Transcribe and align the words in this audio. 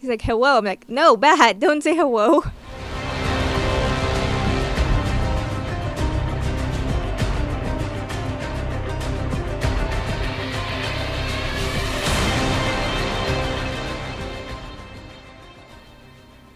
He's 0.00 0.08
like, 0.08 0.22
hello. 0.22 0.58
I'm 0.58 0.64
like, 0.64 0.88
no, 0.88 1.16
bad. 1.16 1.58
Don't 1.58 1.82
say 1.82 1.96
hello. 1.96 2.44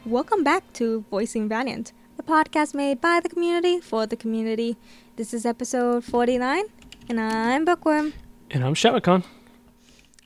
Welcome 0.04 0.45
back 0.45 0.72
to 0.74 1.04
Voicing 1.11 1.48
Valiant, 1.48 1.93
a 2.18 2.22
podcast 2.22 2.74
made 2.74 3.00
by 3.00 3.18
the 3.20 3.29
community 3.29 3.80
for 3.80 4.06
the 4.06 4.14
community. 4.14 4.77
This 5.16 5.34
is 5.34 5.45
episode 5.45 6.04
49, 6.04 6.64
and 7.09 7.18
I'm 7.18 7.64
Bookworm. 7.64 8.12
And 8.50 8.62
I'm 8.62 8.74
Shatmacon. 8.74 9.24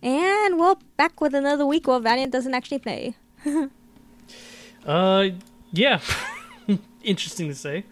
And 0.02 0.58
we're 0.58 0.76
back 0.96 1.20
with 1.20 1.34
another 1.34 1.66
week 1.66 1.86
where 1.86 1.98
Valiant 2.00 2.32
doesn't 2.32 2.54
actually 2.54 2.78
play. 2.78 3.16
Uh, 4.86 5.30
yeah. 5.72 5.98
Interesting 7.02 7.48
to 7.48 7.56
say. 7.56 7.84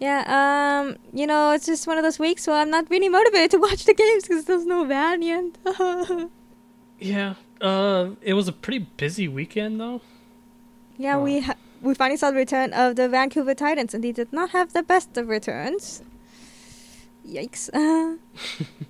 Yeah, 0.00 0.24
um, 0.26 0.96
you 1.12 1.28
know, 1.28 1.52
it's 1.52 1.64
just 1.64 1.86
one 1.86 1.96
of 1.96 2.02
those 2.02 2.18
weeks 2.18 2.44
where 2.48 2.56
I'm 2.56 2.70
not 2.70 2.90
really 2.90 3.08
motivated 3.08 3.52
to 3.52 3.58
watch 3.58 3.84
the 3.84 3.94
games 3.94 4.24
because 4.24 4.46
there's 4.46 4.66
no 4.66 4.84
Valiant. 4.84 5.58
Yeah. 6.98 7.34
Uh, 7.60 8.10
it 8.20 8.34
was 8.34 8.48
a 8.48 8.52
pretty 8.52 8.80
busy 8.96 9.28
weekend 9.28 9.78
though. 9.80 10.00
yeah, 10.96 11.16
Oh. 11.18 11.22
we 11.22 11.38
ha- 11.40 11.54
we 11.80 11.94
finally 11.94 12.16
saw 12.16 12.32
the 12.32 12.36
return 12.36 12.72
of 12.72 12.96
the 12.96 13.08
Vancouver 13.08 13.54
Titans, 13.54 13.94
and 13.94 14.02
they 14.02 14.10
did 14.12 14.32
not 14.32 14.50
have 14.50 14.72
the 14.72 14.82
best 14.82 15.16
of 15.16 15.28
returns. 15.28 16.02
Yikes! 17.24 17.70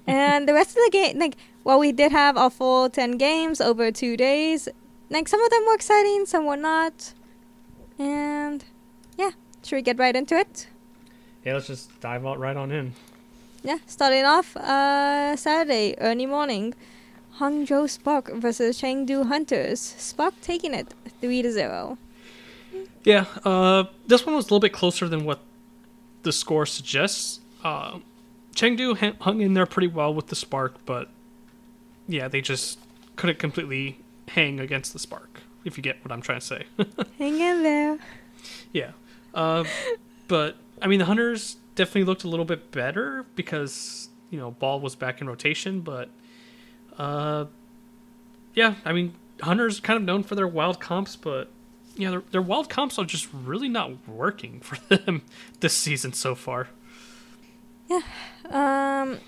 and 0.06 0.48
the 0.48 0.54
rest 0.54 0.70
of 0.70 0.76
the 0.82 0.90
game, 0.90 1.18
like, 1.18 1.36
well, 1.66 1.80
we 1.80 1.90
did 1.90 2.12
have 2.12 2.36
a 2.36 2.48
full 2.48 2.88
ten 2.88 3.18
games 3.18 3.60
over 3.60 3.90
two 3.90 4.16
days. 4.16 4.68
Like, 5.10 5.26
some 5.26 5.42
of 5.42 5.50
them 5.50 5.64
were 5.66 5.74
exciting, 5.74 6.24
some 6.24 6.46
were 6.46 6.56
not. 6.56 7.12
And 7.98 8.64
yeah, 9.18 9.32
should 9.64 9.74
we 9.74 9.82
get 9.82 9.98
right 9.98 10.14
into 10.14 10.36
it? 10.36 10.68
Yeah, 11.44 11.54
let's 11.54 11.66
just 11.66 12.00
dive 12.00 12.24
out 12.24 12.38
right 12.38 12.56
on 12.56 12.70
in. 12.70 12.92
Yeah, 13.64 13.78
starting 13.88 14.24
off 14.24 14.56
uh, 14.56 15.34
Saturday, 15.34 15.96
early 15.98 16.26
morning. 16.26 16.72
Hangzhou 17.40 17.90
Spark 17.90 18.32
versus 18.34 18.80
Chengdu 18.80 19.26
Hunters. 19.26 19.80
Spark 19.80 20.34
taking 20.40 20.72
it 20.72 20.94
3 21.20 21.42
to 21.42 21.50
0. 21.50 21.98
Yeah. 23.02 23.24
Uh, 23.44 23.84
this 24.06 24.24
one 24.24 24.36
was 24.36 24.44
a 24.44 24.46
little 24.46 24.60
bit 24.60 24.72
closer 24.72 25.08
than 25.08 25.24
what 25.24 25.40
the 26.22 26.32
score 26.32 26.64
suggests. 26.64 27.40
Uh, 27.64 27.98
Chengdu 28.54 28.96
hung 29.20 29.40
in 29.40 29.54
there 29.54 29.66
pretty 29.66 29.88
well 29.88 30.14
with 30.14 30.28
the 30.28 30.36
spark, 30.36 30.76
but 30.86 31.10
yeah, 32.08 32.28
they 32.28 32.40
just 32.40 32.78
couldn't 33.16 33.38
completely 33.38 33.98
hang 34.28 34.60
against 34.60 34.92
the 34.92 34.98
spark. 34.98 35.42
If 35.64 35.76
you 35.76 35.82
get 35.82 36.02
what 36.04 36.12
I'm 36.12 36.22
trying 36.22 36.38
to 36.38 36.46
say. 36.46 36.64
Hang 37.18 37.40
in 37.40 37.64
there. 37.64 37.98
Yeah. 38.72 38.92
Uh, 39.34 39.64
but 40.28 40.56
I 40.80 40.86
mean, 40.86 41.00
the 41.00 41.06
hunters 41.06 41.56
definitely 41.74 42.04
looked 42.04 42.22
a 42.22 42.28
little 42.28 42.44
bit 42.44 42.70
better 42.70 43.26
because 43.34 44.08
you 44.30 44.38
know 44.38 44.52
ball 44.52 44.78
was 44.78 44.94
back 44.94 45.20
in 45.20 45.28
rotation. 45.28 45.80
But 45.80 46.08
uh, 46.98 47.46
yeah, 48.54 48.76
I 48.84 48.92
mean, 48.92 49.14
hunters 49.40 49.80
kind 49.80 49.96
of 49.96 50.04
known 50.04 50.22
for 50.22 50.36
their 50.36 50.46
wild 50.46 50.80
comps, 50.80 51.16
but 51.16 51.50
yeah, 51.96 52.10
their, 52.10 52.22
their 52.30 52.42
wild 52.42 52.68
comps 52.68 52.98
are 52.98 53.04
just 53.04 53.28
really 53.32 53.68
not 53.68 54.06
working 54.08 54.60
for 54.62 54.76
them 54.94 55.22
this 55.60 55.74
season 55.76 56.12
so 56.12 56.34
far. 56.34 56.68
Yeah. 57.88 58.00
Um, 58.50 59.18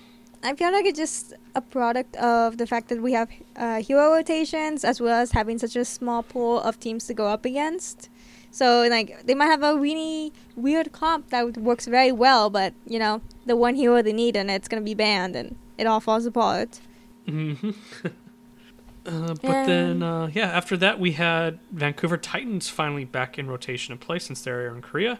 I 0.43 0.55
feel 0.55 0.73
like 0.73 0.87
it's 0.87 0.99
just 0.99 1.35
a 1.55 1.61
product 1.61 2.17
of 2.17 2.59
the 2.59 2.67
fact 2.67 2.89
that 2.89 3.03
we 3.03 3.13
have 3.13 3.29
uh, 3.57 3.83
hero 3.83 4.13
rotations 4.13 4.85
as 4.85 5.01
well 5.01 5.21
as 5.21 5.33
having 5.33 5.59
such 5.59 5.75
a 5.75 5.85
small 5.85 6.23
pool 6.23 6.61
of 6.61 6.79
teams 6.79 7.07
to 7.09 7.15
go 7.15 7.27
up 7.27 7.45
against. 7.45 8.09
So, 8.51 8.87
like, 8.89 9.27
they 9.27 9.35
might 9.35 9.47
have 9.47 9.63
a 9.63 9.77
really 9.77 10.33
weird 10.57 10.93
comp 10.93 11.31
that 11.31 11.59
works 11.59 11.87
very 11.87 12.13
well, 12.13 12.51
but, 12.51 12.73
you 12.87 12.99
know, 12.99 13.21
the 13.47 13.57
one 13.57 13.75
hero 13.75 14.01
they 14.01 14.13
need 14.13 14.37
and 14.37 14.51
it's 14.51 14.69
going 14.69 14.83
to 14.83 14.85
be 14.85 14.95
banned 14.95 15.37
and 15.37 15.57
it 15.77 15.87
all 15.87 16.01
falls 16.01 16.25
apart. 16.25 16.81
hmm 17.27 17.53
uh, 18.05 19.35
but 19.43 19.67
then, 19.67 20.03
uh, 20.03 20.31
yeah, 20.33 20.49
after 20.49 20.77
that, 20.77 20.99
we 20.99 21.13
had 21.13 21.59
Vancouver 21.73 22.17
Titans 22.17 22.69
finally 22.69 23.05
back 23.05 23.39
in 23.39 23.49
rotation 23.49 23.93
and 23.93 24.01
play 24.01 24.19
since 24.19 24.41
they're 24.43 24.75
in 24.75 24.83
Korea, 24.83 25.19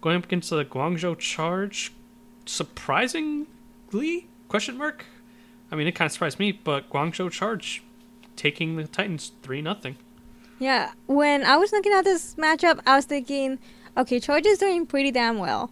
going 0.00 0.16
up 0.16 0.24
against 0.24 0.50
the 0.50 0.64
Guangzhou 0.64 1.18
Charge. 1.18 1.92
Surprisingly, 2.46 4.28
question 4.52 4.76
mark. 4.76 5.06
I 5.70 5.76
mean, 5.76 5.86
it 5.86 5.92
kind 5.92 6.04
of 6.04 6.12
surprised 6.12 6.38
me, 6.38 6.52
but 6.52 6.90
Guangzhou 6.90 7.30
Charge 7.30 7.82
taking 8.36 8.76
the 8.76 8.86
Titans 8.86 9.32
three 9.42 9.62
nothing. 9.62 9.96
Yeah, 10.58 10.92
when 11.06 11.42
I 11.42 11.56
was 11.56 11.72
looking 11.72 11.94
at 11.94 12.04
this 12.04 12.34
matchup, 12.34 12.78
I 12.86 12.96
was 12.96 13.06
thinking, 13.06 13.58
okay, 13.96 14.20
Chargers 14.20 14.58
doing 14.58 14.84
pretty 14.84 15.10
damn 15.10 15.38
well, 15.38 15.70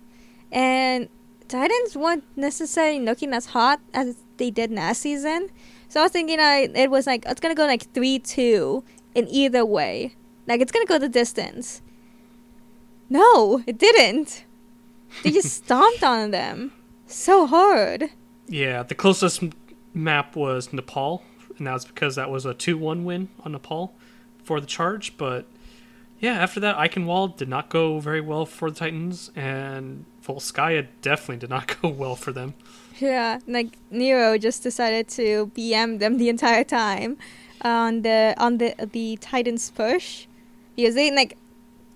and 0.50 1.10
Titans 1.46 1.94
weren't 1.94 2.24
necessarily 2.36 3.00
looking 3.00 3.34
as 3.34 3.46
hot 3.52 3.80
as 3.92 4.16
they 4.38 4.50
did 4.50 4.72
last 4.72 5.02
season. 5.02 5.50
So 5.90 6.00
I 6.00 6.04
was 6.04 6.12
thinking, 6.12 6.40
I 6.40 6.70
it 6.74 6.90
was 6.90 7.06
like 7.06 7.26
it's 7.26 7.40
gonna 7.40 7.54
go 7.54 7.66
like 7.66 7.92
three 7.92 8.18
two 8.18 8.82
in 9.14 9.28
either 9.28 9.66
way, 9.66 10.16
like 10.46 10.62
it's 10.62 10.72
gonna 10.72 10.86
go 10.86 10.98
the 10.98 11.10
distance. 11.10 11.82
No, 13.10 13.62
it 13.66 13.76
didn't. 13.76 14.46
They 15.22 15.32
just 15.32 15.52
stomped 15.64 16.02
on 16.02 16.30
them 16.30 16.72
so 17.06 17.46
hard. 17.46 18.08
Yeah, 18.50 18.82
the 18.82 18.96
closest 18.96 19.44
map 19.94 20.34
was 20.34 20.72
Nepal, 20.72 21.22
and 21.56 21.68
that's 21.68 21.84
because 21.84 22.16
that 22.16 22.30
was 22.30 22.44
a 22.44 22.52
2 22.52 22.76
1 22.76 23.04
win 23.04 23.28
on 23.44 23.52
Nepal 23.52 23.94
for 24.42 24.60
the 24.60 24.66
charge. 24.66 25.16
But 25.16 25.46
yeah, 26.18 26.32
after 26.32 26.58
that, 26.58 26.76
Eichenwald 26.76 27.36
did 27.36 27.48
not 27.48 27.68
go 27.68 28.00
very 28.00 28.20
well 28.20 28.44
for 28.44 28.68
the 28.68 28.76
Titans, 28.76 29.30
and 29.36 30.04
Volskaya 30.26 30.88
definitely 31.00 31.36
did 31.36 31.48
not 31.48 31.76
go 31.80 31.88
well 31.88 32.16
for 32.16 32.32
them. 32.32 32.54
Yeah, 32.98 33.38
like 33.46 33.78
Nero 33.88 34.36
just 34.36 34.64
decided 34.64 35.06
to 35.10 35.52
BM 35.54 36.00
them 36.00 36.18
the 36.18 36.28
entire 36.28 36.64
time 36.64 37.18
on 37.62 38.02
the 38.02 38.34
on 38.36 38.58
the 38.58 38.74
the 38.92 39.16
Titans 39.18 39.70
push 39.70 40.26
because 40.74 40.96
they 40.96 41.14
like 41.14 41.36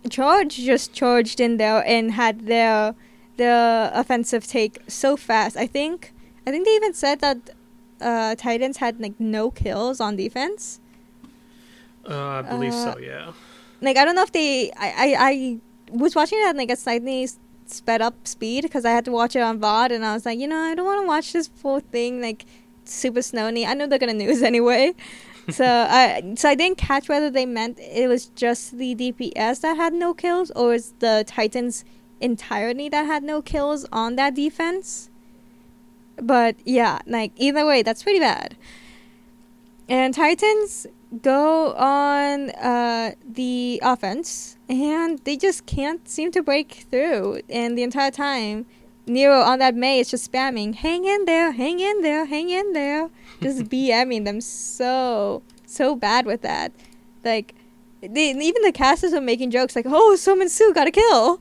Charge 0.09 0.57
just 0.57 0.93
charged 0.93 1.41
in 1.41 1.57
there 1.57 1.83
and 1.85 2.13
had 2.13 2.47
their 2.47 2.95
the 3.39 3.91
offensive 3.93 4.47
take 4.47 4.79
so 4.87 5.17
fast. 5.17 5.57
I 5.57 5.67
think 5.67 6.14
I 6.47 6.51
think 6.51 6.67
they 6.67 6.75
even 6.77 6.95
said 6.95 7.21
that 7.21 7.39
uh, 8.01 8.35
Titans 8.35 8.79
had 8.79 9.01
like 9.01 9.19
no 9.19 9.51
kills 9.51 10.01
on 10.01 10.17
defense. 10.17 10.81
Uh, 12.09 12.29
I 12.29 12.43
believe 12.43 12.73
Uh, 12.73 12.95
so, 12.95 12.99
yeah. 12.99 13.33
Like 13.81 13.97
I 13.97 14.05
don't 14.05 14.15
know 14.15 14.23
if 14.23 14.33
they 14.33 14.71
I 14.73 14.89
I, 14.97 15.17
I 15.19 15.59
was 15.91 16.15
watching 16.15 16.39
it 16.39 16.47
at 16.47 16.57
like 16.57 16.71
a 16.71 16.77
slightly 16.77 17.29
sped 17.67 18.03
up 18.03 18.27
speed 18.27 18.63
because 18.63 18.85
I 18.85 18.91
had 18.91 19.05
to 19.07 19.11
watch 19.11 19.35
it 19.37 19.41
on 19.41 19.59
VOD 19.59 19.93
and 19.93 20.05
I 20.05 20.13
was 20.13 20.27
like, 20.27 20.39
you 20.39 20.47
know, 20.47 20.59
I 20.59 20.75
don't 20.75 20.85
want 20.85 21.03
to 21.03 21.07
watch 21.07 21.33
this 21.33 21.49
full 21.49 21.81
thing 21.81 22.21
like 22.21 22.45
super 22.85 23.23
snowy. 23.23 23.67
I 23.67 23.75
know 23.75 23.87
they're 23.87 23.99
gonna 23.99 24.15
news 24.15 24.43
anyway. 24.53 24.95
so 25.51 25.65
I 25.67 26.35
so 26.37 26.49
I 26.49 26.55
didn't 26.55 26.79
catch 26.79 27.09
whether 27.09 27.31
they 27.31 27.47
meant 27.47 27.79
it 27.79 28.09
was 28.09 28.27
just 28.27 28.79
the 28.79 28.95
DPS 28.95 29.61
that 29.61 29.77
had 29.77 29.93
no 29.93 30.15
kills 30.15 30.51
or 30.53 30.69
was 30.69 30.93
the 31.01 31.25
Titans 31.27 31.85
entirely 32.21 32.89
that 32.89 33.05
had 33.05 33.23
no 33.23 33.43
kills 33.43 33.87
on 33.93 34.17
that 34.17 34.35
defense. 34.35 35.11
But 36.17 36.57
yeah, 36.65 37.01
like 37.07 37.33
either 37.37 37.67
way, 37.67 37.83
that's 37.83 38.03
pretty 38.03 38.21
bad. 38.21 38.57
And 39.89 40.15
Titans 40.15 40.87
go 41.23 41.73
on 41.75 42.51
uh, 42.51 43.13
the 43.25 43.81
offense, 43.83 44.57
and 44.69 45.19
they 45.25 45.37
just 45.37 45.67
can't 45.67 46.09
seem 46.09 46.31
to 46.33 46.43
break 46.43 46.87
through. 46.91 47.41
And 47.49 47.77
the 47.77 47.83
entire 47.83 48.11
time, 48.11 48.67
Nero 49.07 49.41
on 49.41 49.59
that 49.59 49.75
Mei 49.75 50.01
is 50.01 50.11
just 50.11 50.31
spamming, 50.31 50.75
"Hang 50.77 51.05
in 51.05 51.27
there, 51.27 51.53
hang 51.53 51.81
in 51.81 52.01
there, 52.01 52.25
hang 52.25 52.51
in 52.51 52.73
there," 52.73 53.11
just 53.43 53.65
BMing 53.71 54.25
them 54.25 54.41
so 54.41 55.43
so 55.67 55.95
bad 55.95 56.27
with 56.27 56.43
that. 56.43 56.73
Like, 57.25 57.55
they, 58.01 58.31
even 58.31 58.63
the 58.63 58.73
casters 58.73 59.13
are 59.13 59.21
making 59.21 59.51
jokes 59.51 59.77
like, 59.77 59.87
"Oh, 59.87 60.17
SeoMinSoo 60.19 60.75
got 60.75 60.89
a 60.89 60.91
kill," 60.91 61.41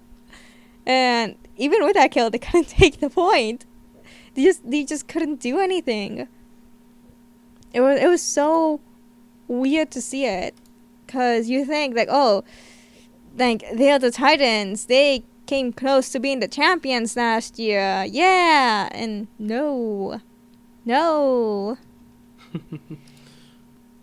and 0.86 1.36
even 1.58 1.84
with 1.84 1.94
that 1.94 2.12
kill, 2.12 2.30
they 2.30 2.38
couldn't 2.40 2.69
take 2.69 3.00
the 3.00 3.10
point. 3.10 3.66
They 4.33 4.44
just 4.44 4.69
they 4.69 4.83
just 4.83 5.07
couldn't 5.07 5.39
do 5.39 5.59
anything. 5.59 6.27
It 7.74 7.81
was 7.81 8.00
it 8.00 8.07
was 8.07 8.21
so 8.21 8.80
weird 9.47 9.91
to 9.91 10.01
see 10.01 10.25
it, 10.25 10.56
cause 11.07 11.50
you 11.50 11.65
think 11.65 11.95
like 11.95 12.09
oh, 12.12 12.44
like 13.38 13.63
they're 13.74 14.00
the 14.00 14.12
Titans. 14.12 14.85
They 14.85 15.24
came 15.45 15.74
close 15.74 16.09
to 16.09 16.19
being 16.19 16.39
the 16.39 16.47
champions 16.47 17.15
last 17.15 17.59
year. 17.59 18.06
Yeah, 18.09 18.89
and 18.91 19.27
no, 19.38 20.21
no. 20.85 21.77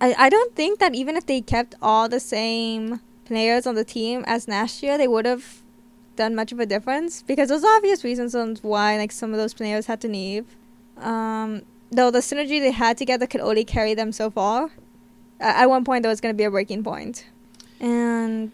I 0.00 0.14
I 0.16 0.28
don't 0.28 0.54
think 0.54 0.78
that 0.78 0.94
even 0.94 1.16
if 1.16 1.26
they 1.26 1.40
kept 1.40 1.74
all 1.82 2.08
the 2.08 2.20
same 2.20 3.00
players 3.24 3.66
on 3.66 3.74
the 3.74 3.84
team 3.84 4.24
as 4.26 4.48
last 4.48 4.82
year, 4.82 4.98
they 4.98 5.08
would 5.08 5.26
have 5.26 5.62
done 6.16 6.34
much 6.34 6.52
of 6.52 6.60
a 6.60 6.66
difference 6.66 7.22
because 7.22 7.48
there's 7.48 7.64
obvious 7.64 8.04
reasons 8.04 8.34
on 8.34 8.56
why 8.62 8.96
like 8.96 9.12
some 9.12 9.32
of 9.32 9.38
those 9.38 9.54
players 9.54 9.86
had 9.86 10.00
to 10.02 10.08
leave. 10.08 10.46
Um, 10.98 11.62
though 11.90 12.10
the 12.10 12.20
synergy 12.20 12.60
they 12.60 12.70
had 12.70 12.96
together 12.96 13.26
could 13.26 13.40
only 13.40 13.64
carry 13.64 13.94
them 13.94 14.12
so 14.12 14.30
far. 14.30 14.70
at 15.40 15.66
one 15.68 15.84
point 15.84 16.02
there 16.02 16.10
was 16.10 16.20
going 16.20 16.34
to 16.34 16.36
be 16.36 16.44
a 16.44 16.50
breaking 16.50 16.84
point 16.84 17.26
and 17.80 18.52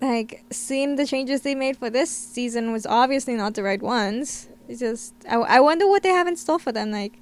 like 0.00 0.44
seeing 0.50 0.96
the 0.96 1.06
changes 1.06 1.42
they 1.42 1.54
made 1.54 1.76
for 1.76 1.90
this 1.90 2.10
season 2.10 2.72
was 2.72 2.86
obviously 2.86 3.34
not 3.34 3.54
the 3.54 3.62
right 3.62 3.82
ones 3.82 4.48
it's 4.68 4.80
just 4.80 5.12
i, 5.28 5.34
I 5.36 5.60
wonder 5.60 5.88
what 5.88 6.02
they 6.02 6.10
have 6.10 6.28
in 6.28 6.36
store 6.36 6.58
for 6.58 6.70
them 6.72 6.92
like 6.92 7.14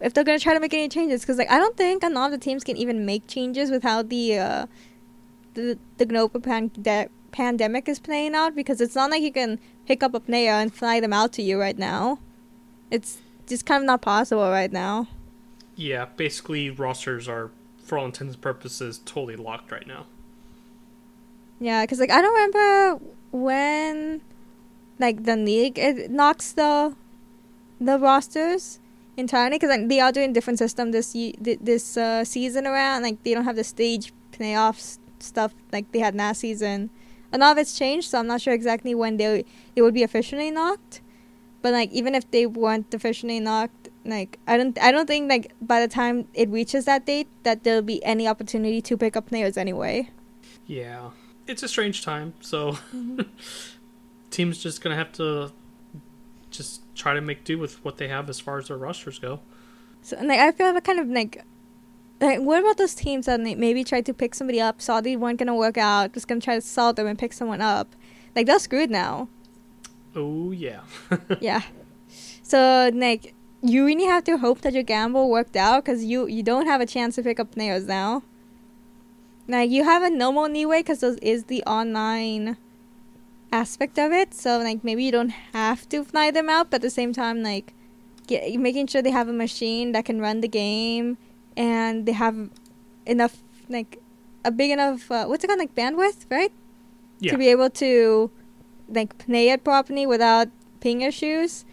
if 0.00 0.14
they're 0.14 0.24
going 0.24 0.38
to 0.38 0.42
try 0.42 0.54
to 0.54 0.60
make 0.60 0.72
any 0.74 0.88
changes 0.88 1.20
because 1.20 1.36
like 1.38 1.50
i 1.50 1.58
don't 1.58 1.76
think 1.76 2.02
a 2.02 2.08
lot 2.08 2.26
of 2.26 2.32
the 2.32 2.38
teams 2.38 2.64
can 2.64 2.76
even 2.76 3.04
make 3.04 3.26
changes 3.26 3.70
with 3.70 3.82
how 3.82 4.02
the 4.02 4.38
uh 4.38 4.66
the 5.54 5.78
the 5.98 6.06
global 6.06 6.40
pande- 6.40 7.08
pandemic 7.32 7.88
is 7.88 7.98
playing 7.98 8.34
out 8.34 8.54
because 8.54 8.80
it's 8.80 8.94
not 8.94 9.10
like 9.10 9.22
you 9.22 9.32
can 9.32 9.58
pick 9.86 10.02
up 10.02 10.14
a 10.14 10.20
player 10.20 10.52
and 10.52 10.72
fly 10.74 11.00
them 11.00 11.12
out 11.12 11.32
to 11.32 11.42
you 11.42 11.58
right 11.60 11.78
now 11.78 12.18
it's 12.90 13.18
just 13.46 13.66
kind 13.66 13.82
of 13.82 13.86
not 13.86 14.00
possible 14.02 14.48
right 14.50 14.72
now 14.72 15.06
Yeah, 15.76 16.06
basically 16.16 16.70
rosters 16.70 17.28
are, 17.28 17.50
for 17.84 17.98
all 17.98 18.06
intents 18.06 18.34
and 18.34 18.42
purposes, 18.42 19.00
totally 19.04 19.36
locked 19.36 19.70
right 19.70 19.86
now. 19.86 20.06
Yeah, 21.60 21.82
because 21.84 22.00
like 22.00 22.10
I 22.10 22.20
don't 22.22 22.34
remember 22.34 23.04
when, 23.32 24.20
like 24.98 25.24
the 25.24 25.36
league 25.36 25.78
it 25.78 26.10
knocks 26.10 26.52
the, 26.52 26.94
the 27.80 27.98
rosters 27.98 28.78
entirely 29.16 29.56
because 29.56 29.70
like, 29.70 29.88
they 29.88 30.00
are 30.00 30.12
doing 30.12 30.32
different 30.32 30.58
system 30.58 30.92
this 30.92 31.14
ye- 31.14 31.36
this 31.40 31.96
uh, 31.96 32.24
season 32.24 32.66
around. 32.66 33.02
Like 33.02 33.22
they 33.22 33.34
don't 33.34 33.44
have 33.44 33.56
the 33.56 33.64
stage 33.64 34.12
playoffs 34.32 34.98
stuff 35.18 35.54
like 35.72 35.92
they 35.92 36.00
had 36.00 36.14
last 36.14 36.40
season. 36.40 36.90
A 37.32 37.38
lot 37.38 37.52
of 37.52 37.58
it's 37.58 37.76
changed, 37.76 38.10
so 38.10 38.18
I'm 38.18 38.26
not 38.26 38.40
sure 38.40 38.54
exactly 38.54 38.94
when 38.94 39.16
they 39.16 39.44
it 39.74 39.82
would 39.82 39.94
be 39.94 40.02
officially 40.02 40.50
knocked. 40.50 41.00
But 41.62 41.72
like 41.72 41.90
even 41.92 42.14
if 42.14 42.30
they 42.30 42.46
weren't 42.46 42.92
officially 42.94 43.40
knocked, 43.40 43.88
like 44.04 44.38
I 44.46 44.56
don't 44.56 44.78
I 44.80 44.92
don't 44.92 45.06
think 45.06 45.28
like 45.28 45.52
by 45.60 45.80
the 45.80 45.88
time 45.88 46.28
it 46.34 46.48
reaches 46.48 46.84
that 46.84 47.06
date 47.06 47.28
that 47.42 47.64
there'll 47.64 47.82
be 47.82 48.04
any 48.04 48.28
opportunity 48.28 48.80
to 48.82 48.96
pick 48.96 49.16
up 49.16 49.26
players 49.26 49.56
anyway. 49.56 50.10
Yeah, 50.66 51.10
it's 51.46 51.62
a 51.62 51.68
strange 51.68 52.04
time, 52.04 52.34
so 52.40 52.72
mm-hmm. 52.94 53.22
teams 54.30 54.62
just 54.62 54.80
gonna 54.80 54.96
have 54.96 55.12
to 55.12 55.52
just 56.50 56.82
try 56.94 57.14
to 57.14 57.20
make 57.20 57.44
do 57.44 57.58
with 57.58 57.84
what 57.84 57.98
they 57.98 58.08
have 58.08 58.30
as 58.30 58.40
far 58.40 58.58
as 58.58 58.68
their 58.68 58.76
rosters 58.76 59.18
go. 59.18 59.40
So 60.02 60.16
and, 60.16 60.28
like 60.28 60.38
I 60.38 60.52
feel 60.52 60.72
like 60.72 60.84
kind 60.84 61.00
of 61.00 61.08
like 61.08 61.44
like 62.20 62.40
what 62.40 62.60
about 62.60 62.78
those 62.78 62.94
teams 62.94 63.26
that 63.26 63.40
maybe 63.40 63.84
tried 63.84 64.06
to 64.06 64.14
pick 64.14 64.34
somebody 64.34 64.60
up, 64.60 64.80
saw 64.80 65.00
they 65.00 65.16
weren't 65.16 65.38
gonna 65.38 65.54
work 65.54 65.76
out, 65.76 66.12
just 66.14 66.28
gonna 66.28 66.40
try 66.40 66.54
to 66.54 66.60
sell 66.60 66.92
them 66.92 67.06
and 67.06 67.18
pick 67.18 67.32
someone 67.32 67.60
up. 67.60 67.94
Like 68.34 68.46
they're 68.46 68.58
screwed 68.58 68.90
now. 68.90 69.28
Oh 70.14 70.50
yeah, 70.50 70.80
yeah. 71.40 71.62
So 72.42 72.90
like 72.94 73.34
you 73.62 73.84
really 73.84 74.04
have 74.04 74.24
to 74.24 74.38
hope 74.38 74.62
that 74.62 74.72
your 74.72 74.82
gamble 74.82 75.30
worked 75.30 75.56
out 75.56 75.84
because 75.84 76.04
you 76.04 76.26
you 76.26 76.42
don't 76.42 76.66
have 76.66 76.80
a 76.80 76.86
chance 76.86 77.16
to 77.16 77.22
pick 77.22 77.38
up 77.38 77.52
players 77.52 77.86
now. 77.86 78.22
Like 79.48 79.70
you 79.70 79.84
have 79.84 80.02
a 80.02 80.10
normal 80.10 80.48
leeway 80.48 80.80
because 80.80 81.00
those 81.00 81.16
is 81.18 81.44
the 81.44 81.62
online 81.64 82.56
aspect 83.52 83.98
of 83.98 84.12
it. 84.12 84.32
So 84.32 84.58
like 84.58 84.82
maybe 84.82 85.04
you 85.04 85.12
don't 85.12 85.34
have 85.52 85.88
to 85.90 86.02
fly 86.02 86.30
them 86.30 86.48
out, 86.48 86.70
but 86.70 86.76
at 86.76 86.82
the 86.82 86.90
same 86.90 87.12
time 87.12 87.42
like 87.42 87.74
get, 88.26 88.58
making 88.58 88.86
sure 88.86 89.02
they 89.02 89.10
have 89.10 89.28
a 89.28 89.34
machine 89.34 89.92
that 89.92 90.06
can 90.06 90.20
run 90.20 90.40
the 90.40 90.48
game 90.48 91.18
and 91.56 92.06
they 92.06 92.12
have 92.12 92.50
enough 93.06 93.42
like 93.68 94.00
a 94.44 94.50
big 94.50 94.70
enough 94.70 95.10
uh, 95.10 95.24
what's 95.26 95.42
it 95.42 95.46
called 95.46 95.58
like 95.58 95.74
bandwidth 95.74 96.26
right 96.30 96.52
yeah. 97.18 97.32
to 97.32 97.38
be 97.38 97.48
able 97.48 97.70
to 97.70 98.30
like 98.88 99.16
play 99.18 99.50
it 99.50 99.64
properly 99.64 100.06
without 100.06 100.48
ping 100.80 101.00
issues. 101.02 101.64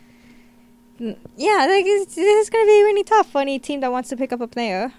Yeah, 0.99 1.65
like 1.67 1.85
this 1.85 2.17
is 2.17 2.49
gonna 2.49 2.65
be 2.65 2.83
really 2.83 3.03
tough 3.03 3.29
for 3.31 3.41
any 3.41 3.59
team 3.59 3.81
that 3.81 3.91
wants 3.91 4.09
to 4.09 4.17
pick 4.17 4.31
up 4.31 4.41
a 4.41 4.47
player. 4.47 4.93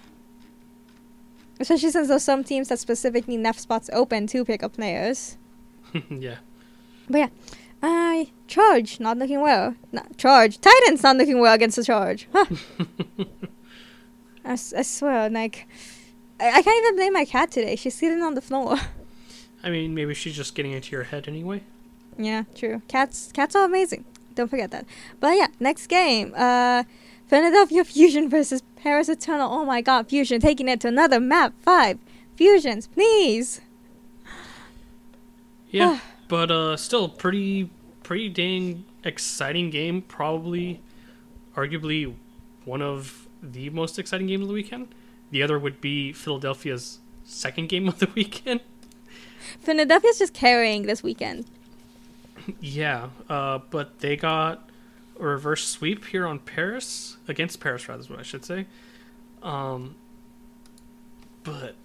Especially 1.60 1.90
since 1.90 2.08
there's 2.08 2.24
some 2.24 2.44
teams 2.44 2.68
that 2.68 2.78
specifically 2.78 3.38
left 3.38 3.60
spots 3.60 3.88
open 3.92 4.26
to 4.28 4.44
pick 4.44 4.62
up 4.62 4.74
players. 4.74 5.36
yeah. 6.10 6.36
But 7.08 7.18
yeah, 7.18 7.28
uh, 7.82 8.24
Charge 8.48 9.00
not 9.00 9.18
looking 9.18 9.40
well. 9.40 9.76
Not 9.92 10.16
Charge 10.16 10.60
Titans 10.60 11.02
not 11.02 11.16
looking 11.16 11.38
well 11.40 11.54
against 11.54 11.76
the 11.76 11.84
Charge. 11.84 12.28
Huh. 12.32 12.46
I, 14.44 14.52
s- 14.52 14.72
I 14.76 14.82
swear, 14.82 15.28
like 15.30 15.66
I, 16.40 16.48
I 16.50 16.62
can't 16.62 16.84
even 16.84 16.96
blame 16.96 17.12
my 17.12 17.24
cat 17.24 17.50
today. 17.50 17.76
She's 17.76 17.94
sitting 17.94 18.22
on 18.22 18.34
the 18.34 18.40
floor. 18.42 18.76
I 19.62 19.70
mean, 19.70 19.94
maybe 19.94 20.12
she's 20.14 20.36
just 20.36 20.54
getting 20.54 20.72
into 20.72 20.92
your 20.92 21.04
head 21.04 21.26
anyway. 21.28 21.62
Yeah, 22.18 22.44
true. 22.54 22.82
Cats 22.88 23.30
cats 23.32 23.56
are 23.56 23.64
amazing. 23.64 24.04
Don't 24.34 24.48
forget 24.48 24.70
that. 24.72 24.84
But 25.20 25.36
yeah, 25.36 25.46
next 25.60 25.86
game. 25.86 26.32
Uh 26.36 26.84
Philadelphia 27.26 27.84
Fusion 27.84 28.28
versus 28.28 28.62
Paris 28.76 29.08
Eternal. 29.08 29.50
Oh 29.50 29.64
my 29.64 29.80
god, 29.80 30.08
Fusion 30.08 30.40
taking 30.40 30.68
it 30.68 30.80
to 30.82 30.88
another 30.88 31.18
map. 31.18 31.54
Five. 31.62 31.98
Fusions, 32.36 32.86
please. 32.86 33.60
Yeah, 35.70 35.98
but 36.28 36.50
uh, 36.50 36.76
still 36.76 37.08
pretty, 37.08 37.70
pretty 38.02 38.28
dang 38.28 38.84
exciting 39.02 39.70
game. 39.70 40.02
Probably, 40.02 40.80
arguably, 41.56 42.14
one 42.64 42.82
of 42.82 43.23
the 43.52 43.70
most 43.70 43.98
exciting 43.98 44.26
game 44.26 44.42
of 44.42 44.48
the 44.48 44.54
weekend. 44.54 44.88
The 45.30 45.42
other 45.42 45.58
would 45.58 45.80
be 45.80 46.12
Philadelphia's 46.12 46.98
second 47.24 47.68
game 47.68 47.88
of 47.88 47.98
the 47.98 48.08
weekend. 48.14 48.60
Philadelphia's 49.60 50.18
just 50.18 50.34
carrying 50.34 50.82
this 50.86 51.02
weekend. 51.02 51.46
yeah, 52.60 53.08
uh, 53.28 53.60
but 53.70 54.00
they 54.00 54.16
got 54.16 54.68
a 55.18 55.24
reverse 55.24 55.66
sweep 55.66 56.06
here 56.06 56.26
on 56.26 56.38
Paris 56.38 57.16
against 57.28 57.60
Paris, 57.60 57.88
rather 57.88 58.00
is 58.00 58.10
what 58.10 58.18
I 58.18 58.22
should 58.22 58.44
say. 58.44 58.66
Um, 59.42 59.94
but 61.42 61.76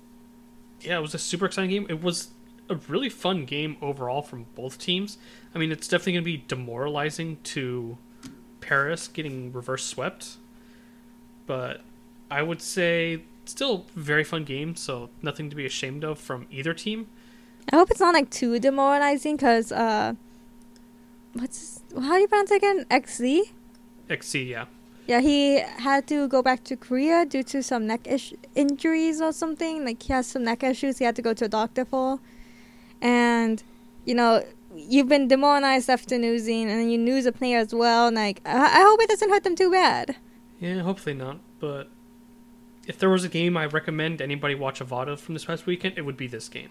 yeah, 0.82 0.98
it 0.98 1.02
was 1.02 1.14
a 1.14 1.20
super 1.20 1.46
exciting 1.46 1.70
game. 1.70 1.86
It 1.90 2.02
was 2.02 2.30
a 2.70 2.76
really 2.88 3.10
fun 3.10 3.46
game 3.46 3.78
overall 3.82 4.22
from 4.22 4.46
both 4.56 4.78
teams. 4.78 5.18
I 5.54 5.58
mean, 5.58 5.72
it's 5.72 5.88
definitely 5.88 6.14
going 6.14 6.24
to 6.24 6.32
be 6.32 6.44
demoralizing 6.48 7.38
to 7.44 7.98
Paris 8.62 9.08
getting 9.08 9.52
reverse 9.52 9.84
swept, 9.86 10.38
but 11.50 11.82
I 12.30 12.44
would 12.44 12.62
say 12.62 13.24
still 13.46 13.88
very 13.96 14.24
fun 14.24 14.44
game. 14.44 14.76
So 14.76 15.10
nothing 15.24 15.50
to 15.50 15.56
be 15.56 15.66
ashamed 15.66 16.04
of 16.04 16.20
from 16.20 16.46
either 16.52 16.76
team. 16.76 17.08
I 17.74 17.76
hope 17.76 17.90
it's 17.90 18.00
not 18.00 18.14
like 18.14 18.30
too 18.30 18.60
demoralizing 18.60 19.36
because 19.36 19.72
uh 19.72 20.14
what's 21.34 21.82
how 21.96 22.14
do 22.14 22.22
you 22.22 22.28
pronounce 22.28 22.52
it 22.52 22.58
again? 22.58 22.86
XZ? 22.92 23.50
XC, 24.12 24.44
yeah. 24.44 24.66
Yeah, 25.08 25.22
he 25.22 25.60
had 25.60 26.06
to 26.10 26.28
go 26.28 26.44
back 26.44 26.64
to 26.66 26.76
Korea 26.76 27.26
due 27.26 27.42
to 27.42 27.64
some 27.64 27.88
neck 27.88 28.06
ish- 28.06 28.36
injuries 28.54 29.20
or 29.20 29.34
something. 29.34 29.84
Like 29.84 30.04
he 30.04 30.14
has 30.14 30.28
some 30.28 30.44
neck 30.44 30.62
issues 30.62 31.00
he 31.00 31.06
had 31.06 31.16
to 31.16 31.24
go 31.24 31.34
to 31.34 31.46
a 31.46 31.50
doctor 31.50 31.84
for. 31.84 32.20
And 33.02 33.64
you 34.06 34.14
know, 34.14 34.46
you've 34.76 35.10
been 35.10 35.28
demoralized 35.28 35.90
after 35.90 36.16
losing, 36.20 36.70
and 36.70 36.80
then 36.80 36.90
you 36.92 37.00
lose 37.00 37.26
a 37.26 37.32
player 37.32 37.58
as 37.58 37.74
well. 37.74 38.06
And 38.06 38.16
like, 38.16 38.40
I, 38.46 38.82
I 38.82 38.82
hope 38.88 39.02
it 39.02 39.10
doesn't 39.10 39.32
hurt 39.32 39.44
them 39.44 39.56
too 39.56 39.72
bad. 39.72 40.16
Yeah, 40.60 40.80
hopefully 40.80 41.16
not. 41.16 41.40
But 41.60 41.90
if 42.88 43.00
there 43.00 43.10
was 43.10 43.24
a 43.24 43.30
game 43.30 43.56
I 43.58 43.66
recommend 43.66 44.22
anybody 44.22 44.56
watch 44.56 44.80
Avada 44.80 45.18
from 45.18 45.36
this 45.36 45.46
past 45.46 45.66
weekend, 45.66 45.98
it 45.98 46.02
would 46.02 46.18
be 46.18 46.28
this 46.28 46.50
game. 46.50 46.70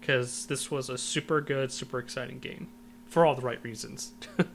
Because 0.00 0.46
this 0.46 0.70
was 0.70 0.90
a 0.90 0.98
super 0.98 1.40
good, 1.40 1.72
super 1.72 1.98
exciting 1.98 2.38
game. 2.38 2.68
For 3.06 3.24
all 3.24 3.34
the 3.34 3.42
right 3.42 3.62
reasons. 3.62 4.12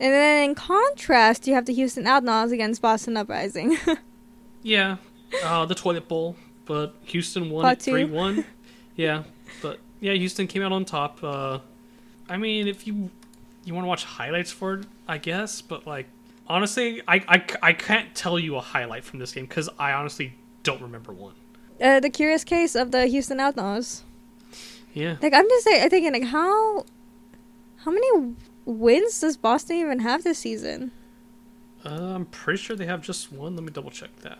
And 0.00 0.14
then 0.14 0.48
in 0.48 0.54
contrast, 0.54 1.46
you 1.46 1.52
have 1.52 1.66
the 1.66 1.74
Houston 1.74 2.06
Outlaws 2.06 2.52
against 2.52 2.80
Boston 2.80 3.18
Uprising. 3.18 3.76
yeah, 4.62 4.96
uh, 5.44 5.66
the 5.66 5.74
toilet 5.74 6.08
bowl. 6.08 6.36
But 6.64 6.94
Houston 7.04 7.50
won 7.50 7.62
Part 7.62 7.78
it 7.78 7.84
two. 7.84 7.90
3 7.92 8.04
1. 8.04 8.44
yeah, 8.96 9.24
but 9.60 9.78
yeah, 10.00 10.14
Houston 10.14 10.46
came 10.46 10.62
out 10.62 10.72
on 10.72 10.86
top. 10.86 11.22
Uh, 11.22 11.58
I 12.30 12.38
mean, 12.38 12.66
if 12.66 12.86
you 12.86 13.10
you 13.64 13.74
want 13.74 13.84
to 13.84 13.88
watch 13.88 14.04
highlights 14.04 14.50
for 14.50 14.74
it, 14.74 14.86
I 15.06 15.18
guess. 15.18 15.60
But 15.60 15.86
like, 15.86 16.06
honestly, 16.50 17.00
I, 17.06 17.16
I, 17.28 17.44
I 17.62 17.72
can't 17.72 18.14
tell 18.14 18.38
you 18.38 18.56
a 18.56 18.60
highlight 18.60 19.04
from 19.04 19.18
this 19.18 19.32
game 19.32 19.46
because 19.46 19.68
I 19.78 19.92
honestly 19.92 20.34
don't 20.62 20.82
remember 20.82 21.12
one. 21.12 21.34
uh, 21.80 22.00
the 22.00 22.10
curious 22.10 22.44
case 22.44 22.74
of 22.74 22.90
the 22.90 23.06
Houston 23.06 23.40
Outlaws. 23.40 24.04
Yeah. 24.92 25.16
Like 25.22 25.32
I'm 25.32 25.48
just 25.48 25.66
like, 25.66 25.88
thinking 25.90 26.12
like 26.12 26.24
how 26.24 26.84
how 27.84 27.90
many 27.92 28.34
wins 28.64 29.20
does 29.20 29.36
Boston 29.36 29.76
even 29.76 30.00
have 30.00 30.24
this 30.24 30.38
season? 30.40 30.90
Uh, 31.84 32.14
I'm 32.14 32.26
pretty 32.26 32.58
sure 32.58 32.76
they 32.76 32.86
have 32.86 33.00
just 33.00 33.32
one. 33.32 33.54
Let 33.56 33.64
me 33.64 33.70
double 33.70 33.90
check 33.90 34.14
that. 34.22 34.38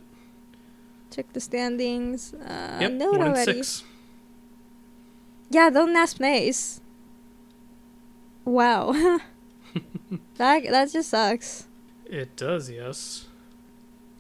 Check 1.11 1.33
the 1.33 1.41
standings. 1.41 2.35
Uh, 2.35 2.79
yep, 2.81 2.93
it 2.93 2.99
one 2.99 3.23
and 3.23 3.35
already. 3.35 3.63
six. 3.63 3.85
Yeah, 5.49 5.71
they're 5.71 5.85
in 5.85 5.95
last 5.95 6.19
place. 6.19 6.81
Wow. 8.45 8.93
that 10.37 10.65
that 10.65 10.93
just 10.93 11.11
sucks. 11.11 11.67
It 12.11 12.37
does, 12.37 12.69
yes. 12.69 13.27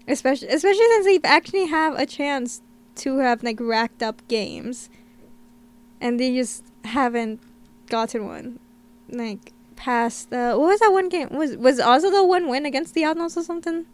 Especially 0.07 0.49
especially 0.49 0.87
since 0.95 1.07
they 1.07 1.21
actually 1.29 1.67
have 1.67 1.99
a 1.99 2.07
chance 2.07 2.63
to 2.97 3.19
have 3.19 3.43
like 3.43 3.59
racked 3.61 4.03
up 4.03 4.27
games, 4.29 4.89
and 6.01 6.19
they 6.19 6.35
just 6.35 6.65
haven't 6.85 7.41
gotten 7.89 8.25
one. 8.27 8.59
Like 9.09 9.53
past 9.77 10.33
uh, 10.33 10.55
what 10.57 10.69
was 10.69 10.81
that 10.81 10.93
one 10.93 11.09
game? 11.09 11.29
Was 11.31 11.57
was 11.57 11.81
also 11.81 12.11
the 12.11 12.25
one 12.25 12.49
win 12.49 12.65
against 12.65 12.95
the 12.95 13.05
Outlaws 13.05 13.37
or 13.37 13.43
something? 13.43 13.87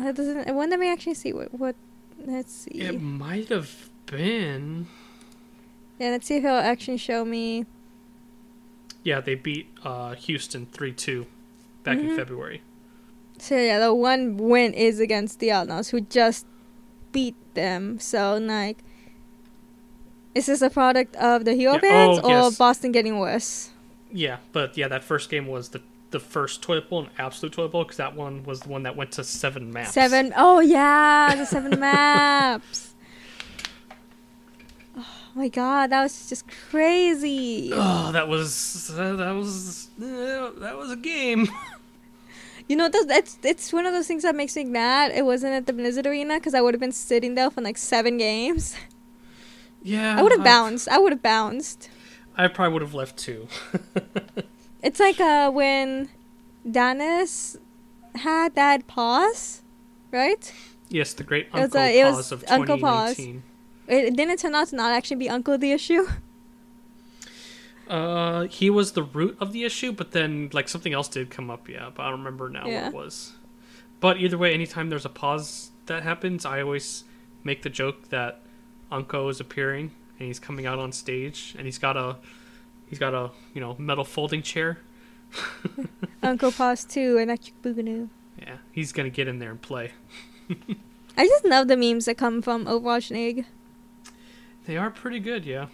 Uh, 0.00 0.12
doesn't 0.12 0.54
when 0.54 0.70
let 0.70 0.78
we 0.78 0.88
actually 0.90 1.14
see 1.14 1.32
what 1.32 1.52
what 1.52 1.76
Let's 2.24 2.52
see. 2.52 2.70
It 2.80 3.00
might 3.02 3.48
have 3.48 3.90
been. 4.06 4.86
Yeah, 5.98 6.10
let's 6.10 6.26
see 6.26 6.36
if 6.36 6.42
he'll 6.42 6.52
actually 6.52 6.98
show 6.98 7.24
me. 7.24 7.66
Yeah, 9.02 9.20
they 9.20 9.34
beat 9.34 9.66
uh, 9.82 10.14
Houston 10.14 10.66
3 10.66 10.92
2 10.92 11.26
back 11.82 11.98
in 11.98 12.10
Mhm. 12.10 12.16
February. 12.16 12.62
So 13.42 13.56
yeah, 13.56 13.80
the 13.80 13.92
one 13.92 14.36
win 14.36 14.72
is 14.72 15.00
against 15.00 15.40
the 15.40 15.50
Outlaws, 15.50 15.88
who 15.88 16.00
just 16.00 16.46
beat 17.10 17.34
them. 17.54 17.98
So 17.98 18.36
like, 18.36 18.78
is 20.32 20.46
this 20.46 20.62
a 20.62 20.70
product 20.70 21.16
of 21.16 21.44
the 21.44 21.54
hero 21.54 21.72
Yeah, 21.74 21.80
bands 21.80 22.20
oh, 22.22 22.28
or 22.28 22.30
yes. 22.44 22.56
Boston 22.56 22.92
getting 22.92 23.18
worse? 23.18 23.70
Yeah, 24.12 24.36
but 24.52 24.76
yeah, 24.76 24.86
that 24.86 25.02
first 25.02 25.28
game 25.28 25.48
was 25.48 25.70
the, 25.70 25.82
the 26.12 26.20
first 26.20 26.62
toilet 26.62 26.88
bowl, 26.88 27.00
an 27.00 27.10
absolute 27.18 27.52
toilet 27.52 27.72
bowl, 27.72 27.82
because 27.82 27.96
that 27.96 28.14
one 28.14 28.44
was 28.44 28.60
the 28.60 28.68
one 28.68 28.84
that 28.84 28.94
went 28.94 29.10
to 29.12 29.24
seven 29.24 29.72
maps. 29.72 29.90
Seven 29.90 30.32
oh 30.36 30.60
yeah, 30.60 31.34
the 31.34 31.44
seven 31.44 31.80
maps. 31.80 32.94
Oh 34.96 35.04
my 35.34 35.48
god, 35.48 35.90
that 35.90 36.04
was 36.04 36.28
just 36.28 36.44
crazy. 36.70 37.72
Oh, 37.74 38.12
that 38.12 38.28
was 38.28 38.88
uh, 38.96 39.16
that 39.16 39.32
was 39.32 39.88
uh, 40.00 40.52
that 40.60 40.76
was 40.76 40.92
a 40.92 40.96
game. 40.96 41.48
You 42.72 42.78
know, 42.78 42.88
that's 42.88 43.04
it's 43.10 43.38
it's 43.42 43.70
one 43.70 43.84
of 43.84 43.92
those 43.92 44.06
things 44.06 44.22
that 44.22 44.34
makes 44.34 44.56
me 44.56 44.64
mad. 44.64 45.12
It 45.14 45.26
wasn't 45.26 45.52
at 45.52 45.66
the 45.66 45.74
Blizzard 45.74 46.06
Arena 46.06 46.36
because 46.36 46.54
I 46.54 46.62
would 46.62 46.72
have 46.72 46.80
been 46.80 46.90
sitting 46.90 47.34
there 47.34 47.50
for 47.50 47.60
like 47.60 47.76
seven 47.76 48.16
games. 48.16 48.74
Yeah, 49.82 50.18
I 50.18 50.22
would 50.22 50.32
have 50.32 50.40
uh, 50.40 50.44
bounced. 50.44 50.88
I 50.88 50.96
would 50.96 51.12
have 51.12 51.20
bounced. 51.20 51.90
I 52.34 52.48
probably 52.48 52.72
would 52.72 52.80
have 52.80 52.94
left 52.94 53.18
too. 53.18 53.46
It's 54.82 54.98
like 54.98 55.20
uh 55.20 55.50
when 55.50 56.08
Dennis 56.64 57.58
had 58.14 58.54
that 58.54 58.86
pause, 58.86 59.60
right? 60.10 60.42
yes, 60.88 61.12
the 61.12 61.24
great 61.24 61.52
was, 61.52 61.64
Uncle 61.64 61.80
uh, 61.80 61.84
it 61.84 62.04
was 62.04 62.16
Pause 62.16 62.32
of 62.32 62.44
Uncle 62.48 62.78
Pause. 62.78 63.16
2019. 63.16 63.42
It 63.88 64.16
didn't 64.16 64.32
it 64.32 64.38
turn 64.38 64.54
out 64.54 64.68
to 64.68 64.76
not 64.76 64.92
actually 64.92 65.18
be 65.18 65.28
Uncle 65.28 65.58
the 65.58 65.72
issue. 65.72 66.06
Uh, 67.88 68.42
he 68.44 68.70
was 68.70 68.92
the 68.92 69.02
root 69.02 69.36
of 69.40 69.52
the 69.52 69.64
issue, 69.64 69.92
but 69.92 70.12
then 70.12 70.48
like 70.52 70.68
something 70.68 70.92
else 70.92 71.08
did 71.08 71.30
come 71.30 71.50
up. 71.50 71.68
Yeah, 71.68 71.90
but 71.94 72.04
I 72.04 72.10
don't 72.10 72.20
remember 72.20 72.48
now 72.48 72.66
Yeah. 72.66 72.84
what 72.84 72.88
it 72.88 72.96
was. 72.96 73.32
But 74.00 74.18
either 74.18 74.38
way, 74.38 74.52
anytime 74.54 74.88
there's 74.88 75.04
a 75.04 75.08
pause 75.10 75.70
that 75.86 76.02
happens, 76.02 76.44
I 76.44 76.60
always 76.62 77.04
make 77.44 77.62
the 77.62 77.70
joke 77.70 78.08
that 78.10 78.40
Unko 78.90 79.30
is 79.30 79.40
appearing 79.40 79.90
and 80.18 80.26
he's 80.28 80.38
coming 80.38 80.66
out 80.66 80.78
on 80.78 80.92
stage 80.92 81.54
and 81.56 81.66
he's 81.66 81.78
got 81.78 81.96
a 81.96 82.16
he's 82.88 82.98
got 82.98 83.14
a 83.14 83.30
you 83.54 83.60
know 83.60 83.74
metal 83.78 84.04
folding 84.04 84.42
chair. 84.42 84.78
Uncle 86.22 86.52
Pause 86.52 86.84
too, 86.84 87.18
and 87.18 87.30
Electric 87.30 87.60
Boogaloo. 87.62 88.08
Yeah, 88.38 88.56
he's 88.70 88.92
gonna 88.92 89.10
get 89.10 89.28
in 89.28 89.38
there 89.38 89.50
and 89.50 89.60
play. 89.60 89.92
I 91.16 91.26
just 91.26 91.44
love 91.44 91.68
the 91.68 91.76
memes 91.76 92.06
that 92.06 92.16
come 92.16 92.42
from 92.42 92.64
Overwatch 92.66 93.10
and 93.10 93.18
Egg. 93.18 93.46
They 94.66 94.76
are 94.76 94.90
pretty 94.90 95.18
good, 95.20 95.44
yeah. 95.44 95.66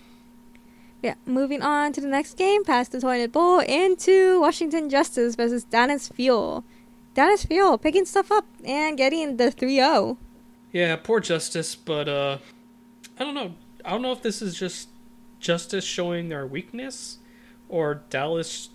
Yeah, 1.02 1.14
moving 1.26 1.62
on 1.62 1.93
to 1.93 2.00
the 2.00 2.09
next 2.09 2.37
game, 2.37 2.64
past 2.64 2.90
the 2.93 3.00
toilet 3.00 3.31
bowl 3.33 3.61
into 3.61 4.40
Washington 4.40 4.90
Justice 4.90 5.37
versus 5.37 5.62
Dallas 5.64 6.09
Fuel. 6.09 6.64
Dallas 7.14 7.45
Fuel 7.45 7.78
picking 7.78 8.05
stuff 8.05 8.33
up 8.33 8.47
and 8.64 8.97
getting 8.97 9.37
the 9.37 9.45
3-0. 9.52 10.17
Yeah, 10.73 10.97
poor 10.97 11.21
Justice, 11.21 11.75
but 11.76 12.09
uh 12.09 12.38
I 13.19 13.25
don't 13.25 13.35
know. 13.35 13.55
I 13.85 13.90
don't 13.90 14.02
know 14.02 14.12
if 14.12 14.23
this 14.23 14.43
is 14.43 14.57
just 14.57 14.88
Justice 15.40 15.85
showing 15.85 16.28
their 16.28 16.47
weakness 16.47 17.19
or 17.69 18.02
Dallas 18.11 18.71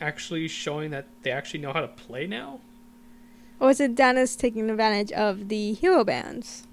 actually 0.00 0.48
showing 0.48 0.90
that 0.90 1.06
they 1.22 1.30
actually 1.30 1.60
know 1.60 1.72
how 1.72 1.80
to 1.80 1.88
play 1.88 2.26
now. 2.26 2.60
Or 3.60 3.70
is 3.70 3.80
it 3.80 3.94
Dallas 3.94 4.36
taking 4.36 4.68
advantage 4.70 5.12
of 5.12 5.48
the 5.48 5.72
hero 5.74 6.04
bands? 6.04 6.66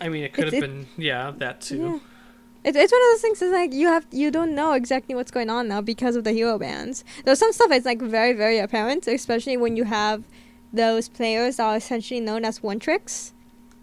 I 0.00 0.08
mean, 0.08 0.22
it 0.22 0.32
could 0.32 0.44
have 0.44 0.54
it- 0.54 0.60
been 0.60 0.86
yeah, 0.96 1.32
that 1.38 1.60
too. 1.60 1.76
Yeah. 1.78 1.98
It's, 2.68 2.76
it's 2.76 2.92
one 2.92 3.02
of 3.02 3.08
those 3.12 3.20
things. 3.22 3.42
It's 3.42 3.52
like 3.52 3.72
you 3.72 3.88
have 3.88 4.06
you 4.10 4.30
don't 4.30 4.54
know 4.54 4.72
exactly 4.74 5.14
what's 5.14 5.30
going 5.30 5.50
on 5.50 5.68
now 5.68 5.80
because 5.80 6.14
of 6.16 6.24
the 6.24 6.32
hero 6.32 6.58
bands. 6.58 7.04
There's 7.24 7.38
some 7.38 7.52
stuff 7.52 7.70
that's 7.70 7.86
like 7.86 8.00
very 8.00 8.32
very 8.34 8.58
apparent, 8.58 9.06
especially 9.06 9.56
when 9.56 9.76
you 9.76 9.84
have 9.84 10.24
those 10.72 11.08
players 11.08 11.56
that 11.56 11.64
are 11.64 11.76
essentially 11.76 12.20
known 12.20 12.44
as 12.44 12.62
one 12.62 12.78
tricks. 12.78 13.32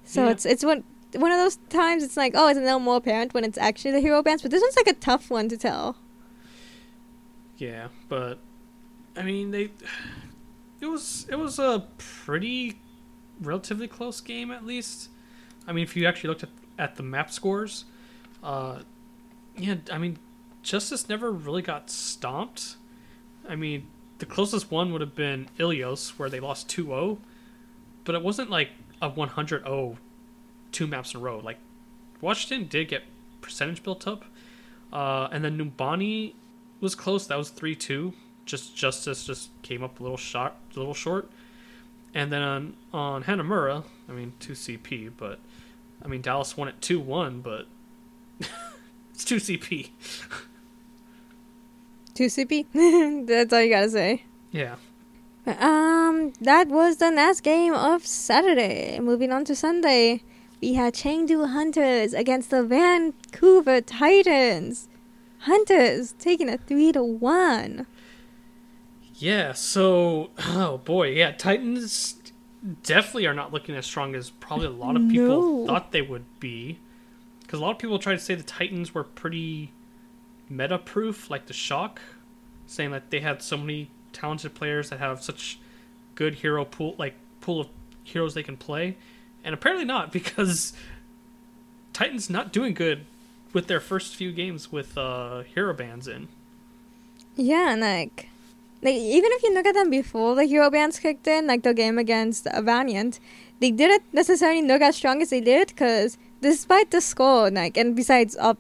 So 0.03 0.25
Yeah. 0.25 0.31
it's 0.31 0.45
it's 0.45 0.63
one 0.63 0.83
one 1.15 1.31
of 1.31 1.37
those 1.37 1.57
times. 1.69 2.03
It's 2.03 2.17
like 2.17 2.33
oh, 2.35 2.47
it's 2.49 2.59
a 2.59 2.61
little 2.61 2.79
more 2.79 2.97
apparent 2.97 3.33
when 3.33 3.43
it's 3.43 3.57
actually 3.57 3.91
the 3.91 4.01
hero 4.01 4.21
bands. 4.21 4.41
But 4.43 4.51
this 4.51 4.61
one's 4.61 4.75
like 4.77 4.87
a 4.87 4.99
tough 4.99 5.29
one 5.31 5.49
to 5.49 5.57
tell. 5.57 5.97
Yeah, 7.57 7.87
but 8.09 8.39
I 9.15 9.23
mean, 9.23 9.51
they 9.51 9.71
it 10.81 10.85
was 10.87 11.25
it 11.29 11.35
was 11.39 11.57
a 11.59 11.87
pretty 11.97 12.79
relatively 13.41 13.87
close 13.87 14.21
game 14.21 14.51
at 14.51 14.65
least. 14.65 15.09
I 15.67 15.71
mean, 15.73 15.83
if 15.83 15.95
you 15.95 16.05
actually 16.05 16.29
looked 16.29 16.43
at 16.43 16.49
at 16.77 16.95
the 16.97 17.03
map 17.03 17.31
scores, 17.31 17.85
uh, 18.45 18.79
yeah, 19.57 19.75
I 19.91 19.97
mean, 19.97 20.17
Justice 20.63 21.09
never 21.09 21.31
really 21.31 21.61
got 21.61 21.89
stomped. 21.89 22.77
I 23.47 23.55
mean, 23.55 23.87
the 24.19 24.25
closest 24.25 24.71
one 24.71 24.91
would 24.93 25.01
have 25.01 25.15
been 25.15 25.49
Ilios, 25.57 26.11
where 26.17 26.29
they 26.29 26.39
lost 26.39 26.69
2-0, 26.69 27.17
but 28.05 28.15
it 28.15 28.21
wasn't 28.21 28.49
like 28.49 28.69
a 29.01 29.09
100-0 29.09 29.97
two 30.71 30.87
maps 30.87 31.13
in 31.13 31.21
a 31.21 31.23
row. 31.23 31.39
Like 31.39 31.57
Washington 32.21 32.67
did 32.67 32.89
get 32.89 33.03
percentage 33.41 33.81
built 33.81 34.07
up, 34.07 34.25
uh, 34.91 35.29
and 35.31 35.43
then 35.43 35.57
Numbani 35.57 36.33
was 36.81 36.95
close. 36.95 37.25
That 37.27 37.37
was 37.37 37.49
three 37.49 37.75
two. 37.75 38.13
Just 38.45 38.75
Justice 38.75 39.25
just 39.25 39.49
came 39.61 39.83
up 39.83 39.99
a 39.99 40.03
little 40.03 40.17
short, 40.17 40.53
a 40.75 40.79
little 40.79 40.93
short. 40.93 41.29
And 42.13 42.31
then 42.31 42.41
on 42.41 42.75
on 42.93 43.23
Hanamura, 43.23 43.83
I 44.09 44.11
mean 44.11 44.33
two 44.39 44.53
CP, 44.53 45.11
but 45.15 45.39
I 46.03 46.07
mean 46.07 46.21
Dallas 46.21 46.57
won 46.57 46.67
it 46.67 46.81
two 46.81 46.99
one, 46.99 47.39
but 47.39 47.67
it's 49.13 49.23
two 49.25 49.37
CP. 49.37 49.89
Two 52.13 52.25
CP. 52.27 52.65
That's 53.27 53.51
all 53.53 53.61
you 53.61 53.69
gotta 53.69 53.89
say. 53.89 54.23
Yeah, 54.51 54.75
Um, 55.45 56.31
that 56.39 56.69
was 56.69 56.97
the 56.97 57.11
last 57.11 57.43
game 57.43 57.73
of 57.73 58.05
Saturday. 58.07 58.99
Moving 59.01 59.31
on 59.33 59.43
to 59.45 59.55
Sunday, 59.55 60.23
we 60.61 60.75
had 60.75 60.93
Chengdu 60.93 61.49
Hunters 61.51 62.13
against 62.13 62.51
the 62.51 62.63
Vancouver 62.63 63.81
Titans. 63.81 64.87
Hunters 65.39 66.13
taking 66.17 66.47
a 66.49 66.57
three 66.57 66.91
to 66.93 67.03
one. 67.03 67.85
yeah. 69.15 69.51
So 69.51 70.29
oh 70.39 70.77
boy, 70.85 71.09
yeah. 71.09 71.31
Titans 71.31 72.15
definitely 72.83 73.27
are 73.27 73.33
not 73.33 73.51
looking 73.53 73.75
as 73.75 73.85
strong 73.85 74.15
as 74.15 74.29
probably 74.31 74.67
a 74.67 74.71
lot 74.71 74.95
of 74.95 75.07
people 75.09 75.27
No. 75.27 75.67
thought 75.67 75.91
they 75.91 76.01
would 76.01 76.25
be, 76.39 76.79
because 77.55 77.61
a 77.61 77.63
lot 77.63 77.71
of 77.71 77.77
people 77.77 77.99
tried 77.99 78.15
to 78.15 78.19
say 78.19 78.35
the 78.35 78.43
Titans 78.43 78.93
were 78.93 79.05
pretty 79.05 79.71
meta 80.49 80.77
proof, 80.77 81.29
like 81.29 81.45
the 81.45 81.53
Shock, 81.53 82.01
saying 82.67 82.91
that 82.91 83.11
they 83.11 83.21
had 83.21 83.41
so 83.41 83.55
many 83.55 83.89
talented 84.11 84.53
players 84.53 84.89
that 84.89 84.99
have 84.99 85.23
such 85.23 85.57
good 86.15 86.35
hero 86.35 86.65
pool, 86.65 86.95
like 86.97 87.13
pool 87.39 87.61
of 87.61 87.67
heroes 88.03 88.33
they 88.33 88.43
can 88.43 88.57
play, 88.57 88.97
and 89.41 89.53
apparently 89.53 89.85
not 89.85 90.11
because 90.11 90.73
Titans 91.93 92.29
not 92.29 92.51
doing 92.51 92.73
good 92.73 93.05
with 93.53 93.67
their 93.67 93.79
first 93.79 94.17
few 94.17 94.33
games 94.33 94.69
with 94.69 94.97
uh, 94.97 95.43
hero 95.43 95.73
bands 95.73 96.09
in. 96.09 96.27
Yeah, 97.37 97.71
and 97.71 97.79
like, 97.79 98.27
like 98.81 98.95
even 98.95 99.31
if 99.31 99.43
you 99.43 99.53
look 99.53 99.65
at 99.65 99.75
them 99.75 99.89
before 99.89 100.35
the 100.35 100.43
hero 100.43 100.69
bands 100.69 100.99
kicked 100.99 101.25
in, 101.25 101.47
like 101.47 101.63
the 101.63 101.73
game 101.73 101.97
against 101.97 102.47
Valiant, 102.53 103.21
they 103.61 103.71
didn't 103.71 104.03
necessarily 104.11 104.61
look 104.61 104.81
as 104.81 104.97
strong 104.97 105.21
as 105.21 105.29
they 105.29 105.39
did 105.39 105.69
because 105.69 106.17
despite 106.45 106.91
the 106.91 107.01
score, 107.01 107.49
like, 107.49 107.75
and 107.75 107.95
besides 107.95 108.37
uh, 108.39 108.53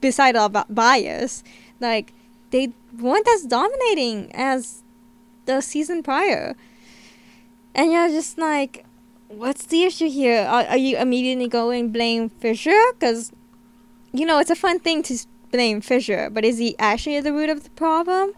beside 0.00 0.34
our 0.36 0.48
bias, 0.48 1.44
like 1.80 2.12
they 2.50 2.72
weren't 2.98 3.28
as 3.28 3.44
dominating 3.44 4.34
as 4.34 4.82
the 5.44 5.60
season 5.60 6.02
prior. 6.02 6.56
And 7.74 7.92
you're 7.92 8.08
just 8.08 8.38
like, 8.38 8.84
what's 9.28 9.66
the 9.66 9.84
issue 9.84 10.08
here? 10.08 10.42
Are, 10.42 10.64
are 10.64 10.76
you 10.76 10.96
immediately 10.96 11.48
going 11.48 11.92
blame 11.92 12.30
Fisher? 12.30 12.80
Because, 12.94 13.30
you 14.12 14.24
know, 14.24 14.38
it's 14.38 14.50
a 14.50 14.56
fun 14.56 14.80
thing 14.80 15.02
to 15.04 15.18
blame 15.52 15.80
Fisher, 15.80 16.30
but 16.30 16.44
is 16.44 16.58
he 16.58 16.74
actually 16.78 17.16
at 17.16 17.24
the 17.24 17.32
root 17.32 17.50
of 17.50 17.62
the 17.62 17.70
problem? 17.70 18.32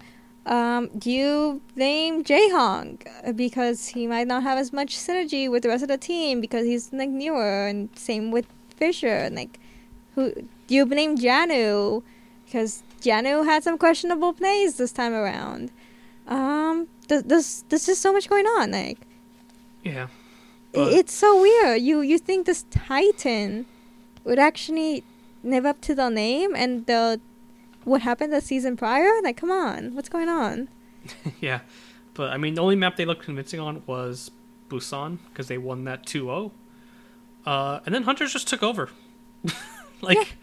Um, 0.47 0.88
do 0.99 1.11
you 1.11 1.61
blame 1.76 2.25
Jaehong 2.25 3.37
because 3.37 3.88
he 3.88 4.06
might 4.06 4.26
not 4.26 4.42
have 4.42 4.59
as 4.59 4.73
much 4.73 4.97
synergy 4.97 5.49
with 5.50 5.62
the 5.62 5.68
rest 5.68 5.82
of 5.82 5.88
the 5.88 5.99
team 5.99 6.40
because 6.40 6.66
he's 6.66 6.92
like 6.92 7.11
newer, 7.11 7.66
and 7.66 7.88
same 7.97 8.30
with 8.32 8.47
Fisher. 8.80 9.16
And 9.28 9.37
like, 9.37 9.60
who 10.14 10.32
do 10.66 10.75
you 10.75 10.84
blame 10.87 11.16
Jjanu 11.16 12.02
because 12.44 12.82
Jjanu 13.00 13.44
had 13.44 13.62
some 13.62 13.78
questionable 13.78 14.32
plays 14.32 14.76
this 14.76 14.90
time 14.90 15.14
around? 15.14 15.70
Um, 16.26 16.88
th- 17.08 17.25
this 17.25 17.64
there's 17.68 17.87
just 17.87 18.02
so 18.02 18.12
much 18.12 18.28
going 18.28 18.46
on. 18.46 18.72
Like, 18.72 18.99
Yeah, 19.84 20.08
it's 20.72 21.12
so 21.12 21.40
weird. 21.40 21.82
You 21.82 22.00
you 22.00 22.18
think 22.18 22.46
this 22.46 22.64
Titan 22.70 23.66
would 24.25 24.38
actually 24.38 25.04
live 25.42 25.66
up 25.66 25.80
to 25.82 25.94
the 25.94 26.08
name 26.08 26.54
and 26.54 26.87
the 26.87 27.20
what 27.84 28.02
happened 28.02 28.32
the 28.32 28.40
season 28.40 28.76
prior? 28.76 29.10
Like, 29.22 29.37
come 29.37 29.50
on, 29.50 29.94
what's 29.94 30.08
going 30.08 30.28
on? 30.28 30.68
yeah, 31.40 31.60
but 32.14 32.30
I 32.30 32.37
mean 32.37 32.54
the 32.54 32.62
only 32.62 32.76
map 32.76 32.96
they 32.96 33.04
looked 33.04 33.25
convincing 33.25 33.60
on 33.60 33.82
was 33.87 34.30
Busan 34.68 35.18
because 35.28 35.49
they 35.49 35.58
won 35.58 35.84
that 35.84 36.06
2-0. 36.06 36.52
Uh, 37.50 37.80
and 37.85 37.92
then 37.92 38.04
Hunters 38.04 38.33
just 38.33 38.47
took 38.47 38.62
over. 38.62 38.90
like, 40.00 40.37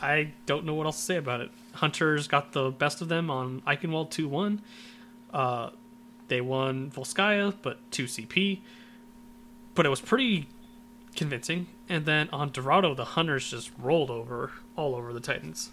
I 0.00 0.32
don't 0.44 0.64
know 0.64 0.74
what 0.74 0.86
else 0.86 0.96
to 0.96 1.02
say 1.02 1.16
about 1.18 1.40
it. 1.40 1.52
Hunters 1.74 2.26
got 2.26 2.50
the 2.50 2.72
best 2.72 3.00
of 3.00 3.06
them 3.06 3.30
on 3.30 3.60
Eichenwald 3.60 4.10
2 4.10 4.26
1. 4.26 4.60
Uh, 5.32 5.70
they 6.26 6.40
won 6.40 6.90
Volskaya, 6.90 7.54
but 7.62 7.78
2 7.92 8.06
CP. 8.06 8.58
But 9.76 9.86
it 9.86 9.88
was 9.88 10.00
pretty 10.00 10.48
convincing. 11.14 11.68
And 11.88 12.06
then 12.06 12.28
on 12.32 12.50
Dorado, 12.50 12.96
the 12.96 13.04
Hunters 13.04 13.48
just 13.48 13.70
rolled 13.78 14.10
over 14.10 14.50
all 14.74 14.96
over 14.96 15.12
the 15.12 15.20
Titans. 15.20 15.70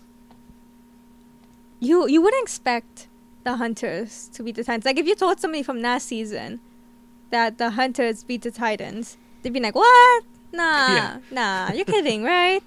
You 1.79 2.07
you 2.07 2.21
wouldn't 2.21 2.43
expect 2.43 3.07
the 3.43 3.55
Hunters 3.55 4.29
to 4.33 4.43
beat 4.43 4.53
the 4.53 4.63
Titans. 4.63 4.85
Like 4.85 4.99
if 4.99 5.07
you 5.07 5.15
told 5.15 5.39
somebody 5.39 5.63
from 5.63 5.81
last 5.81 6.05
season 6.05 6.59
that 7.31 7.57
the 7.57 7.71
Hunters 7.71 8.23
beat 8.23 8.43
the 8.43 8.51
Titans, 8.51 9.17
they'd 9.41 9.53
be 9.53 9.59
like, 9.59 9.75
"What? 9.75 10.23
Nah, 10.51 10.95
Yeah. 10.95 11.17
nah, 11.31 11.71
you're 11.73 11.85
kidding, 11.85 12.23
right?" 12.23 12.61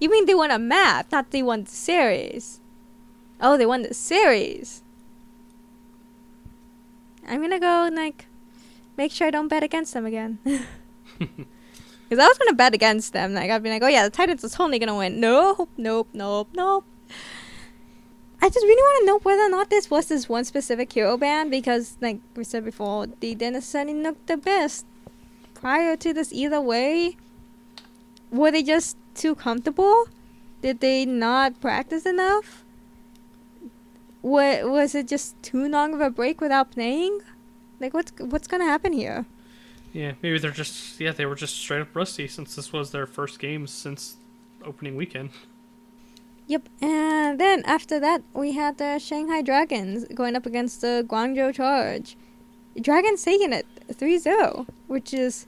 You 0.00 0.10
mean 0.10 0.26
they 0.26 0.34
won 0.34 0.50
a 0.50 0.58
map, 0.58 1.10
not 1.12 1.30
they 1.30 1.42
won 1.42 1.64
the 1.64 1.70
series? 1.70 2.60
Oh, 3.40 3.56
they 3.56 3.66
won 3.66 3.82
the 3.82 3.94
series. 3.94 4.82
I'm 7.26 7.40
gonna 7.40 7.60
go 7.60 7.84
and, 7.84 7.96
like 7.96 8.26
make 8.96 9.12
sure 9.12 9.26
I 9.26 9.30
don't 9.30 9.48
bet 9.48 9.62
against 9.62 9.94
them 9.94 10.06
again. 10.06 10.38
Because 12.08 12.22
I 12.22 12.28
was 12.28 12.36
gonna 12.38 12.52
bet 12.54 12.74
against 12.74 13.12
them. 13.12 13.32
Like 13.32 13.50
I'd 13.50 13.62
be 13.62 13.70
like, 13.70 13.82
oh 13.82 13.88
yeah, 13.88 14.04
the 14.04 14.10
Titans 14.10 14.44
are 14.44 14.48
totally 14.48 14.78
gonna 14.78 14.96
win. 14.96 15.20
Nope, 15.20 15.70
nope, 15.76 16.08
nope, 16.12 16.48
nope. 16.54 16.84
I 18.42 18.48
just 18.50 18.62
really 18.62 18.82
want 18.82 19.00
to 19.00 19.06
know 19.06 19.18
whether 19.20 19.42
or 19.42 19.48
not 19.48 19.70
this 19.70 19.90
was 19.90 20.06
this 20.06 20.28
one 20.28 20.44
specific 20.44 20.92
hero 20.92 21.16
band 21.16 21.50
because, 21.50 21.96
like 22.02 22.20
we 22.36 22.44
said 22.44 22.62
before, 22.62 23.06
they 23.06 23.34
didn't 23.34 23.54
necessarily 23.54 23.94
look 23.94 24.26
the 24.26 24.36
best 24.36 24.84
prior 25.64 25.96
to 25.96 26.12
this 26.12 26.30
either 26.30 26.60
way. 26.60 27.16
Were 28.30 28.50
they 28.50 28.62
just 28.62 28.98
too 29.14 29.34
comfortable? 29.34 30.08
Did 30.60 30.80
they 30.80 31.06
not 31.06 31.58
practice 31.58 32.04
enough? 32.04 32.62
Wa 34.20 34.66
was 34.76 34.94
it 34.94 35.08
just 35.08 35.42
too 35.42 35.66
long 35.66 35.94
of 35.94 36.02
a 36.02 36.10
break 36.10 36.42
without 36.42 36.70
playing? 36.70 37.20
Like 37.80 37.94
what's 37.94 38.12
what's 38.18 38.46
gonna 38.46 38.66
happen 38.66 38.92
here? 38.92 39.24
Yeah, 39.94 40.12
maybe 40.20 40.38
they're 40.38 40.50
just, 40.50 41.00
yeah, 41.00 41.12
they 41.12 41.24
were 41.24 41.36
just 41.36 41.54
straight 41.56 41.80
up 41.80 41.94
rusty 41.94 42.26
since 42.26 42.56
this 42.56 42.72
was 42.72 42.90
their 42.90 43.06
first 43.06 43.38
game 43.38 43.66
since 43.68 44.16
opening 44.64 44.96
weekend. 44.96 45.30
Yep, 46.48 46.68
and 46.82 47.38
then 47.38 47.62
after 47.64 48.00
that, 48.00 48.20
we 48.34 48.52
had 48.52 48.76
the 48.76 48.98
Shanghai 48.98 49.40
Dragons 49.40 50.04
going 50.12 50.34
up 50.36 50.46
against 50.46 50.80
the 50.80 51.06
Guangzhou 51.08 51.54
Charge. 51.54 52.16
Dragons 52.78 53.22
taking 53.22 53.52
it 53.52 53.66
3 53.92 54.18
0, 54.18 54.66
which 54.88 55.14
is, 55.14 55.46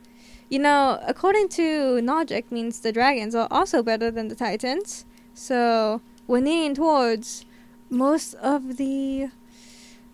you 0.48 0.58
know, 0.58 1.00
according 1.06 1.48
to 1.50 2.00
Logic, 2.02 2.50
means 2.52 2.80
the 2.80 2.92
Dragons 2.92 3.34
are 3.34 3.48
also 3.50 3.82
better 3.82 4.10
than 4.10 4.28
the 4.28 4.34
Titans. 4.34 5.04
So 5.34 6.00
we're 6.26 6.40
leaning 6.40 6.74
towards 6.74 7.44
most 7.90 8.34
of 8.34 8.76
the. 8.76 9.28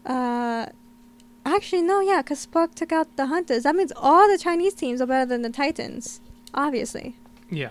Uh, 0.05 0.67
actually, 1.45 1.83
no, 1.83 2.01
yeah, 2.01 2.23
because 2.23 2.41
Spark 2.41 2.75
took 2.75 2.93
out 2.93 3.17
the 3.17 3.27
Hunters. 3.27 3.65
That 3.65 3.77
means 3.77 3.93
all 3.95 4.29
the 4.29 4.39
Chinese 4.39 4.75
teams 4.75 5.01
are 5.01 5.07
better 5.07 5.27
than 5.27 5.43
the 5.43 5.51
Titans, 5.51 6.21
obviously. 6.55 7.17
Yeah. 7.51 7.71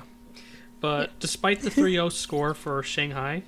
But 0.80 1.20
despite 1.20 1.62
the 1.62 1.70
3 1.70 1.94
0 1.94 2.10
score 2.10 2.54
for 2.54 2.82
Shanghai, 2.84 3.44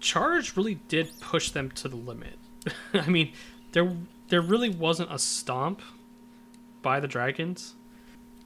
Charge 0.00 0.56
really 0.56 0.76
did 0.88 1.18
push 1.20 1.50
them 1.50 1.70
to 1.72 1.88
the 1.88 1.96
limit. 1.96 2.38
I 2.94 3.08
mean, 3.08 3.32
there 3.72 3.96
there 4.28 4.40
really 4.40 4.68
wasn't 4.68 5.12
a 5.12 5.18
stomp 5.18 5.80
by 6.82 7.00
the 7.00 7.08
Dragons. 7.08 7.74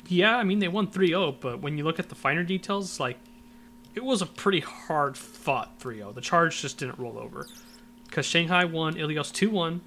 Yeah, 0.09 0.37
I 0.37 0.45
mean, 0.45 0.59
they 0.59 0.69
won 0.69 0.89
3 0.89 1.09
0, 1.09 1.37
but 1.41 1.61
when 1.61 1.79
you 1.79 1.85
look 1.85 1.99
at 1.99 2.09
the 2.09 2.15
finer 2.15 2.43
details, 2.43 2.99
like, 3.01 3.19
it 3.95 4.05
was 4.05 4.23
a 4.23 4.27
pretty 4.27 4.61
hard 4.61 5.17
fought 5.17 5.79
3 5.79 5.99
0. 5.99 6.13
The 6.13 6.21
Charge 6.21 6.61
just 6.61 6.79
didn't 6.79 6.99
roll 6.99 7.19
over. 7.19 7.47
Because 8.05 8.27
Shanghai 8.27 8.65
won 8.65 8.95
Ilios 8.95 9.33
2 9.33 9.51
1, 9.51 9.81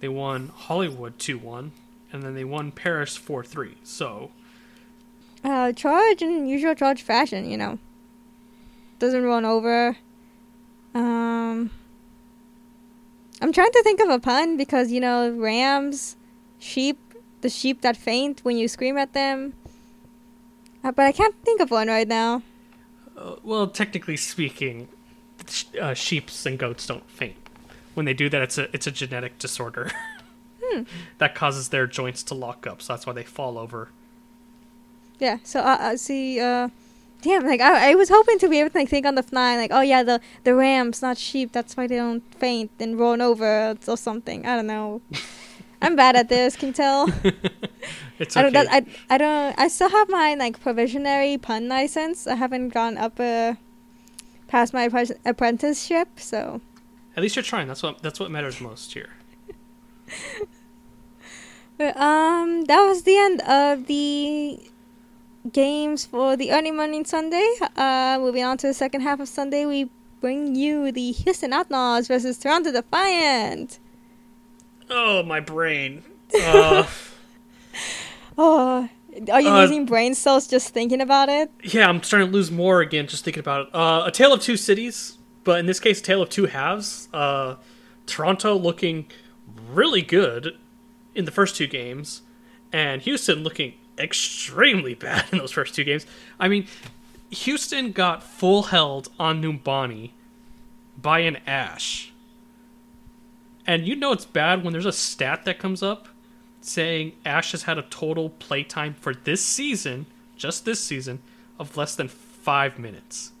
they 0.00 0.08
won 0.08 0.50
Hollywood 0.54 1.18
2 1.18 1.38
1, 1.38 1.72
and 2.12 2.22
then 2.22 2.34
they 2.34 2.44
won 2.44 2.72
Paris 2.72 3.16
4 3.16 3.44
3. 3.44 3.76
So, 3.84 4.30
uh, 5.44 5.72
charge 5.72 6.22
in 6.22 6.46
usual 6.46 6.74
charge 6.74 7.02
fashion, 7.02 7.48
you 7.48 7.56
know. 7.56 7.78
Doesn't 8.98 9.22
run 9.22 9.44
over. 9.44 9.96
Um, 10.94 11.70
I'm 13.40 13.52
trying 13.52 13.70
to 13.70 13.82
think 13.84 14.00
of 14.00 14.08
a 14.08 14.18
pun 14.18 14.56
because 14.56 14.90
you 14.90 15.00
know 15.00 15.30
rams, 15.30 16.16
sheep, 16.58 16.98
the 17.40 17.48
sheep 17.48 17.82
that 17.82 17.96
faint 17.96 18.40
when 18.42 18.56
you 18.56 18.68
scream 18.68 18.96
at 18.96 19.12
them. 19.12 19.54
Uh, 20.82 20.92
but 20.92 21.06
I 21.06 21.12
can't 21.12 21.34
think 21.44 21.60
of 21.60 21.70
one 21.70 21.88
right 21.88 22.08
now. 22.08 22.42
Uh, 23.16 23.36
well, 23.42 23.66
technically 23.66 24.16
speaking, 24.16 24.88
sh- 25.46 25.64
uh, 25.80 25.94
sheeps 25.94 26.46
and 26.46 26.58
goats 26.58 26.86
don't 26.86 27.08
faint. 27.10 27.36
When 27.94 28.06
they 28.06 28.14
do 28.14 28.28
that, 28.28 28.42
it's 28.42 28.58
a 28.58 28.72
it's 28.74 28.86
a 28.86 28.92
genetic 28.92 29.38
disorder 29.38 29.90
that 31.18 31.34
causes 31.34 31.70
their 31.70 31.86
joints 31.86 32.22
to 32.24 32.34
lock 32.34 32.66
up. 32.66 32.80
So 32.80 32.92
that's 32.92 33.06
why 33.06 33.12
they 33.12 33.24
fall 33.24 33.58
over. 33.58 33.88
Yeah. 35.18 35.38
So 35.42 35.60
uh, 35.60 35.78
uh 35.80 35.96
see 35.96 36.40
uh. 36.40 36.68
Damn, 37.20 37.44
like 37.44 37.60
I, 37.60 37.90
I 37.90 37.94
was 37.96 38.10
hoping 38.10 38.38
to 38.38 38.48
be 38.48 38.60
able 38.60 38.70
to 38.70 38.78
like 38.78 38.88
think 38.88 39.04
on 39.04 39.16
the 39.16 39.24
fly, 39.24 39.56
like 39.56 39.72
oh 39.74 39.80
yeah, 39.80 40.04
the 40.04 40.20
the 40.44 40.54
rams, 40.54 41.02
not 41.02 41.18
sheep. 41.18 41.50
That's 41.50 41.76
why 41.76 41.88
they 41.88 41.96
don't 41.96 42.22
faint 42.36 42.70
and 42.78 42.96
run 42.96 43.20
over 43.20 43.76
or 43.88 43.96
something. 43.96 44.46
I 44.46 44.54
don't 44.54 44.68
know. 44.68 45.02
I'm 45.80 45.96
bad 45.96 46.16
at 46.16 46.28
this. 46.28 46.56
Can 46.56 46.68
you 46.68 46.74
tell? 46.74 47.08
It's 48.18 48.36
I 48.36 48.42
don't. 48.42 48.52
That, 48.52 48.66
I 48.68 48.84
I 49.08 49.16
don't. 49.16 49.54
I 49.56 49.68
still 49.68 49.90
have 49.90 50.08
my 50.08 50.34
like 50.34 50.60
provisionary 50.60 51.40
pun 51.40 51.68
license. 51.68 52.26
I 52.26 52.34
haven't 52.34 52.70
gone 52.70 52.98
up 52.98 53.20
uh, 53.20 53.54
past 54.48 54.74
my 54.74 54.88
appre- 54.88 55.16
apprenticeship. 55.24 56.18
So 56.18 56.60
At 57.16 57.22
least 57.22 57.36
you're 57.36 57.44
trying. 57.44 57.68
That's 57.68 57.82
what 57.82 58.02
that's 58.02 58.18
what 58.18 58.32
matters 58.32 58.60
most 58.60 58.92
here. 58.92 59.10
But, 61.78 61.96
um, 61.96 62.64
that 62.64 62.82
was 62.86 63.04
the 63.04 63.16
end 63.16 63.40
of 63.42 63.86
the 63.86 64.68
games 65.52 66.06
for 66.06 66.36
the 66.36 66.50
early 66.50 66.72
morning 66.72 67.04
Sunday. 67.04 67.48
Uh, 67.76 68.18
moving 68.18 68.42
on 68.42 68.58
to 68.58 68.66
the 68.66 68.74
second 68.74 69.02
half 69.02 69.20
of 69.20 69.28
Sunday, 69.28 69.64
we 69.64 69.88
bring 70.20 70.56
you 70.56 70.90
the 70.90 71.12
Houston 71.12 71.52
Outlaws 71.52 72.08
versus 72.08 72.36
Toronto 72.36 72.72
Defiant. 72.72 73.78
Oh, 74.90 75.22
my 75.22 75.40
brain. 75.40 76.02
Uh, 76.44 76.84
Oh, 78.36 78.88
are 79.32 79.40
you 79.40 79.48
Uh, 79.48 79.62
losing 79.62 79.84
brain 79.86 80.14
cells 80.14 80.46
just 80.46 80.72
thinking 80.74 81.00
about 81.00 81.28
it? 81.28 81.50
yeah, 81.64 81.88
I'm 81.88 82.02
starting 82.02 82.28
to 82.28 82.32
lose 82.32 82.50
more 82.50 82.80
again 82.82 83.06
just 83.06 83.24
thinking 83.24 83.40
about 83.40 83.68
it. 83.68 83.74
Uh, 83.74 84.02
a 84.06 84.10
tale 84.12 84.32
of 84.32 84.40
two 84.40 84.56
cities, 84.56 85.16
but 85.44 85.58
in 85.58 85.66
this 85.66 85.80
case, 85.80 86.00
a 86.00 86.02
tale 86.02 86.22
of 86.22 86.28
two 86.28 86.46
halves. 86.46 87.08
Uh, 87.12 87.56
Toronto 88.06 88.54
looking 88.56 89.06
really 89.72 90.02
good 90.02 90.56
in 91.14 91.24
the 91.24 91.30
first 91.32 91.56
two 91.56 91.66
games, 91.66 92.22
and 92.72 93.02
Houston 93.02 93.42
looking 93.42 93.74
extremely 93.98 94.94
bad 95.06 95.24
in 95.32 95.38
those 95.38 95.52
first 95.52 95.74
two 95.74 95.82
games. 95.84 96.06
I 96.38 96.48
mean, 96.48 96.66
Houston 97.30 97.90
got 97.92 98.22
full 98.22 98.64
held 98.64 99.08
on 99.18 99.42
Numbani 99.42 100.10
by 101.00 101.20
an 101.20 101.38
Ash. 101.46 102.12
And 103.68 103.86
you 103.86 103.94
know 103.94 104.12
it's 104.12 104.24
bad 104.24 104.64
when 104.64 104.72
there's 104.72 104.86
a 104.86 104.92
stat 104.92 105.44
that 105.44 105.58
comes 105.58 105.82
up 105.82 106.08
saying 106.62 107.12
Ash 107.26 107.52
has 107.52 107.64
had 107.64 107.76
a 107.76 107.82
total 107.82 108.30
playtime 108.30 108.94
for 108.94 109.14
this 109.14 109.44
season, 109.44 110.06
just 110.36 110.64
this 110.64 110.80
season, 110.80 111.20
of 111.58 111.76
less 111.76 111.94
than 111.94 112.08
five 112.08 112.78
minutes. 112.78 113.32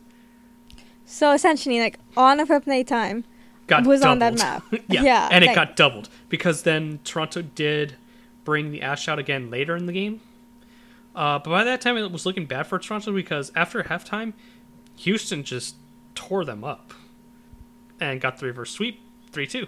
So 1.06 1.32
essentially, 1.32 1.80
like 1.80 1.98
on 2.14 2.40
of 2.40 2.48
her 2.48 2.60
playtime, 2.60 3.24
Got 3.68 3.86
Was 3.86 4.02
on 4.02 4.18
that 4.18 4.38
map. 4.38 4.62
yeah, 4.88 5.02
Yeah, 5.02 5.28
and 5.32 5.42
it 5.42 5.48
like- 5.48 5.54
got 5.56 5.76
doubled 5.76 6.08
because 6.28 6.62
then 6.62 7.00
Toronto 7.04 7.42
did 7.42 7.96
bring 8.44 8.70
the 8.70 8.82
Ash 8.82 9.08
out 9.08 9.18
again 9.18 9.50
later 9.50 9.76
in 9.76 9.86
the 9.86 9.92
game. 9.92 10.20
Uh, 11.16 11.38
but 11.38 11.50
by 11.50 11.64
that 11.64 11.80
time, 11.80 11.96
it 11.96 12.10
was 12.12 12.24
looking 12.26 12.46
bad 12.46 12.66
for 12.66 12.78
Toronto 12.78 13.12
because 13.12 13.50
after 13.56 13.82
halftime, 13.82 14.34
Houston 14.96 15.42
just 15.42 15.74
tore 16.14 16.44
them 16.44 16.64
up 16.64 16.92
and 17.98 18.20
got 18.20 18.38
the 18.38 18.46
reverse 18.46 18.70
sweep, 18.70 19.00
three 19.32 19.46
two. 19.46 19.66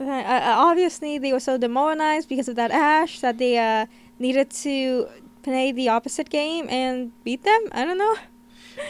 Uh, 0.00 0.04
uh, 0.04 0.54
obviously, 0.56 1.18
they 1.18 1.32
were 1.32 1.40
so 1.40 1.56
demoralized 1.56 2.28
because 2.28 2.48
of 2.48 2.56
that 2.56 2.70
ash 2.70 3.20
that 3.20 3.38
they 3.38 3.58
uh, 3.58 3.86
needed 4.18 4.50
to 4.50 5.08
play 5.42 5.72
the 5.72 5.88
opposite 5.88 6.28
game 6.28 6.68
and 6.68 7.12
beat 7.24 7.44
them. 7.44 7.68
I 7.72 7.84
don't 7.84 7.98
know. 7.98 8.16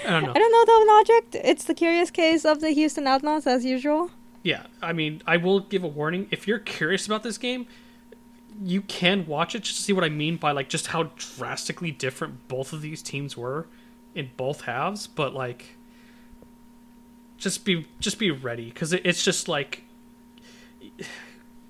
I 0.05 0.11
don't 0.11 0.25
know. 0.25 0.33
I 0.35 0.38
don't 0.38 0.53
know 0.53 0.64
the 0.64 0.92
logic. 0.92 1.42
It's 1.45 1.64
the 1.64 1.75
curious 1.75 2.11
case 2.11 2.45
of 2.45 2.61
the 2.61 2.71
Houston 2.71 3.07
Outlaws 3.07 3.47
as 3.47 3.64
usual. 3.64 4.11
Yeah, 4.42 4.66
I 4.83 4.92
mean, 4.92 5.23
I 5.27 5.37
will 5.37 5.61
give 5.61 5.85
a 5.85 5.88
warning. 5.88 6.29
If 6.31 6.47
you're 6.49 6.59
curious 6.59 7.07
about 7.07 7.23
this 7.23 7.38
game, 7.38 7.66
you 8.62 8.81
can 8.83 9.27
watch 9.27 9.55
it 9.55 9.62
just 9.62 9.77
to 9.77 9.83
see 9.83 9.92
what 9.92 10.05
I 10.05 10.09
mean 10.09 10.37
by 10.37 10.53
like 10.53 10.69
just 10.69 10.88
how 10.88 11.11
drastically 11.16 11.90
different 11.90 12.49
both 12.49 12.73
of 12.73 12.81
these 12.81 13.03
teams 13.03 13.37
were 13.37 13.66
in 14.14 14.31
both 14.37 14.62
halves. 14.62 15.07
But 15.07 15.35
like, 15.35 15.77
just 17.38 17.64
be 17.64 17.87
just 18.01 18.19
be 18.19 18.31
ready 18.31 18.66
because 18.66 18.92
it, 18.92 19.03
it's 19.05 19.23
just 19.23 19.49
like 19.49 19.83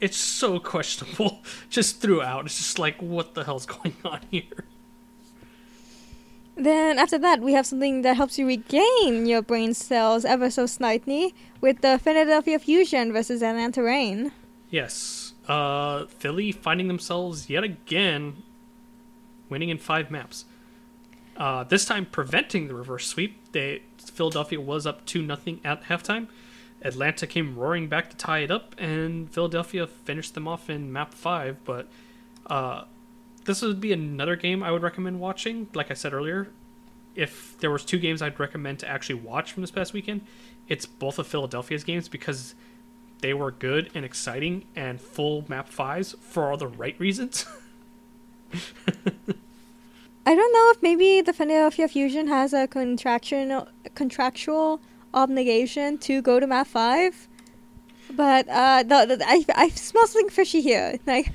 it's 0.00 0.16
so 0.16 0.58
questionable 0.58 1.42
just 1.70 2.00
throughout. 2.00 2.46
It's 2.46 2.56
just 2.58 2.78
like, 2.78 3.00
what 3.00 3.34
the 3.34 3.44
hell's 3.44 3.66
going 3.66 3.96
on 4.04 4.20
here? 4.30 4.64
Then 6.56 6.98
after 6.98 7.18
that, 7.18 7.40
we 7.40 7.52
have 7.52 7.66
something 7.66 8.02
that 8.02 8.16
helps 8.16 8.38
you 8.38 8.46
regain 8.46 9.26
your 9.26 9.42
brain 9.42 9.74
cells 9.74 10.24
ever 10.24 10.50
so 10.50 10.64
slightly 10.64 11.34
with 11.60 11.82
the 11.82 11.98
Philadelphia 11.98 12.58
Fusion 12.58 13.12
versus 13.12 13.42
Atlanta 13.42 13.82
Reign. 13.82 14.32
Yes. 14.70 15.34
Uh, 15.46 16.06
Philly 16.06 16.52
finding 16.52 16.88
themselves 16.88 17.50
yet 17.50 17.62
again 17.62 18.42
winning 19.48 19.68
in 19.68 19.78
five 19.78 20.10
maps. 20.10 20.46
Uh, 21.36 21.64
this 21.64 21.84
time 21.84 22.06
preventing 22.06 22.68
the 22.68 22.74
reverse 22.74 23.06
sweep. 23.06 23.52
They 23.52 23.82
Philadelphia 23.98 24.60
was 24.60 24.86
up 24.86 25.04
two 25.04 25.22
nothing 25.22 25.60
at 25.62 25.84
halftime. 25.84 26.28
Atlanta 26.82 27.26
came 27.26 27.56
roaring 27.56 27.88
back 27.88 28.10
to 28.10 28.16
tie 28.16 28.40
it 28.40 28.50
up, 28.50 28.74
and 28.78 29.30
Philadelphia 29.30 29.86
finished 29.86 30.34
them 30.34 30.46
off 30.46 30.68
in 30.70 30.92
map 30.92 31.14
five. 31.14 31.56
But 31.64 31.88
uh, 32.46 32.84
this 33.44 33.62
would 33.62 33.80
be 33.80 33.92
another 33.92 34.36
game 34.36 34.62
I 34.62 34.70
would 34.70 34.82
recommend 34.82 35.20
watching. 35.20 35.68
Like 35.74 35.90
I 35.90 35.94
said 35.94 36.12
earlier, 36.12 36.48
if 37.14 37.58
there 37.58 37.70
was 37.70 37.84
two 37.84 37.98
games 37.98 38.22
I'd 38.22 38.38
recommend 38.38 38.78
to 38.80 38.88
actually 38.88 39.16
watch 39.16 39.52
from 39.52 39.62
this 39.62 39.70
past 39.70 39.92
weekend, 39.92 40.22
it's 40.68 40.86
both 40.86 41.18
of 41.18 41.26
Philadelphia's 41.26 41.84
games 41.84 42.08
because 42.08 42.54
they 43.20 43.32
were 43.32 43.50
good 43.50 43.90
and 43.94 44.04
exciting 44.04 44.66
and 44.76 45.00
full 45.00 45.44
map 45.48 45.68
fives 45.68 46.14
for 46.20 46.50
all 46.50 46.56
the 46.56 46.68
right 46.68 46.98
reasons. 47.00 47.46
I 50.28 50.34
don't 50.34 50.52
know 50.52 50.72
if 50.74 50.82
maybe 50.82 51.20
the 51.20 51.32
Philadelphia 51.32 51.86
Fusion 51.88 52.26
has 52.26 52.52
a 52.52 52.66
contraction 52.66 53.62
contractual 53.94 54.80
obligation 55.16 55.98
to 55.98 56.22
go 56.22 56.38
to 56.38 56.46
Math 56.46 56.68
five, 56.68 57.28
but 58.10 58.46
uh, 58.48 58.84
the, 58.84 59.16
the, 59.16 59.24
I 59.26 59.44
I 59.54 59.68
smell 59.70 60.06
something 60.06 60.30
fishy 60.30 60.60
here. 60.60 60.98
Like, 61.06 61.32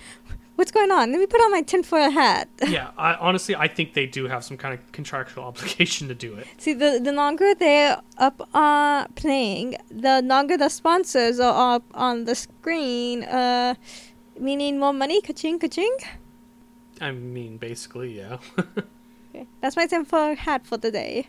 what's 0.55 0.71
going 0.71 0.91
on? 0.91 1.11
Let 1.11 1.19
me 1.19 1.25
put 1.25 1.41
on 1.41 1.51
my 1.51 1.63
tinfoil 1.63 2.11
hat. 2.11 2.47
yeah, 2.67 2.91
I, 2.97 3.15
honestly, 3.15 3.55
I 3.55 3.67
think 3.67 3.93
they 3.93 4.05
do 4.05 4.27
have 4.27 4.43
some 4.43 4.57
kind 4.57 4.73
of 4.73 4.91
contractual 4.91 5.43
obligation 5.51 6.07
to 6.07 6.15
do 6.15 6.35
it. 6.35 6.47
See, 6.57 6.73
the 6.73 6.99
the 7.03 7.11
longer 7.11 7.53
they're 7.55 7.99
up 8.17 8.47
uh, 8.53 9.07
playing, 9.15 9.75
the 9.89 10.21
longer 10.21 10.57
the 10.57 10.69
sponsors 10.69 11.39
are 11.39 11.75
up 11.75 11.83
on 11.93 12.25
the 12.25 12.35
screen, 12.35 13.23
uh, 13.23 13.75
meaning 14.39 14.79
more 14.79 14.93
money. 14.93 15.21
Ka-ching, 15.21 15.59
ka-ching. 15.59 15.97
I 17.01 17.11
mean, 17.11 17.57
basically, 17.57 18.17
yeah. 18.17 18.37
okay. 19.29 19.47
That's 19.59 19.75
my 19.75 19.87
tinfoil 19.87 20.35
hat 20.35 20.67
for 20.67 20.77
the 20.77 20.91
day. 20.91 21.27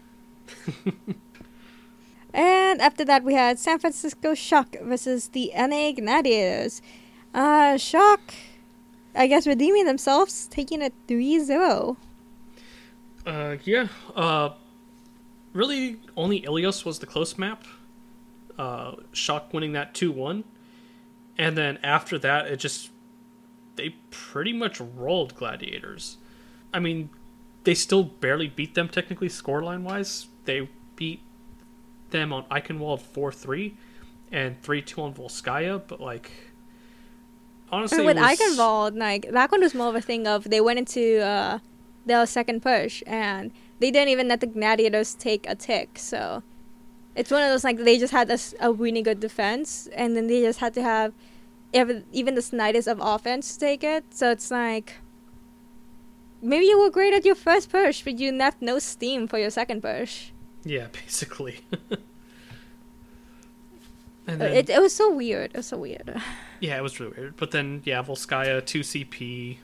And 2.32 2.80
after 2.80 3.04
that, 3.04 3.24
we 3.24 3.34
had 3.34 3.58
San 3.58 3.78
Francisco 3.78 4.34
Shock 4.34 4.76
versus 4.82 5.28
the 5.28 5.52
LA 5.54 5.92
Gladiators. 5.92 6.80
Uh, 7.34 7.76
Shock 7.76 8.34
I 9.14 9.26
guess 9.26 9.46
redeeming 9.46 9.84
themselves, 9.84 10.46
taking 10.46 10.82
a 10.82 10.90
3-0. 11.06 11.96
Uh, 13.26 13.56
yeah. 13.64 13.88
Uh, 14.14 14.50
really, 15.52 16.00
only 16.16 16.40
Ilios 16.42 16.84
was 16.84 16.98
the 16.98 17.06
close 17.06 17.36
map. 17.36 17.64
Uh, 18.58 18.92
Shock 19.12 19.52
winning 19.52 19.72
that 19.72 19.94
2-1. 19.94 20.44
And 21.38 21.56
then 21.56 21.78
after 21.82 22.18
that, 22.18 22.46
it 22.46 22.56
just... 22.58 22.90
They 23.76 23.90
pretty 24.10 24.52
much 24.52 24.80
rolled 24.80 25.34
Gladiators. 25.34 26.18
I 26.74 26.78
mean, 26.78 27.08
they 27.64 27.74
still 27.74 28.04
barely 28.04 28.48
beat 28.48 28.74
them 28.74 28.88
technically 28.88 29.28
scoreline-wise. 29.28 30.28
They 30.44 30.68
beat 30.96 31.22
them 32.12 32.32
on 32.32 32.44
Eichenwald 32.44 33.02
4-3 33.02 33.72
and 34.30 34.60
3-2 34.62 34.98
on 34.98 35.14
Volskaya, 35.14 35.82
but 35.86 36.00
like 36.00 36.30
honestly, 37.70 38.04
with 38.04 38.16
was... 38.16 38.38
Eichenwald, 38.38 38.96
like 38.96 39.30
that 39.30 39.50
one 39.50 39.60
was 39.60 39.74
more 39.74 39.88
of 39.88 39.94
a 39.94 40.00
thing 40.00 40.26
of 40.26 40.44
they 40.44 40.60
went 40.60 40.78
into 40.78 41.20
uh, 41.20 41.58
their 42.06 42.24
second 42.26 42.62
push 42.62 43.02
and 43.06 43.50
they 43.80 43.90
didn't 43.90 44.08
even 44.08 44.28
let 44.28 44.40
the 44.40 44.46
gladiators 44.46 45.14
take 45.14 45.48
a 45.48 45.54
tick. 45.54 45.98
So 45.98 46.42
it's 47.14 47.30
one 47.30 47.42
of 47.42 47.50
those 47.50 47.64
like 47.64 47.78
they 47.78 47.98
just 47.98 48.12
had 48.12 48.30
a, 48.30 48.38
a 48.60 48.72
really 48.72 49.02
good 49.02 49.20
defense 49.20 49.88
and 49.94 50.16
then 50.16 50.26
they 50.26 50.42
just 50.42 50.60
had 50.60 50.74
to 50.74 50.82
have 50.82 51.12
even 51.72 52.04
even 52.12 52.34
the 52.34 52.42
slightest 52.42 52.88
of 52.88 52.98
offense 53.00 53.54
to 53.54 53.60
take 53.60 53.82
it. 53.82 54.04
So 54.10 54.30
it's 54.30 54.50
like 54.50 54.94
maybe 56.42 56.66
you 56.66 56.78
were 56.78 56.90
great 56.90 57.14
at 57.14 57.24
your 57.24 57.34
first 57.34 57.70
push, 57.70 58.02
but 58.02 58.18
you 58.18 58.32
left 58.32 58.60
no 58.60 58.78
steam 58.78 59.26
for 59.26 59.38
your 59.38 59.50
second 59.50 59.82
push. 59.82 60.31
Yeah, 60.64 60.86
basically. 60.92 61.60
and 64.26 64.40
then, 64.40 64.52
it, 64.52 64.70
it 64.70 64.80
was 64.80 64.94
so 64.94 65.12
weird. 65.12 65.50
It 65.52 65.58
was 65.58 65.66
so 65.66 65.78
weird. 65.78 66.20
Yeah, 66.60 66.78
it 66.78 66.82
was 66.82 67.00
really 67.00 67.14
weird. 67.18 67.36
But 67.36 67.50
then, 67.50 67.82
yeah, 67.84 68.04
Volskaya, 68.04 68.62
2CP. 68.62 69.56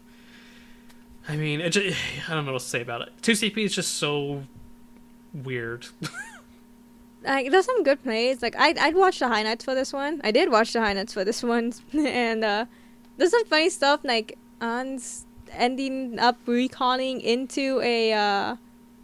I 1.29 1.37
mean, 1.37 1.61
it 1.61 1.71
just, 1.71 1.97
I 2.29 2.35
don't 2.35 2.45
know 2.45 2.53
what 2.53 2.63
to 2.63 2.69
say 2.69 2.83
about 2.83 3.03
it. 3.03 3.13
2CP 3.23 3.57
is 3.59 3.73
just 3.73 3.95
so 3.99 4.43
weird. 5.33 5.87
like, 7.25 7.53
there's 7.53 7.67
some 7.67 7.85
good 7.85 8.03
plays. 8.03 8.43
Like, 8.43 8.57
I'd, 8.57 8.77
I'd 8.79 8.97
watch 8.97 9.21
the 9.21 9.29
highlights 9.29 9.65
for 9.65 9.77
this 9.77 9.93
one. 9.93 10.21
I 10.25 10.33
did 10.33 10.51
watch 10.51 10.73
the 10.73 10.81
highlights 10.81 11.13
for 11.13 11.25
this 11.25 11.41
one. 11.41 11.73
and 11.93 12.45
uh, 12.45 12.65
there's 13.17 13.31
some 13.31 13.45
funny 13.45 13.71
stuff, 13.71 14.01
like, 14.03 14.37
Ans 14.61 15.25
ending 15.53 16.19
up 16.19 16.37
recalling 16.47 17.21
into 17.21 17.81
a 17.83 18.13
uh, 18.13 18.57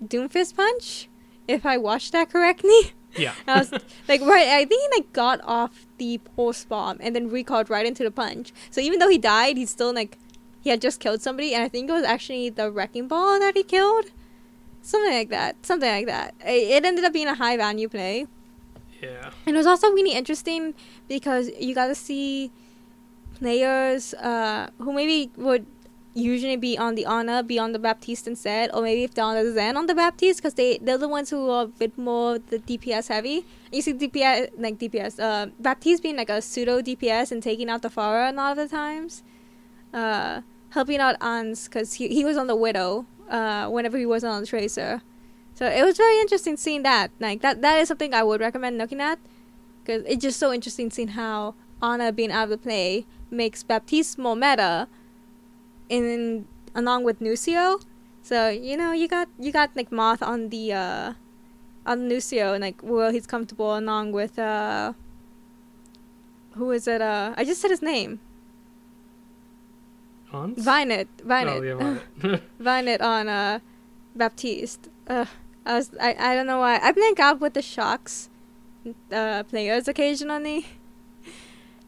Doomfist 0.05 0.57
punch, 0.57 1.09
if 1.49 1.67
I 1.67 1.77
watched 1.77 2.13
that 2.13 2.31
correctly. 2.31 2.93
Yeah. 3.17 3.35
I 3.47 3.59
was 3.59 3.73
like, 4.09 4.21
right. 4.21 4.49
I 4.49 4.65
think 4.65 4.83
he 4.83 5.01
like 5.01 5.13
got 5.13 5.41
off 5.45 5.87
the 5.99 6.19
post 6.37 6.69
bomb 6.69 6.99
and 7.01 7.15
then 7.15 7.31
recalled 7.31 7.71
right 7.71 7.87
into 7.87 8.03
the 8.03 8.11
punch. 8.11 8.53
So 8.71 8.81
even 8.81 8.99
though 8.99 9.09
he 9.09 9.19
died, 9.19 9.57
he's 9.57 9.71
still 9.71 9.93
like, 9.95 10.19
he 10.61 10.71
had 10.71 10.81
just 10.81 10.99
killed 10.99 11.21
somebody, 11.21 11.55
and 11.55 11.63
I 11.63 11.69
think 11.69 11.91
it 11.91 11.93
was 11.93 12.05
actually 12.05 12.49
the 12.49 12.71
wrecking 12.71 13.07
ball 13.07 13.39
that 13.39 13.55
he 13.55 13.63
killed. 13.63 14.07
Something 14.81 15.13
like 15.13 15.29
that. 15.31 15.65
Something 15.65 15.91
like 15.91 16.07
that. 16.07 16.35
It 16.45 16.85
ended 16.85 17.05
up 17.05 17.13
being 17.13 17.27
a 17.27 17.35
high 17.35 17.57
value 17.57 17.89
play. 17.89 18.27
Yeah. 19.03 19.31
And 19.47 19.55
it 19.55 19.59
was 19.59 19.67
also 19.67 19.91
really 19.91 20.13
interesting 20.13 20.75
because 21.09 21.51
you 21.59 21.75
got 21.75 21.89
to 21.89 21.95
see 21.95 22.51
players 23.35 24.15
uh, 24.15 24.71
who 24.79 24.93
maybe 24.93 25.31
would 25.37 25.67
usually 26.15 26.57
be 26.57 26.79
on 26.79 26.95
the 26.95 27.05
Ana, 27.05 27.43
be 27.43 27.59
on 27.59 27.73
the 27.73 27.79
Baptiste 27.79 28.27
instead, 28.29 28.71
or 28.73 28.83
maybe 28.83 29.03
if 29.03 29.15
they're 29.15 29.25
on 29.25 29.35
the 29.35 29.53
Zen 29.53 29.77
on 29.77 29.87
the 29.87 29.95
Baptiste, 29.95 30.39
because 30.39 30.55
they 30.55 30.79
they're 30.79 30.97
the 30.99 31.09
ones 31.09 31.31
who 31.31 31.51
are 31.51 31.65
a 31.65 31.67
bit 31.67 31.99
more 31.99 32.39
the 32.39 32.59
DPS 32.59 33.09
heavy. 33.09 33.45
You 33.73 33.83
see 33.83 33.93
DPS 33.93 34.51
like 34.57 34.79
DPS, 34.79 35.21
uh, 35.21 35.51
Baptiste 35.59 36.03
being 36.03 36.17
like 36.17 36.31
a 36.31 36.41
pseudo 36.41 36.81
DPS 36.81 37.33
and 37.33 37.43
taking 37.43 37.69
out 37.69 37.83
the 37.83 37.91
Pharah 37.91 38.31
a 38.31 38.33
lot 38.33 38.57
of 38.57 38.57
the 38.57 38.69
times, 38.75 39.23
uh, 39.93 40.43
helping 40.71 41.01
out 41.01 41.17
Ans 41.21 41.69
because 41.69 41.95
he 41.95 42.09
he 42.09 42.25
was 42.25 42.37
on 42.37 42.47
the 42.47 42.57
Widow, 42.57 43.07
uh, 43.29 43.69
whenever 43.69 43.99
he 43.99 44.07
wasn't 44.07 44.33
on 44.33 44.41
the 44.41 44.47
Tracer. 44.47 45.03
So 45.55 45.67
it 45.67 45.85
was 45.85 45.97
very 45.97 46.21
interesting 46.21 46.57
seeing 46.57 46.85
that. 46.85 47.11
Like 47.19 47.41
that 47.43 47.61
that 47.63 47.81
is 47.81 47.89
something 47.89 48.15
I 48.15 48.23
would 48.23 48.41
recommend 48.41 48.79
looking 48.79 49.01
at, 49.01 49.19
because 49.83 50.05
it's 50.07 50.23
just 50.23 50.39
so 50.39 50.53
interesting 50.53 50.91
seeing 50.91 51.09
how 51.09 51.55
Ana 51.83 52.13
being 52.13 52.31
out 52.31 52.45
of 52.45 52.51
the 52.51 52.59
play 52.59 53.05
makes 53.31 53.65
Baptiste 53.65 54.17
more 54.17 54.37
meta 54.37 54.87
in 55.89 56.47
along 56.75 57.05
with 57.05 57.21
Lucio. 57.21 57.79
So 58.23 58.49
you 58.49 58.77
know 58.77 58.93
you 58.93 59.09
got 59.09 59.29
you 59.39 59.53
got 59.53 59.71
like 59.77 59.93
Moth 59.93 60.23
on 60.23 60.49
the 60.49 60.73
uh, 60.73 61.13
on 61.87 62.09
Lucio 62.09 62.55
and 62.55 62.63
like 62.63 62.81
well 62.83 63.11
he's 63.13 63.27
comfortable 63.27 63.77
along 63.77 64.13
with 64.13 64.39
uh 64.39 64.93
who 66.55 66.71
is 66.71 66.89
it 66.89 67.01
uh 67.01 67.35
I 67.37 67.45
just 67.45 67.61
said 67.61 67.71
his 67.71 67.83
name. 67.83 68.21
Hans? 70.31 70.59
Vinet, 70.65 71.07
Vinet. 71.23 71.59
Oh, 71.59 71.63
yeah, 71.63 71.99
Vinet. 72.21 72.41
Vinet 72.61 73.01
on 73.03 73.29
uh 73.29 73.59
Baptiste. 74.17 74.89
Uh, 75.07 75.27
I 75.67 75.75
was 75.75 75.91
I, 76.01 76.15
I 76.19 76.35
don't 76.35 76.47
know 76.47 76.61
why 76.61 76.79
I 76.79 76.93
blank 76.93 77.21
out 77.21 77.41
with 77.41 77.55
the 77.55 77.63
shocks 77.63 78.31
uh 79.13 79.43
players 79.45 79.89
occasionally. 79.89 80.67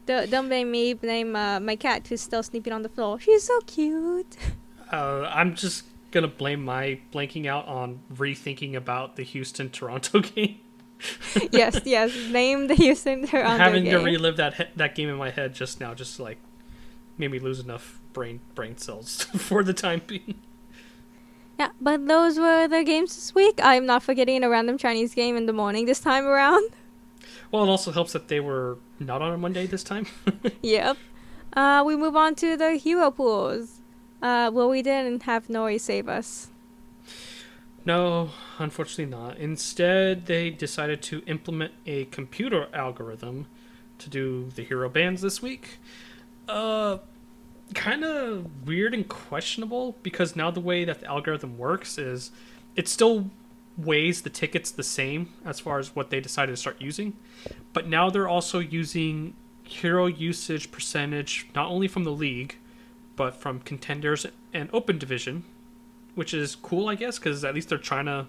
Don't, 0.07 0.29
don't 0.31 0.47
blame 0.47 0.71
me. 0.71 0.93
Blame 0.93 1.35
uh, 1.35 1.59
my 1.59 1.75
cat 1.75 2.07
who's 2.07 2.21
still 2.21 2.41
sleeping 2.41 2.73
on 2.73 2.81
the 2.81 2.89
floor. 2.89 3.19
She's 3.19 3.43
so 3.43 3.59
cute. 3.61 4.37
Uh, 4.89 5.29
I'm 5.33 5.53
just 5.53 5.83
gonna 6.11 6.29
blame 6.29 6.63
my 6.63 6.97
blanking 7.13 7.45
out 7.45 7.67
on 7.67 7.99
rethinking 8.15 8.73
about 8.73 9.17
the 9.17 9.23
Houston 9.23 9.69
Toronto 9.69 10.19
game. 10.35 10.61
yes, 11.51 11.81
yes. 11.83 12.15
Name 12.31 12.67
the 12.67 12.73
Houston 12.75 13.27
Toronto 13.27 13.49
game. 13.49 13.59
Having 13.59 13.83
game. 13.83 13.99
to 13.99 14.05
relive 14.05 14.37
that 14.37 14.53
he- 14.53 14.63
that 14.77 14.95
game 14.95 15.09
in 15.09 15.17
my 15.17 15.29
head 15.29 15.53
just 15.53 15.81
now, 15.81 15.93
just 15.93 16.21
like 16.21 16.37
made 17.17 17.31
me 17.31 17.39
lose 17.39 17.59
enough 17.59 17.99
brain 18.13 18.39
brain 18.55 18.77
cells 18.77 19.23
for 19.35 19.61
the 19.61 19.73
time 19.73 20.01
being. 20.07 20.35
Yeah, 21.59 21.71
but 21.81 22.07
those 22.07 22.39
were 22.39 22.69
the 22.69 22.85
games 22.85 23.13
this 23.13 23.35
week. 23.35 23.59
I'm 23.61 23.85
not 23.85 24.03
forgetting 24.03 24.41
a 24.45 24.49
random 24.49 24.77
Chinese 24.77 25.13
game 25.13 25.35
in 25.35 25.47
the 25.47 25.53
morning 25.53 25.85
this 25.85 25.99
time 25.99 26.25
around. 26.25 26.69
Well, 27.51 27.63
it 27.63 27.69
also 27.69 27.91
helps 27.91 28.13
that 28.13 28.27
they 28.27 28.39
were 28.39 28.77
not 28.99 29.21
on 29.21 29.33
a 29.33 29.37
Monday 29.37 29.65
this 29.67 29.83
time. 29.83 30.07
yep. 30.61 30.97
Uh, 31.53 31.83
we 31.85 31.95
move 31.95 32.15
on 32.15 32.35
to 32.35 32.57
the 32.57 32.75
hero 32.75 33.11
pools. 33.11 33.81
Uh, 34.21 34.49
well, 34.53 34.69
we 34.69 34.81
didn't 34.81 35.23
have 35.23 35.47
Nori 35.47 35.79
save 35.79 36.09
us. 36.09 36.49
No, 37.85 38.31
unfortunately 38.59 39.05
not. 39.05 39.37
Instead, 39.37 40.25
they 40.25 40.49
decided 40.49 41.01
to 41.03 41.23
implement 41.25 41.71
a 41.85 42.05
computer 42.05 42.67
algorithm 42.73 43.47
to 43.99 44.09
do 44.09 44.49
the 44.55 44.63
hero 44.63 44.89
bans 44.89 45.21
this 45.21 45.41
week. 45.41 45.77
Uh, 46.49 46.97
kind 47.73 48.03
of 48.03 48.67
weird 48.67 48.93
and 48.93 49.07
questionable 49.07 49.95
because 50.03 50.35
now 50.35 50.51
the 50.51 50.59
way 50.59 50.85
that 50.85 50.99
the 50.99 51.07
algorithm 51.07 51.57
works 51.57 51.97
is 51.97 52.31
it 52.75 52.87
still 52.87 53.29
weighs 53.77 54.23
the 54.23 54.29
tickets 54.29 54.71
the 54.71 54.83
same 54.83 55.33
as 55.45 55.59
far 55.59 55.77
as 55.79 55.95
what 55.95 56.09
they 56.09 56.19
decided 56.19 56.51
to 56.51 56.57
start 56.57 56.81
using, 56.81 57.15
but 57.73 57.87
now 57.87 58.09
they're 58.09 58.27
also 58.27 58.59
using 58.59 59.35
hero 59.63 60.07
usage 60.07 60.71
percentage 60.71 61.47
not 61.53 61.69
only 61.69 61.87
from 61.87 62.03
the 62.03 62.11
league, 62.11 62.55
but 63.15 63.35
from 63.35 63.59
contenders 63.59 64.25
and 64.53 64.69
open 64.73 64.97
division, 64.97 65.43
which 66.15 66.33
is 66.33 66.55
cool, 66.55 66.87
I 66.87 66.95
guess, 66.95 67.19
because 67.19 67.43
at 67.43 67.53
least 67.53 67.69
they're 67.69 67.77
trying 67.77 68.05
to 68.05 68.27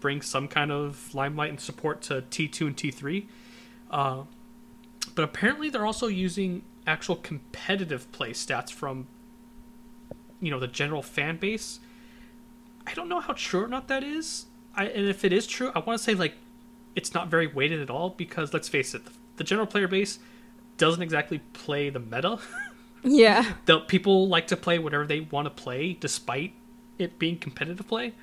bring 0.00 0.22
some 0.22 0.48
kind 0.48 0.72
of 0.72 1.14
limelight 1.14 1.50
and 1.50 1.60
support 1.60 2.02
to 2.02 2.22
T2 2.22 2.60
and 2.66 2.76
T3. 2.76 3.26
Uh, 3.90 4.22
but 5.14 5.22
apparently, 5.22 5.68
they're 5.68 5.86
also 5.86 6.06
using 6.06 6.62
actual 6.86 7.16
competitive 7.16 8.10
play 8.12 8.32
stats 8.32 8.72
from, 8.72 9.06
you 10.40 10.50
know, 10.50 10.58
the 10.58 10.68
general 10.68 11.02
fan 11.02 11.36
base. 11.36 11.80
I 12.86 12.94
don't 12.94 13.08
know 13.08 13.20
how 13.20 13.34
true 13.34 13.64
or 13.64 13.68
not 13.68 13.88
that 13.88 14.02
is. 14.02 14.46
I, 14.76 14.86
and 14.86 15.06
if 15.06 15.24
it 15.24 15.32
is 15.32 15.46
true, 15.46 15.70
I 15.74 15.80
want 15.80 15.98
to 15.98 16.04
say 16.04 16.14
like 16.14 16.34
it's 16.94 17.14
not 17.14 17.28
very 17.28 17.46
weighted 17.46 17.80
at 17.80 17.90
all 17.90 18.10
because 18.10 18.52
let's 18.52 18.68
face 18.68 18.94
it, 18.94 19.04
the, 19.04 19.12
the 19.36 19.44
general 19.44 19.66
player 19.66 19.88
base 19.88 20.18
doesn't 20.76 21.02
exactly 21.02 21.38
play 21.52 21.90
the 21.90 22.00
meta. 22.00 22.38
Yeah. 23.04 23.52
the 23.66 23.80
people 23.80 24.28
like 24.28 24.46
to 24.48 24.56
play 24.56 24.78
whatever 24.78 25.06
they 25.06 25.20
want 25.20 25.44
to 25.44 25.50
play 25.50 25.92
despite 25.92 26.54
it 26.98 27.18
being 27.18 27.38
competitive 27.38 27.86
play. 27.86 28.14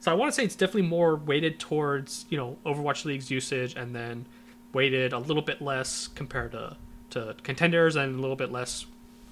So 0.00 0.10
I 0.10 0.14
want 0.14 0.30
to 0.30 0.34
say 0.34 0.44
it's 0.44 0.56
definitely 0.56 0.88
more 0.88 1.14
weighted 1.14 1.60
towards, 1.60 2.24
you 2.30 2.38
know, 2.38 2.56
Overwatch 2.64 3.04
League's 3.04 3.30
usage 3.30 3.74
and 3.76 3.94
then 3.94 4.24
weighted 4.72 5.12
a 5.12 5.18
little 5.18 5.42
bit 5.42 5.60
less 5.60 6.08
compared 6.08 6.52
to 6.52 6.76
to 7.10 7.34
contenders 7.42 7.96
and 7.96 8.16
a 8.16 8.20
little 8.20 8.36
bit 8.36 8.52
less 8.52 8.86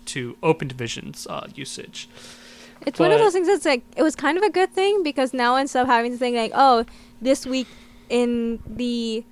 to 0.05 0.37
open 0.43 0.67
divisions 0.69 1.27
uh, 1.31 1.47
usage. 1.55 2.09
It's 2.87 2.99
one 2.99 3.12
of 3.12 3.19
those 3.19 3.33
things 3.33 3.49
that's 3.49 3.64
like 3.64 3.83
it 3.97 4.03
was 4.03 4.14
kind 4.14 4.38
of 4.38 4.45
a 4.45 4.51
good 4.51 4.73
thing 4.73 5.03
because 5.03 5.35
now 5.35 5.57
instead 5.57 5.83
of 5.83 5.88
having 5.88 6.12
to 6.12 6.19
think 6.19 6.37
like, 6.37 6.53
oh, 6.55 6.85
this 7.21 7.47
week 7.47 7.67
in 8.09 8.61
the 8.67 9.25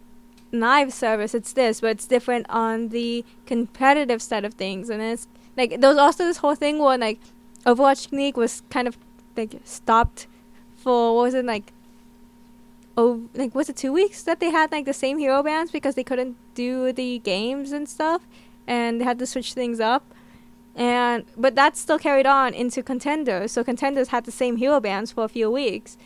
knife 0.52 0.92
service 0.92 1.35
it's 1.35 1.52
this, 1.52 1.80
but 1.80 1.88
it's 1.90 2.06
different 2.06 2.46
on 2.48 2.88
the 2.88 3.24
competitive 3.46 4.20
side 4.20 4.44
of 4.44 4.54
things, 4.54 4.90
and 4.90 5.02
it's 5.02 5.26
like 5.56 5.80
there 5.80 5.90
was 5.90 5.98
also 5.98 6.24
this 6.24 6.38
whole 6.38 6.54
thing 6.54 6.78
where 6.78 6.98
like 6.98 7.18
Overwatch 7.64 8.12
League 8.12 8.37
was 8.37 8.62
kind 8.70 8.87
of 8.88 8.96
like 9.37 9.56
stopped 9.64 10.26
for 10.76 11.16
what 11.16 11.22
was 11.22 11.35
it 11.35 11.44
like 11.44 11.72
oh 12.96 13.28
like 13.35 13.54
was 13.54 13.68
it 13.68 13.76
two 13.76 13.92
weeks 13.92 14.22
that 14.22 14.40
they 14.40 14.50
had 14.50 14.70
like 14.72 14.85
the 14.85 14.92
same 14.92 15.18
hero 15.18 15.42
bands 15.42 15.70
because 15.70 15.94
they 15.94 16.04
couldn't 16.04 16.37
do 16.54 16.92
the 16.92 17.18
games 17.20 17.72
and 17.72 17.88
stuff? 17.88 18.22
And 18.66 19.00
they 19.00 19.04
had 19.04 19.18
to 19.20 19.26
switch 19.26 19.52
things 19.52 19.78
up 19.78 20.04
and 20.76 21.24
but 21.36 21.54
that 21.54 21.76
still 21.76 21.98
carried 21.98 22.26
on 22.26 22.54
into 22.54 22.82
contenders 22.82 23.50
so 23.50 23.64
contenders 23.64 24.08
had 24.08 24.24
the 24.24 24.30
same 24.30 24.56
hero 24.56 24.78
bands 24.78 25.10
for 25.10 25.24
a 25.24 25.28
few 25.28 25.50
weeks 25.50 25.96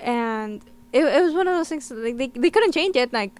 and 0.00 0.64
it, 0.92 1.04
it 1.04 1.22
was 1.22 1.34
one 1.34 1.46
of 1.46 1.54
those 1.54 1.68
things 1.68 1.90
like 1.90 2.16
they, 2.16 2.28
they 2.28 2.50
couldn't 2.50 2.72
change 2.72 2.96
it 2.96 3.12
like 3.12 3.38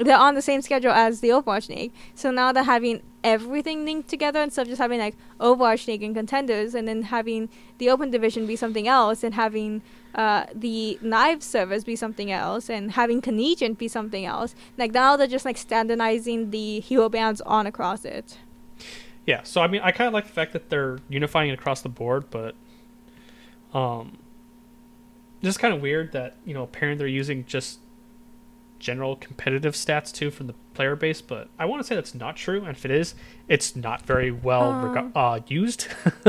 they're 0.00 0.16
on 0.16 0.34
the 0.34 0.42
same 0.42 0.62
schedule 0.62 0.92
as 0.92 1.20
the 1.20 1.28
Overwatch 1.28 1.68
League. 1.68 1.92
So 2.14 2.30
now 2.30 2.52
they're 2.52 2.62
having 2.62 3.02
everything 3.22 3.84
linked 3.84 4.08
together 4.08 4.40
instead 4.40 4.62
of 4.62 4.68
just 4.68 4.80
having 4.80 4.98
like 4.98 5.14
Overwatch 5.38 5.86
League 5.86 6.02
and 6.02 6.14
contenders 6.14 6.74
and 6.74 6.88
then 6.88 7.02
having 7.02 7.50
the 7.78 7.90
open 7.90 8.10
division 8.10 8.46
be 8.46 8.56
something 8.56 8.88
else 8.88 9.22
and 9.22 9.34
having 9.34 9.82
uh, 10.14 10.46
the 10.54 10.98
knife 11.02 11.42
servers 11.42 11.84
be 11.84 11.96
something 11.96 12.32
else 12.32 12.70
and 12.70 12.92
having 12.92 13.20
Canadian 13.20 13.74
be 13.74 13.88
something 13.88 14.24
else. 14.24 14.54
Like 14.78 14.92
now 14.92 15.16
they're 15.16 15.26
just 15.26 15.44
like 15.44 15.58
standardizing 15.58 16.50
the 16.50 16.80
hero 16.80 17.08
bands 17.08 17.40
on 17.42 17.66
across 17.66 18.04
it. 18.04 18.38
Yeah, 19.26 19.42
so 19.44 19.60
I 19.60 19.66
mean, 19.68 19.80
I 19.82 19.92
kind 19.92 20.08
of 20.08 20.14
like 20.14 20.26
the 20.26 20.32
fact 20.32 20.52
that 20.54 20.70
they're 20.70 20.98
unifying 21.08 21.50
it 21.50 21.54
across 21.54 21.82
the 21.82 21.88
board, 21.88 22.24
but 22.30 22.54
um, 23.74 24.18
just 25.42 25.58
kind 25.58 25.72
of 25.74 25.80
weird 25.80 26.12
that 26.12 26.36
you 26.44 26.54
know 26.54 26.62
apparently 26.64 26.98
they're 26.98 27.06
using 27.06 27.44
just 27.46 27.78
general 28.78 29.14
competitive 29.14 29.74
stats 29.74 30.10
too 30.12 30.30
from 30.30 30.46
the 30.46 30.54
player 30.74 30.96
base. 30.96 31.20
But 31.20 31.48
I 31.58 31.66
want 31.66 31.80
to 31.82 31.86
say 31.86 31.94
that's 31.94 32.14
not 32.14 32.36
true, 32.36 32.60
and 32.64 32.70
if 32.76 32.84
it 32.84 32.90
is, 32.90 33.14
it's 33.46 33.76
not 33.76 34.02
very 34.06 34.30
well 34.30 34.70
Um. 34.70 34.84
rega- 34.92 35.12
uh, 35.14 35.40
used. 35.46 35.86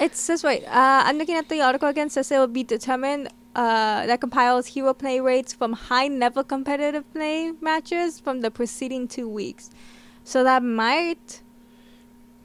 It 0.00 0.16
says 0.16 0.42
wait, 0.42 0.64
uh, 0.66 1.02
I'm 1.04 1.18
looking 1.18 1.36
at 1.36 1.48
the 1.48 1.60
article 1.60 1.88
again. 1.88 2.06
It 2.06 2.12
says 2.12 2.30
it 2.32 2.38
will 2.38 2.46
be 2.46 2.64
determined 2.64 3.28
uh, 3.54 4.06
that 4.06 4.20
compiles 4.20 4.66
hero 4.68 4.94
play 4.94 5.20
rates 5.20 5.52
from 5.52 5.74
high 5.74 6.08
level 6.08 6.42
competitive 6.42 7.04
play 7.12 7.52
matches 7.60 8.18
from 8.18 8.40
the 8.40 8.50
preceding 8.50 9.06
two 9.06 9.28
weeks. 9.28 9.70
So 10.24 10.42
that 10.44 10.62
might 10.62 11.42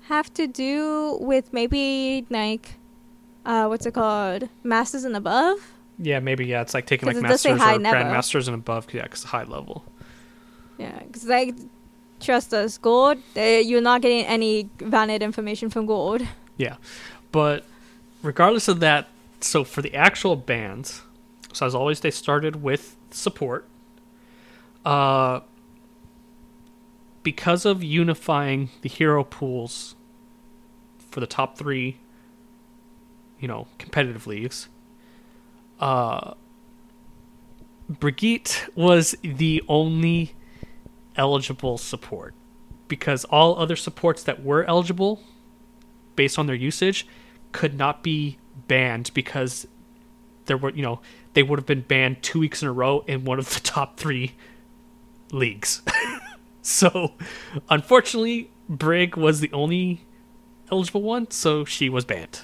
have 0.07 0.33
to 0.35 0.47
do 0.47 1.17
with 1.21 1.51
maybe 1.53 2.25
like 2.29 2.75
uh, 3.45 3.65
what's 3.67 3.85
it 3.85 3.93
called, 3.93 4.49
masters 4.63 5.03
and 5.03 5.15
above. 5.15 5.59
yeah, 5.99 6.19
maybe 6.19 6.45
yeah, 6.45 6.61
it's 6.61 6.73
like 6.73 6.85
taking 6.87 7.07
like 7.07 7.15
'Cause 7.15 7.23
it 7.23 7.27
does 7.27 7.41
say 7.41 7.53
masters 7.53 7.75
or 7.77 7.79
never. 7.79 7.97
grandmasters 7.97 8.47
and 8.47 8.55
above. 8.55 8.87
Yeah, 8.93 9.03
because 9.03 9.23
high 9.23 9.43
level. 9.43 9.83
Yeah, 10.77 10.97
because 11.05 11.25
like 11.25 11.55
trust 12.19 12.53
us, 12.53 12.77
gold. 12.77 13.17
Uh, 13.37 13.41
you're 13.41 13.81
not 13.81 14.01
getting 14.01 14.25
any 14.25 14.69
valid 14.79 15.21
information 15.21 15.69
from 15.69 15.85
gold. 15.85 16.21
Yeah. 16.57 16.75
But 17.31 17.65
regardless 18.23 18.67
of 18.67 18.79
that, 18.79 19.07
so 19.41 19.63
for 19.63 19.81
the 19.81 19.93
actual 19.93 20.35
bands, 20.35 21.01
so 21.53 21.65
as 21.65 21.75
always, 21.75 21.99
they 21.99 22.11
started 22.11 22.61
with 22.63 22.95
support. 23.11 23.67
Uh, 24.85 25.41
because 27.25 27.65
of 27.65 27.83
unifying 27.83 28.69
the 28.83 28.87
hero 28.87 29.23
pools 29.23 29.95
for 31.09 31.19
the 31.19 31.25
top 31.25 31.57
three, 31.57 31.97
you 33.39 33.47
know, 33.47 33.67
competitive 33.79 34.27
leagues, 34.27 34.69
uh, 35.79 36.35
Brigitte 37.89 38.67
was 38.75 39.15
the 39.23 39.63
only 39.67 40.35
eligible 41.15 41.79
support 41.79 42.35
because 42.87 43.25
all 43.25 43.57
other 43.57 43.75
supports 43.75 44.21
that 44.21 44.43
were 44.43 44.63
eligible 44.65 45.23
based 46.15 46.37
on 46.37 46.45
their 46.45 46.55
usage 46.55 47.07
could 47.51 47.73
not 47.75 48.03
be 48.03 48.37
banned 48.67 49.09
because 49.15 49.67
there 50.45 50.57
were 50.57 50.69
you 50.71 50.83
know 50.83 50.99
they 51.33 51.41
would 51.41 51.57
have 51.57 51.65
been 51.65 51.81
banned 51.81 52.21
two 52.21 52.39
weeks 52.39 52.61
in 52.61 52.67
a 52.67 52.71
row 52.71 53.03
in 53.07 53.23
one 53.23 53.39
of 53.39 53.53
the 53.53 53.59
top 53.61 53.97
three 53.97 54.33
leagues 55.31 55.81
so 56.65 57.13
unfortunately 57.69 58.49
brig 58.67 59.15
was 59.15 59.39
the 59.39 59.51
only 59.53 60.01
eligible 60.71 61.01
one 61.01 61.29
so 61.29 61.63
she 61.63 61.89
was 61.89 62.03
banned 62.05 62.41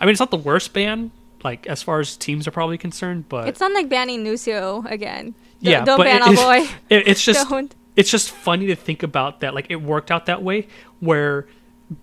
i 0.00 0.04
mean 0.06 0.12
it's 0.12 0.20
not 0.20 0.30
the 0.30 0.36
worst 0.36 0.72
ban 0.72 1.10
like 1.44 1.66
as 1.66 1.82
far 1.82 2.00
as 2.00 2.16
teams 2.16 2.46
are 2.48 2.50
probably 2.50 2.78
concerned 2.78 3.28
but 3.28 3.48
It's 3.48 3.60
not 3.60 3.72
like 3.72 3.88
banning 3.88 4.22
Lucio 4.24 4.84
again. 4.88 5.34
D- 5.60 5.70
yeah 5.70 5.84
don't 5.84 5.98
but 5.98 6.04
ban 6.04 6.22
it- 6.22 6.38
our 6.38 6.60
boy. 6.62 6.68
it- 6.88 7.08
it's 7.08 7.22
just 7.24 7.48
don't. 7.50 7.74
it's 7.96 8.10
just 8.10 8.30
funny 8.30 8.66
to 8.68 8.76
think 8.76 9.02
about 9.02 9.40
that 9.40 9.54
like 9.54 9.66
it 9.68 9.76
worked 9.82 10.10
out 10.10 10.26
that 10.26 10.42
way 10.42 10.66
where 11.00 11.46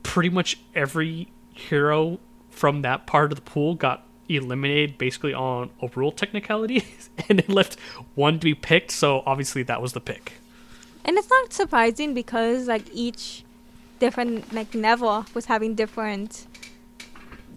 pretty 0.04 0.30
much 0.30 0.60
every 0.76 1.30
hero 1.54 2.20
from 2.52 2.84
that 2.84 3.08
part 3.08 3.32
of 3.32 3.38
the 3.38 3.42
pool 3.42 3.74
got 3.76 4.06
eliminated 4.28 4.98
basically 5.00 5.34
on 5.34 5.72
a 5.82 5.90
rule 5.96 6.12
technicality 6.12 6.84
and 7.30 7.40
it 7.40 7.50
left 7.50 7.76
one 8.14 8.36
to 8.40 8.44
be 8.46 8.54
picked 8.54 8.92
so 8.92 9.24
obviously 9.26 9.64
that 9.64 9.82
was 9.82 9.94
the 9.94 10.00
pick 10.02 10.34
And 11.10 11.18
it's 11.18 11.28
not 11.28 11.52
surprising 11.52 12.14
because 12.14 12.68
like 12.68 12.84
each 12.94 13.44
different 13.98 14.54
like 14.54 14.76
level 14.76 15.26
was 15.34 15.46
having 15.46 15.74
different 15.74 16.46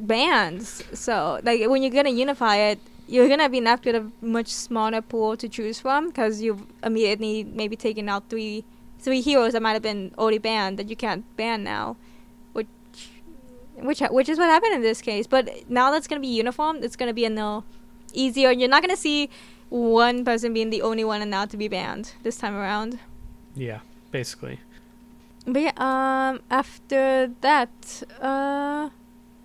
bands. 0.00 0.82
So 0.94 1.38
like 1.42 1.68
when 1.68 1.82
you're 1.82 1.92
gonna 1.92 2.08
unify 2.08 2.56
it, 2.56 2.78
you're 3.06 3.28
gonna 3.28 3.50
be 3.50 3.60
left 3.60 3.84
with 3.84 3.94
a 3.94 4.10
much 4.22 4.46
smaller 4.46 5.02
pool 5.02 5.36
to 5.36 5.50
choose 5.50 5.80
from 5.80 6.08
because 6.08 6.40
you've 6.40 6.64
immediately 6.82 7.44
maybe 7.44 7.76
taken 7.76 8.08
out 8.08 8.30
three 8.30 8.64
three 8.98 9.20
heroes 9.20 9.52
that 9.52 9.60
might 9.60 9.74
have 9.74 9.82
been 9.82 10.14
already 10.16 10.38
banned 10.38 10.78
that 10.78 10.88
you 10.88 10.96
can't 10.96 11.22
ban 11.36 11.62
now, 11.62 11.98
which 12.54 12.68
which 13.76 14.00
which 14.00 14.30
is 14.30 14.38
what 14.38 14.48
happened 14.48 14.76
in 14.76 14.80
this 14.80 15.02
case. 15.02 15.26
But 15.26 15.68
now 15.68 15.90
that's 15.90 16.06
gonna 16.06 16.22
be 16.22 16.34
uniform. 16.42 16.78
It's 16.82 16.96
gonna 16.96 17.12
be 17.12 17.26
a 17.26 17.28
no 17.28 17.64
easier. 18.14 18.50
You're 18.50 18.70
not 18.70 18.80
gonna 18.80 18.96
see 18.96 19.28
one 19.68 20.24
person 20.24 20.54
being 20.54 20.70
the 20.70 20.80
only 20.80 21.04
one 21.04 21.20
allowed 21.20 21.50
to 21.50 21.58
be 21.58 21.68
banned 21.68 22.12
this 22.22 22.38
time 22.38 22.56
around. 22.56 22.98
Yeah 23.54 23.80
basically. 24.12 24.60
But 25.44 25.60
yeah, 25.60 25.72
um, 25.76 26.40
after 26.50 27.32
that, 27.40 28.02
uh, 28.20 28.90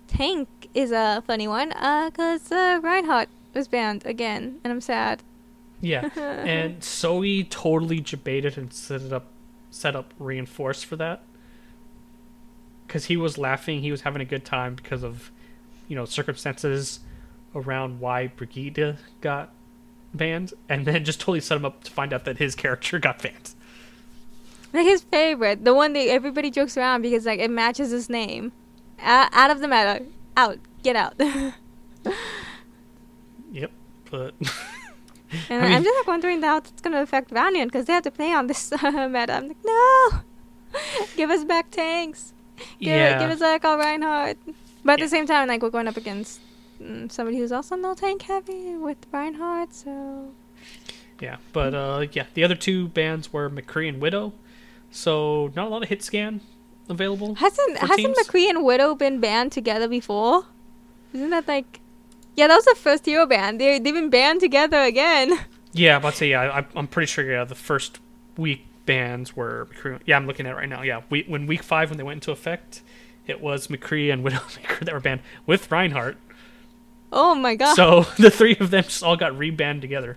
Tank 0.06 0.48
is 0.72 0.92
a 0.92 1.24
funny 1.26 1.48
one, 1.48 1.72
uh, 1.72 2.10
cause 2.12 2.52
uh, 2.52 2.78
Reinhardt 2.80 3.28
was 3.52 3.66
banned 3.66 4.06
again, 4.06 4.60
and 4.62 4.72
I'm 4.72 4.80
sad. 4.80 5.24
yeah 5.80 6.08
and 6.16 6.84
Zoe 6.84 7.44
totally 7.44 8.00
debated 8.00 8.56
and 8.56 8.72
set 8.72 9.00
it 9.02 9.12
up 9.12 9.26
set 9.70 9.96
up 9.96 10.14
reinforced 10.20 10.86
for 10.86 10.94
that. 10.96 11.22
Because 12.86 13.06
he 13.06 13.16
was 13.16 13.36
laughing 13.36 13.80
he 13.80 13.90
was 13.90 14.02
having 14.02 14.22
a 14.22 14.24
good 14.24 14.44
time 14.44 14.74
because 14.76 15.02
of 15.02 15.32
you 15.88 15.96
know 15.96 16.04
circumstances 16.04 17.00
around 17.54 17.98
why 17.98 18.28
Brigitte 18.28 18.96
got 19.20 19.50
banned 20.14 20.54
and 20.68 20.86
then 20.86 21.04
just 21.04 21.20
totally 21.20 21.40
set 21.40 21.56
him 21.56 21.64
up 21.64 21.84
to 21.84 21.90
find 21.90 22.12
out 22.12 22.24
that 22.24 22.38
his 22.38 22.54
character 22.54 22.98
got 23.08 23.20
banned 23.22 23.54
Like 24.72 24.84
his 24.94 25.02
favorite, 25.02 25.64
the 25.64 25.74
one 25.74 25.92
that 25.94 26.08
everybody 26.08 26.50
jokes 26.50 26.76
around 26.76 27.02
because 27.02 27.26
like 27.26 27.40
it 27.40 27.50
matches 27.50 27.90
his 27.90 28.08
name. 28.10 28.52
A- 29.00 29.28
out 29.32 29.50
of 29.50 29.60
the 29.60 29.68
meta, 29.68 30.02
out, 30.36 30.58
get 30.82 30.96
out. 30.96 31.14
Yep, 33.52 33.70
but 34.10 34.34
I 35.50 35.54
I'm 35.54 35.70
mean- 35.70 35.82
just 35.84 35.96
like 35.96 36.06
wondering 36.06 36.42
how 36.42 36.58
it's 36.58 36.80
gonna 36.82 37.00
affect 37.02 37.30
Valiant 37.30 37.70
because 37.72 37.86
they 37.86 37.92
have 37.92 38.02
to 38.04 38.10
play 38.10 38.32
on 38.32 38.46
this 38.46 38.72
uh, 38.72 39.08
meta. 39.08 39.32
I'm 39.34 39.48
like, 39.48 39.56
no, 39.64 40.10
give 41.16 41.30
us 41.30 41.44
back 41.44 41.70
tanks. 41.70 42.34
Give, 42.78 42.88
yeah, 42.88 43.18
give 43.18 43.30
us 43.30 43.38
back 43.40 43.64
our 43.64 43.78
Reinhardt. 43.78 44.36
But 44.84 44.94
at 44.94 44.98
Yeah. 44.98 45.04
the 45.06 45.08
same 45.10 45.26
time, 45.26 45.48
like 45.48 45.62
we're 45.62 45.70
going 45.70 45.88
up 45.88 45.96
against 45.96 46.40
mm, 46.82 47.10
somebody 47.10 47.38
who's 47.38 47.52
also 47.52 47.76
no 47.76 47.94
tank 47.94 48.22
heavy 48.22 48.74
with 48.76 48.98
Reinhardt, 49.12 49.72
so 49.74 50.32
yeah, 51.20 51.36
but 51.52 51.74
uh, 51.74 52.06
yeah, 52.12 52.26
the 52.34 52.44
other 52.44 52.54
two 52.54 52.88
bands 52.88 53.32
were 53.32 53.48
McCree 53.50 53.88
and 53.88 54.00
Widow, 54.00 54.32
so 54.90 55.52
not 55.54 55.66
a 55.66 55.70
lot 55.70 55.82
of 55.82 55.88
hit 55.88 56.02
scan 56.02 56.40
available. 56.88 57.34
hasn't 57.36 57.78
hasn't 57.78 57.98
teams? 57.98 58.18
McCree 58.18 58.48
and 58.48 58.64
Widow 58.64 58.94
been 58.94 59.20
banned 59.20 59.52
together 59.52 59.88
before? 59.88 60.44
Isn't 61.12 61.30
that 61.30 61.48
like? 61.48 61.80
Yeah, 62.36 62.46
that 62.46 62.54
was 62.54 62.64
the 62.64 62.76
first 62.76 63.06
hero 63.06 63.26
band. 63.26 63.60
They 63.60 63.78
they've 63.78 63.94
been 63.94 64.10
banned 64.10 64.40
together 64.40 64.80
again. 64.82 65.38
Yeah, 65.74 65.96
I'm 65.96 66.00
about 66.00 66.12
to 66.12 66.16
say 66.16 66.30
yeah. 66.30 66.42
I, 66.50 66.66
I'm 66.74 66.86
pretty 66.86 67.06
sure 67.06 67.30
yeah. 67.30 67.44
The 67.44 67.54
first 67.54 68.00
week 68.38 68.66
bans 68.86 69.36
were 69.36 69.68
McCree. 69.70 70.00
Yeah, 70.06 70.16
I'm 70.16 70.26
looking 70.26 70.46
at 70.46 70.52
it 70.52 70.56
right 70.56 70.68
now. 70.68 70.80
Yeah, 70.82 71.02
we, 71.10 71.24
when 71.28 71.46
week 71.46 71.62
five 71.62 71.90
when 71.90 71.98
they 71.98 72.02
went 72.02 72.16
into 72.16 72.32
effect, 72.32 72.80
it 73.26 73.42
was 73.42 73.66
McCree 73.68 74.10
and 74.10 74.24
Widowmaker 74.26 74.80
that 74.80 74.94
were 74.94 74.98
banned 74.98 75.20
with 75.46 75.70
Reinhardt. 75.70 76.16
Oh 77.12 77.34
my 77.34 77.54
god! 77.54 77.74
So 77.74 78.06
the 78.18 78.30
three 78.30 78.56
of 78.58 78.70
them 78.70 78.84
just 78.84 79.02
all 79.02 79.16
got 79.16 79.32
rebanned 79.32 79.82
together. 79.82 80.16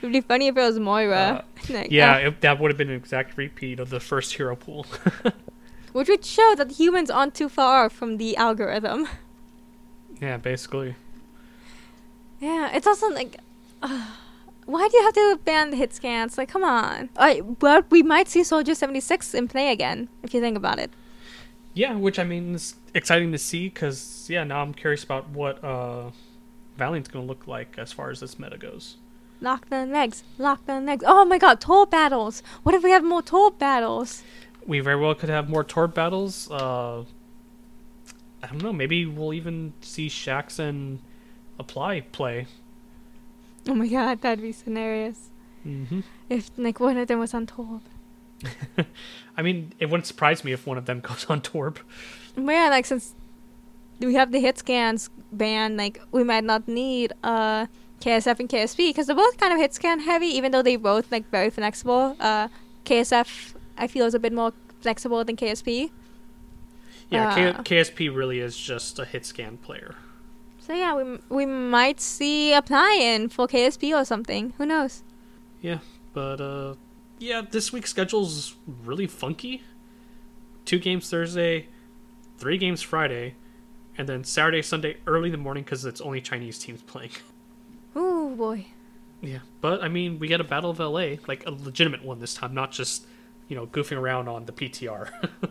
It'd 0.00 0.12
be 0.12 0.20
funny 0.20 0.48
if 0.48 0.56
it 0.56 0.60
was 0.60 0.78
Moira. 0.78 1.44
Like, 1.68 1.90
Yeah, 1.90 2.14
uh, 2.14 2.28
it, 2.28 2.40
that 2.40 2.58
would 2.58 2.70
have 2.70 2.78
been 2.78 2.88
an 2.88 2.96
exact 2.96 3.36
repeat 3.36 3.78
of 3.78 3.90
the 3.90 4.00
first 4.00 4.34
hero 4.34 4.56
pool. 4.56 4.86
which 5.92 6.08
would 6.08 6.24
show 6.24 6.54
that 6.56 6.72
humans 6.72 7.10
aren't 7.10 7.34
too 7.34 7.48
far 7.48 7.90
from 7.90 8.16
the 8.16 8.36
algorithm. 8.36 9.08
yeah, 10.20 10.36
basically. 10.36 10.94
Yeah, 12.40 12.70
it's 12.72 12.86
also 12.86 13.08
like, 13.10 13.36
uh, 13.82 14.06
why 14.64 14.88
do 14.88 14.96
you 14.96 15.02
have 15.02 15.14
to 15.14 15.40
ban 15.44 15.70
the 15.70 15.76
hit 15.76 15.92
scans? 15.92 16.38
Like, 16.38 16.48
come 16.48 16.64
on. 16.64 17.10
I, 17.16 17.40
but 17.40 17.90
we 17.90 18.02
might 18.02 18.28
see 18.28 18.44
Soldier 18.44 18.74
76 18.74 19.34
in 19.34 19.48
play 19.48 19.72
again, 19.72 20.08
if 20.22 20.32
you 20.32 20.40
think 20.40 20.56
about 20.56 20.78
it. 20.78 20.90
Yeah, 21.74 21.94
which 21.94 22.18
I 22.18 22.24
mean 22.24 22.54
is 22.54 22.76
exciting 22.94 23.32
to 23.32 23.38
see 23.38 23.68
because 23.68 24.26
yeah, 24.30 24.44
now 24.44 24.62
I'm 24.62 24.74
curious 24.74 25.04
about 25.04 25.28
what 25.30 25.62
uh, 25.62 26.10
Valiant's 26.76 27.08
gonna 27.08 27.24
look 27.24 27.46
like 27.46 27.78
as 27.78 27.92
far 27.92 28.10
as 28.10 28.20
this 28.20 28.38
meta 28.38 28.58
goes. 28.58 28.96
Lock 29.40 29.68
the 29.70 29.86
legs, 29.86 30.24
lock 30.36 30.66
the 30.66 30.80
legs. 30.80 31.04
Oh 31.06 31.24
my 31.24 31.38
god, 31.38 31.60
Torb 31.60 31.90
battles. 31.90 32.42
What 32.64 32.74
if 32.74 32.82
we 32.82 32.90
have 32.90 33.04
more 33.04 33.22
Torb 33.22 33.58
battles? 33.58 34.22
We 34.66 34.80
very 34.80 34.96
well 35.00 35.14
could 35.14 35.28
have 35.28 35.48
more 35.48 35.64
Torb 35.64 35.94
battles. 35.94 36.50
Uh, 36.50 37.04
I 38.42 38.46
don't 38.48 38.62
know. 38.62 38.72
Maybe 38.72 39.06
we'll 39.06 39.32
even 39.32 39.72
see 39.80 40.08
Shax 40.08 40.58
and 40.58 41.00
Apply 41.58 42.00
play. 42.00 42.46
Oh 43.68 43.74
my 43.74 43.88
god, 43.88 44.20
that'd 44.22 44.40
be 44.42 44.52
hilarious. 44.52 45.30
hmm 45.64 46.00
If, 46.28 46.50
like, 46.56 46.78
one 46.78 46.96
of 46.96 47.08
them 47.08 47.18
was 47.18 47.34
on 47.34 47.46
tour. 47.46 47.80
I 49.36 49.42
mean, 49.42 49.72
it 49.80 49.86
wouldn't 49.86 50.06
surprise 50.06 50.44
me 50.44 50.52
if 50.52 50.66
one 50.66 50.78
of 50.78 50.86
them 50.86 51.00
goes 51.08 51.26
on 51.28 51.40
Torb. 51.40 51.78
Yeah, 52.36 52.68
like, 52.70 52.86
since 52.86 53.14
we 53.98 54.14
have 54.14 54.30
the 54.30 54.38
hit 54.40 54.58
scans 54.58 55.10
banned, 55.32 55.76
like, 55.76 56.00
we 56.12 56.22
might 56.22 56.44
not 56.44 56.68
need, 56.68 57.12
uh, 57.24 57.66
KSF 58.00 58.40
and 58.40 58.48
KSP 58.48 58.90
because 58.90 59.06
they're 59.06 59.16
both 59.16 59.36
kind 59.38 59.52
of 59.52 59.58
hit 59.58 59.74
scan 59.74 60.00
heavy, 60.00 60.26
even 60.26 60.52
though 60.52 60.62
they 60.62 60.76
both 60.76 61.10
like 61.10 61.28
very 61.30 61.50
flexible. 61.50 62.16
Uh, 62.20 62.48
KSF 62.84 63.54
I 63.76 63.86
feel 63.86 64.06
is 64.06 64.14
a 64.14 64.18
bit 64.18 64.32
more 64.32 64.52
flexible 64.80 65.24
than 65.24 65.36
KSP. 65.36 65.90
Yeah, 67.10 67.28
Uh. 67.56 67.62
K- 67.62 67.76
KSP 67.76 68.14
really 68.14 68.38
is 68.40 68.56
just 68.56 68.98
a 68.98 69.04
hit 69.04 69.24
scan 69.26 69.56
player. 69.58 69.94
So 70.60 70.74
yeah, 70.74 70.94
we 70.94 71.18
we 71.30 71.46
might 71.46 72.00
see 72.00 72.52
a 72.52 72.60
tie-in 72.60 73.30
for 73.30 73.46
KSP 73.48 73.94
or 73.98 74.04
something. 74.04 74.52
Who 74.58 74.66
knows? 74.66 75.02
Yeah, 75.62 75.78
but 76.12 76.40
uh, 76.40 76.74
yeah, 77.18 77.40
this 77.50 77.72
week's 77.72 77.90
schedule's 77.90 78.54
really 78.84 79.06
funky. 79.06 79.62
Two 80.66 80.78
games 80.78 81.08
Thursday, 81.08 81.68
three 82.36 82.58
games 82.58 82.82
Friday, 82.82 83.34
and 83.96 84.06
then 84.06 84.22
Saturday, 84.24 84.60
Sunday 84.60 84.98
early 85.06 85.28
in 85.28 85.32
the 85.32 85.38
morning 85.38 85.64
because 85.64 85.86
it's 85.86 86.02
only 86.02 86.20
Chinese 86.20 86.58
teams 86.58 86.82
playing. 86.82 87.10
Boy. 88.38 88.66
Yeah, 89.20 89.40
but 89.60 89.82
I 89.82 89.88
mean, 89.88 90.20
we 90.20 90.28
get 90.28 90.40
a 90.40 90.44
Battle 90.44 90.70
of 90.70 90.78
LA, 90.78 91.16
like 91.26 91.44
a 91.44 91.50
legitimate 91.50 92.04
one 92.04 92.20
this 92.20 92.34
time, 92.34 92.54
not 92.54 92.70
just 92.70 93.04
you 93.48 93.56
know 93.56 93.66
goofing 93.66 93.98
around 93.98 94.28
on 94.28 94.46
the 94.46 94.52
PTR. 94.52 95.10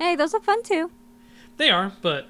Hey, 0.00 0.14
those 0.14 0.32
are 0.32 0.38
fun 0.40 0.62
too. 0.62 0.92
they 1.56 1.70
are, 1.70 1.92
but 2.02 2.28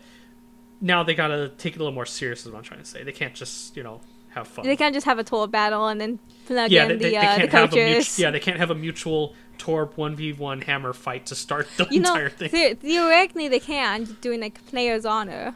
now 0.81 1.03
they 1.03 1.15
gotta 1.15 1.51
take 1.59 1.75
it 1.75 1.77
a 1.77 1.81
little 1.81 1.93
more 1.93 2.07
serious. 2.07 2.47
Is 2.47 2.51
what 2.51 2.57
I'm 2.57 2.65
trying 2.65 2.81
to 2.81 2.87
say. 2.87 3.03
They 3.03 3.13
can't 3.13 3.35
just 3.35 3.77
you 3.77 3.83
know 3.83 4.01
have 4.31 4.49
fun. 4.49 4.65
They 4.65 4.75
can't 4.77 4.95
just 4.95 5.05
have 5.05 5.19
a 5.19 5.25
Torb 5.25 5.51
battle 5.51 5.87
and 5.89 6.01
then 6.01 6.19
plug 6.47 6.71
yeah, 6.71 6.85
in 6.85 6.89
they, 6.89 6.95
the 6.95 7.01
they, 7.05 7.11
they 7.11 7.17
uh, 7.19 7.37
the 7.37 7.43
a 7.43 7.61
mutual, 7.61 7.69
coaches. 7.69 8.19
yeah 8.19 8.31
they 8.31 8.41
can't 8.41 8.57
have 8.57 8.71
a 8.71 8.75
mutual 8.75 9.35
Torb 9.59 10.17
v 10.17 10.33
one 10.33 10.63
hammer 10.63 10.95
fight 10.95 11.27
to 11.27 11.35
start 11.35 11.69
the 11.77 11.87
you 11.91 12.01
know, 12.01 12.15
entire 12.15 12.31
thing. 12.31 12.51
the- 12.51 12.75
theoretically 12.81 13.49
they 13.49 13.61
can 13.61 14.17
doing 14.23 14.41
like 14.41 14.65
players 14.67 15.05
honor. 15.05 15.55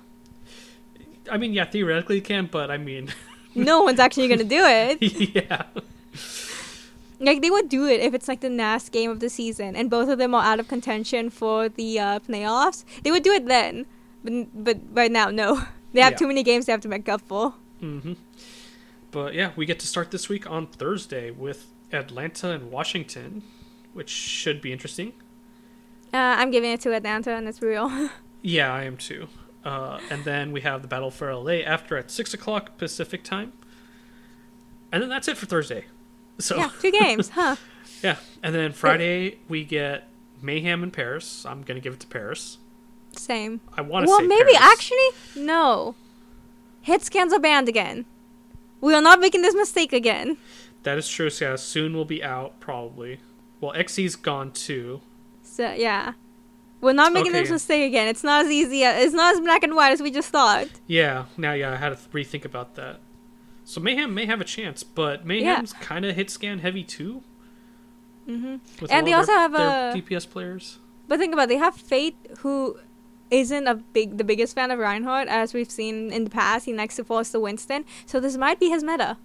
I 1.30 1.38
mean, 1.38 1.54
yeah, 1.54 1.64
theoretically 1.64 2.16
you 2.16 2.22
can, 2.22 2.46
but 2.52 2.70
I 2.70 2.76
mean, 2.76 3.08
No 3.54 3.82
one's 3.82 4.00
actually 4.00 4.28
gonna 4.28 4.44
do 4.44 4.62
it. 4.64 5.02
yeah, 5.34 5.62
Like 7.20 7.40
they 7.42 7.50
would 7.50 7.68
do 7.68 7.86
it 7.86 8.00
if 8.00 8.14
it's 8.14 8.26
like 8.28 8.40
the 8.40 8.50
last 8.50 8.90
game 8.92 9.10
of 9.10 9.20
the 9.20 9.28
season 9.28 9.76
and 9.76 9.88
both 9.90 10.08
of 10.08 10.18
them 10.18 10.34
are 10.34 10.42
out 10.44 10.58
of 10.58 10.68
contention 10.68 11.30
for 11.30 11.68
the 11.68 11.98
uh, 11.98 12.18
playoffs. 12.20 12.84
They 13.04 13.10
would 13.10 13.22
do 13.22 13.32
it 13.32 13.46
then, 13.46 13.86
but 14.24 14.64
but 14.64 14.78
right 14.92 15.10
now 15.12 15.30
no. 15.30 15.62
They 15.92 16.00
have 16.00 16.12
Yeah. 16.12 16.18
too 16.18 16.26
many 16.28 16.42
games 16.42 16.66
they 16.66 16.72
have 16.72 16.80
to 16.82 16.88
make 16.88 17.08
up 17.08 17.20
for. 17.20 17.54
hmm 17.80 18.14
But 19.10 19.34
yeah, 19.34 19.50
we 19.56 19.66
get 19.66 19.78
to 19.80 19.86
start 19.86 20.10
this 20.10 20.28
week 20.28 20.50
on 20.50 20.66
Thursday 20.66 21.30
with 21.30 21.66
Atlanta 21.92 22.50
and 22.50 22.70
Washington, 22.70 23.42
which 23.92 24.08
should 24.08 24.60
be 24.62 24.72
interesting. 24.72 25.12
Uh, 26.14 26.36
I'm 26.40 26.50
giving 26.50 26.70
it 26.72 26.80
to 26.82 26.94
Atlanta 26.94 27.30
and 27.32 27.46
it's 27.48 27.60
real. 27.62 27.90
Yeah, 28.44 28.72
I 28.74 28.82
am 28.84 28.96
too. 28.96 29.28
Uh, 29.64 30.00
and 30.10 30.24
then 30.24 30.50
we 30.52 30.60
have 30.62 30.82
the 30.82 30.88
Battle 30.88 31.10
for 31.10 31.32
LA 31.32 31.60
after 31.64 31.96
at 31.96 32.10
six 32.10 32.34
o'clock 32.34 32.76
Pacific 32.78 33.22
time, 33.22 33.52
and 34.90 35.02
then 35.02 35.08
that's 35.08 35.28
it 35.28 35.36
for 35.36 35.46
Thursday. 35.46 35.84
So 36.38 36.56
yeah, 36.56 36.70
two 36.80 36.90
games, 36.90 37.28
huh? 37.34 37.56
yeah. 38.02 38.16
and 38.42 38.54
then 38.54 38.72
Friday 38.72 39.38
we 39.48 39.64
get 39.64 40.08
Mayhem 40.40 40.82
in 40.82 40.90
Paris. 40.90 41.46
I'm 41.46 41.62
gonna 41.62 41.80
give 41.80 41.92
it 41.94 42.00
to 42.00 42.06
Paris. 42.08 42.58
Same. 43.16 43.60
I 43.76 43.82
want 43.82 44.06
to 44.06 44.10
Well, 44.10 44.22
maybe 44.22 44.52
Paris. 44.54 44.58
actually 44.60 45.08
no. 45.44 45.94
Hit 46.80 47.02
scans 47.02 47.32
are 47.32 47.38
banned 47.38 47.68
again. 47.68 48.06
We 48.80 48.94
are 48.94 49.02
not 49.02 49.20
making 49.20 49.42
this 49.42 49.54
mistake 49.54 49.92
again. 49.92 50.38
that 50.82 50.98
is 50.98 51.08
true. 51.08 51.30
So 51.30 51.50
yeah, 51.50 51.56
soon 51.56 51.94
will 51.94 52.04
be 52.04 52.24
out 52.24 52.58
probably. 52.58 53.20
Well, 53.60 53.72
XE's 53.80 54.16
gone 54.16 54.50
too. 54.50 55.02
So 55.44 55.72
yeah, 55.74 56.14
we're 56.82 56.92
not 56.92 57.12
making 57.14 57.32
this 57.32 57.44
Okay. 57.48 57.52
mistake 57.52 57.86
again. 57.88 58.08
It's 58.08 58.22
not 58.24 58.44
as 58.44 58.50
easy. 58.50 58.82
It's 58.82 59.14
not 59.14 59.34
as 59.34 59.40
black 59.40 59.62
and 59.62 59.74
white 59.74 59.92
as 59.92 60.02
we 60.02 60.10
just 60.10 60.28
thought. 60.30 60.68
Yeah, 60.86 61.24
now 61.38 61.52
yeah, 61.54 61.72
I 61.72 61.76
had 61.76 61.90
to 61.90 61.96
rethink 62.10 62.44
about 62.44 62.74
that. 62.74 63.00
So 63.64 63.80
Mayhem 63.80 64.12
may 64.12 64.26
have 64.26 64.40
a 64.40 64.44
chance, 64.44 64.82
but 64.82 65.24
Mayhem's 65.24 65.72
kind 65.72 66.04
of 66.04 66.14
hit 66.16 66.28
scan 66.30 66.58
heavy 66.58 66.82
too. 66.84 67.22
hmm 68.26 68.56
And 68.90 69.06
they 69.06 69.12
also 69.14 69.32
their- 69.32 69.38
have 69.38 69.52
their 69.52 69.90
a- 69.90 69.94
DPS 69.94 70.26
players. 70.28 70.78
But 71.08 71.18
think 71.18 71.32
about 71.32 71.44
it, 71.44 71.48
they 71.50 71.56
have 71.56 71.74
Fate 71.76 72.16
who 72.40 72.78
isn't 73.30 73.66
a 73.66 73.74
big 73.74 74.18
the 74.18 74.24
biggest 74.24 74.54
fan 74.54 74.70
of 74.70 74.78
Reinhardt 74.78 75.26
as 75.28 75.54
we've 75.54 75.70
seen 75.70 76.12
in 76.12 76.24
the 76.24 76.30
past. 76.30 76.66
He 76.66 76.74
likes 76.74 76.96
to 76.96 77.04
force 77.04 77.30
the 77.30 77.40
Winston, 77.40 77.84
so 78.06 78.20
this 78.20 78.36
might 78.36 78.58
be 78.60 78.68
his 78.68 78.82
meta. 78.84 79.16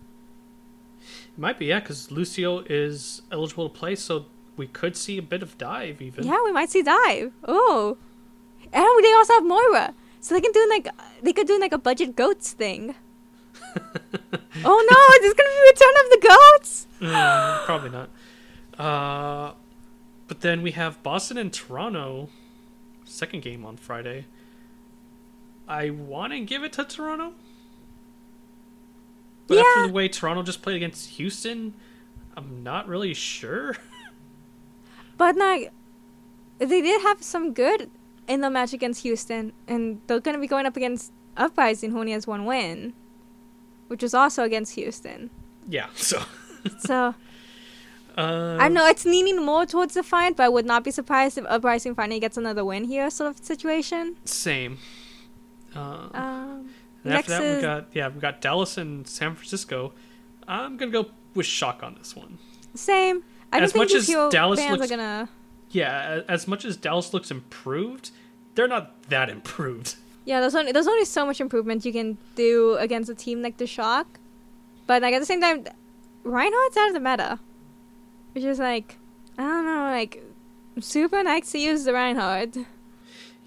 It 1.01 1.39
might 1.39 1.59
be 1.59 1.67
yeah, 1.67 1.79
because 1.79 2.11
Lucio 2.11 2.59
is 2.69 3.21
eligible 3.31 3.69
to 3.69 3.75
play, 3.77 3.95
so 3.95 4.25
we 4.57 4.67
could 4.67 4.97
see 4.97 5.17
a 5.17 5.21
bit 5.21 5.43
of 5.43 5.57
dive 5.57 6.01
even. 6.01 6.25
Yeah, 6.25 6.37
we 6.43 6.51
might 6.51 6.69
see 6.69 6.81
dive. 6.81 7.31
Oh, 7.47 7.97
and 8.73 9.03
they 9.03 9.13
also 9.13 9.33
have 9.33 9.45
Moira, 9.45 9.93
so 10.19 10.35
they 10.35 10.41
can 10.41 10.51
do 10.51 10.67
like 10.69 10.87
they 11.21 11.31
could 11.33 11.47
do 11.47 11.59
like 11.59 11.71
a 11.71 11.77
budget 11.77 12.15
goats 12.15 12.51
thing. 12.51 12.95
oh 13.75 14.87
no, 14.89 15.19
there's 15.21 15.33
gonna 15.33 15.49
be 15.49 15.69
return 15.71 15.93
of 16.03 16.09
the 16.09 16.27
goats. 16.27 16.87
Mm, 16.99 17.65
probably 17.65 17.89
not. 17.91 18.09
Uh, 18.77 19.53
but 20.27 20.41
then 20.41 20.61
we 20.61 20.71
have 20.71 21.01
Boston 21.03 21.37
and 21.37 21.53
Toronto, 21.53 22.29
second 23.05 23.41
game 23.41 23.65
on 23.65 23.77
Friday. 23.77 24.25
I 25.67 25.89
want 25.89 26.33
to 26.33 26.39
give 26.39 26.63
it 26.63 26.73
to 26.73 26.83
Toronto, 26.83 27.33
but 29.47 29.59
after 29.59 29.87
the 29.87 29.93
way 29.93 30.07
Toronto 30.07 30.43
just 30.43 30.61
played 30.61 30.75
against 30.77 31.09
Houston, 31.11 31.73
I'm 32.35 32.63
not 32.63 32.87
really 32.87 33.13
sure. 33.13 33.75
But 35.17 35.35
like, 35.35 35.71
they 36.59 36.81
did 36.81 37.01
have 37.01 37.21
some 37.23 37.53
good 37.53 37.89
in 38.27 38.41
the 38.41 38.49
match 38.49 38.73
against 38.73 39.03
Houston, 39.03 39.53
and 39.67 40.01
they're 40.07 40.19
gonna 40.19 40.37
be 40.39 40.47
going 40.47 40.65
up 40.65 40.75
against 40.77 41.11
Uprising, 41.37 41.91
who 41.91 41.99
only 41.99 42.11
has 42.13 42.25
one 42.27 42.45
win, 42.45 42.93
which 43.87 44.01
was 44.03 44.13
also 44.13 44.43
against 44.43 44.75
Houston. 44.75 45.29
yeah, 45.69 45.87
so 45.95 46.21
So 46.79 47.15
Uh, 48.17 48.57
I 48.59 48.67
know 48.67 48.87
it's 48.87 49.05
leaning 49.05 49.45
more 49.45 49.67
towards 49.67 49.93
the 49.93 50.01
fight, 50.01 50.35
but 50.35 50.41
I 50.43 50.49
would 50.49 50.65
not 50.65 50.83
be 50.83 50.89
surprised 50.89 51.37
if 51.37 51.45
Uprising 51.47 51.93
finally 51.93 52.19
gets 52.19 52.35
another 52.35 52.65
win 52.65 52.85
here, 52.85 53.11
sort 53.11 53.29
of 53.29 53.45
situation. 53.45 54.15
Same. 54.25 54.79
Uh, 55.75 56.09
Um, 56.15 56.69
and 57.03 57.13
after 57.13 57.29
that, 57.33 57.41
we 57.41 57.47
is- 57.47 57.61
got 57.61 57.85
yeah, 57.93 58.07
we 58.09 58.19
got 58.19 58.41
Dallas 58.41 58.75
and 58.75 59.07
San 59.07 59.35
Francisco. 59.35 59.93
I'm 60.47 60.77
gonna 60.77 60.89
go 60.89 61.11
with 61.35 61.45
shock 61.45 61.83
on 61.83 61.93
this 61.93 62.15
one. 62.15 62.39
same. 62.73 63.23
I 63.51 63.57
don't 63.59 63.65
As 63.65 63.75
much 63.75 63.93
as 63.93 64.07
Dallas 64.07 64.59
looks- 64.59 64.85
are 64.85 64.87
gonna. 64.87 65.29
Yeah, 65.69 66.21
as 66.27 66.47
much 66.47 66.63
as 66.65 66.77
Dallas 66.77 67.13
looks 67.13 67.29
improved, 67.31 68.11
they're 68.55 68.67
not 68.67 69.09
that 69.09 69.29
improved. 69.29 69.95
Yeah, 70.25 70.41
there's 70.41 70.55
only 70.55 70.71
there's 70.71 70.87
only 70.87 71.05
so 71.05 71.25
much 71.25 71.39
improvement 71.39 71.85
you 71.85 71.93
can 71.93 72.17
do 72.35 72.75
against 72.75 73.09
a 73.09 73.15
team 73.15 73.41
like 73.41 73.57
the 73.57 73.67
Shock, 73.67 74.19
but 74.85 75.01
like 75.01 75.13
at 75.13 75.19
the 75.19 75.25
same 75.25 75.41
time, 75.41 75.65
Reinhardt's 76.23 76.77
out 76.77 76.87
of 76.89 76.93
the 76.93 76.99
meta, 76.99 77.39
which 78.33 78.43
is 78.43 78.59
like 78.59 78.97
I 79.37 79.43
don't 79.43 79.65
know, 79.65 79.83
like 79.91 80.23
super 80.79 81.23
nice 81.23 81.51
to 81.51 81.59
use 81.59 81.85
the 81.85 81.93
Reinhardt. 81.93 82.57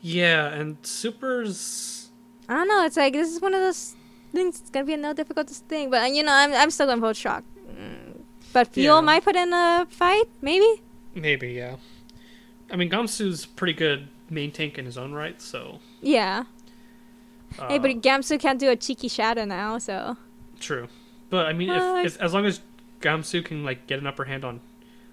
Yeah, 0.01 0.47
and 0.49 0.77
Super's 0.83 2.11
I 2.49 2.55
don't 2.55 2.69
know. 2.69 2.85
It's 2.85 2.97
like 2.97 3.13
this 3.13 3.31
is 3.31 3.41
one 3.41 3.55
of 3.55 3.61
those 3.61 3.95
things. 4.33 4.61
It's 4.61 4.71
gonna 4.71 4.87
be 4.87 4.95
a 4.95 4.97
no 4.97 5.13
difficult 5.13 5.49
thing, 5.51 5.91
but 5.91 6.11
you 6.13 6.23
know, 6.23 6.33
I'm 6.33 6.53
I'm 6.55 6.71
still 6.71 6.87
going 6.87 7.01
to 7.01 7.07
for 7.07 7.15
Shock. 7.15 7.45
Mm. 7.69 8.10
But 8.53 8.69
Fuel 8.69 8.97
Yeah. 8.97 9.01
might 9.01 9.25
put 9.25 9.37
in 9.37 9.53
a 9.53 9.87
fight, 9.91 10.25
maybe. 10.43 10.83
maybe 11.15 11.53
yeah. 11.53 11.77
I 12.71 12.77
mean, 12.77 12.91
Gamsu's 12.91 13.47
pretty 13.47 13.73
good 13.73 14.09
main 14.29 14.53
tank 14.53 14.79
in 14.79 14.85
his 14.85 14.97
own 14.99 15.13
right, 15.13 15.41
so. 15.43 15.81
Yeah. 16.01 16.45
Uh, 17.59 17.69
hey, 17.69 17.79
but 17.79 17.91
Gamsu 18.01 18.39
can't 18.39 18.61
do 18.61 18.71
a 18.71 18.77
cheeky 18.77 19.09
shadow 19.09 19.45
now, 19.45 19.77
so 19.79 20.17
True, 20.61 20.87
but 21.31 21.47
I 21.47 21.53
mean, 21.53 21.69
Well, 21.69 21.97
if, 21.97 22.15
if 22.15 22.21
as 22.21 22.33
long 22.33 22.47
as 22.47 22.61
Gamsu 23.01 23.45
can 23.45 23.65
like 23.65 23.89
get 23.89 23.99
an 23.99 24.07
upper 24.07 24.25
hand 24.27 24.45
on 24.45 24.61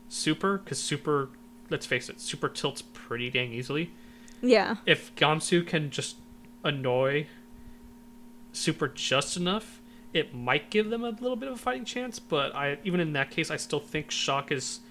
Super, 0.07 0.59
because 0.59 0.77
Super, 0.79 1.29
let's 1.71 1.87
face 1.87 2.09
it, 2.09 2.21
Super 2.21 2.47
tilts 2.47 2.81
pretty 2.83 3.29
dang 3.31 3.51
easily. 3.53 3.91
yeah. 4.41 4.75
If 4.85 5.15
Gamsu 5.15 5.65
can 5.65 5.89
just 5.89 6.17
annoy 6.63 7.25
Super 8.53 8.87
just 8.87 9.35
enough, 9.37 9.76
it 10.17 10.33
might 10.33 10.69
give 10.69 10.89
them 10.89 11.03
a 11.03 11.11
little 11.11 11.35
bit 11.35 11.49
of 11.49 11.55
a 11.55 11.57
fighting 11.57 11.85
chance. 11.85 12.19
But 12.19 12.55
I 12.55 12.77
even 12.83 12.99
in 12.99 13.13
that 13.13 13.31
case, 13.31 13.51
I 13.51 13.57
still 13.57 13.79
think 13.79 14.11
Shock 14.11 14.51
is 14.51 14.81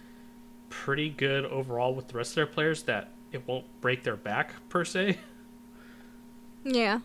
pretty 0.70 1.10
good 1.10 1.44
overall 1.44 1.94
with 1.94 2.08
the 2.08 2.14
rest 2.14 2.32
of 2.32 2.36
their 2.36 2.46
players. 2.46 2.84
That 2.84 3.10
it 3.32 3.46
won't 3.46 3.66
break 3.80 4.04
their 4.04 4.16
back 4.16 4.54
per 4.68 4.84
se. 4.84 5.18
Yeah. 6.64 7.00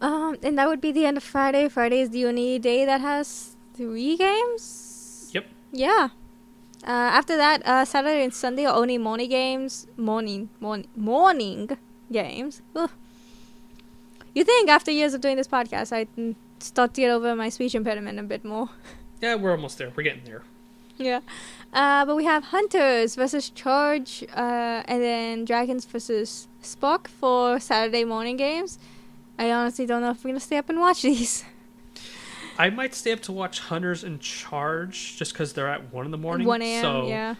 Um, 0.00 0.36
and 0.42 0.58
that 0.58 0.68
would 0.68 0.80
be 0.80 0.92
the 0.92 1.06
end 1.06 1.16
of 1.16 1.22
Friday. 1.22 1.68
Friday 1.68 2.00
is 2.00 2.10
the 2.10 2.26
only 2.26 2.58
day 2.58 2.84
that 2.84 3.00
has 3.00 3.56
three 3.74 4.16
games. 4.16 5.30
Yep. 5.32 5.46
Yeah. 5.72 6.08
Uh, 6.86 6.90
after 6.90 7.36
that, 7.36 7.64
uh, 7.64 7.84
Saturday 7.84 8.24
and 8.24 8.34
Sunday 8.34 8.66
are 8.66 8.76
only 8.76 8.98
morning 8.98 9.30
games. 9.30 9.86
Morning, 9.96 10.50
morning, 10.60 10.88
morning 10.96 11.70
games. 12.12 12.60
Ugh. 12.76 12.90
You 14.34 14.44
think 14.44 14.68
after 14.68 14.90
years 14.90 15.14
of 15.14 15.20
doing 15.20 15.36
this 15.36 15.48
podcast, 15.48 15.92
I 15.92 16.08
would 16.16 16.36
start 16.64 16.94
to 16.94 17.00
get 17.02 17.10
over 17.10 17.34
my 17.36 17.48
speech 17.48 17.74
impediment 17.74 18.18
a 18.18 18.22
bit 18.22 18.44
more? 18.44 18.68
Yeah, 19.20 19.36
we're 19.36 19.52
almost 19.52 19.78
there. 19.78 19.90
We're 19.94 20.02
getting 20.02 20.24
there. 20.24 20.42
yeah. 20.98 21.20
Uh, 21.72 22.04
but 22.04 22.14
we 22.14 22.24
have 22.24 22.44
Hunters 22.44 23.14
versus 23.16 23.50
Charge, 23.50 24.24
uh, 24.34 24.82
and 24.86 25.02
then 25.02 25.44
Dragons 25.44 25.84
versus 25.84 26.46
Spark 26.62 27.08
for 27.08 27.58
Saturday 27.58 28.04
morning 28.04 28.36
games. 28.36 28.78
I 29.38 29.50
honestly 29.50 29.86
don't 29.86 30.00
know 30.02 30.10
if 30.10 30.22
we're 30.24 30.30
gonna 30.30 30.40
stay 30.40 30.56
up 30.58 30.68
and 30.68 30.78
watch 30.78 31.02
these. 31.10 31.44
I 32.56 32.70
might 32.70 32.94
stay 32.94 33.10
up 33.12 33.20
to 33.22 33.32
watch 33.32 33.58
Hunters 33.58 34.04
and 34.04 34.20
Charge 34.20 35.16
just 35.16 35.32
because 35.32 35.52
they're 35.54 35.68
at 35.68 35.92
one 35.92 36.04
in 36.04 36.12
the 36.12 36.18
morning. 36.18 36.46
1 36.46 36.62
a.m. 36.62 36.82
So 36.82 37.08
yeah. 37.08 37.34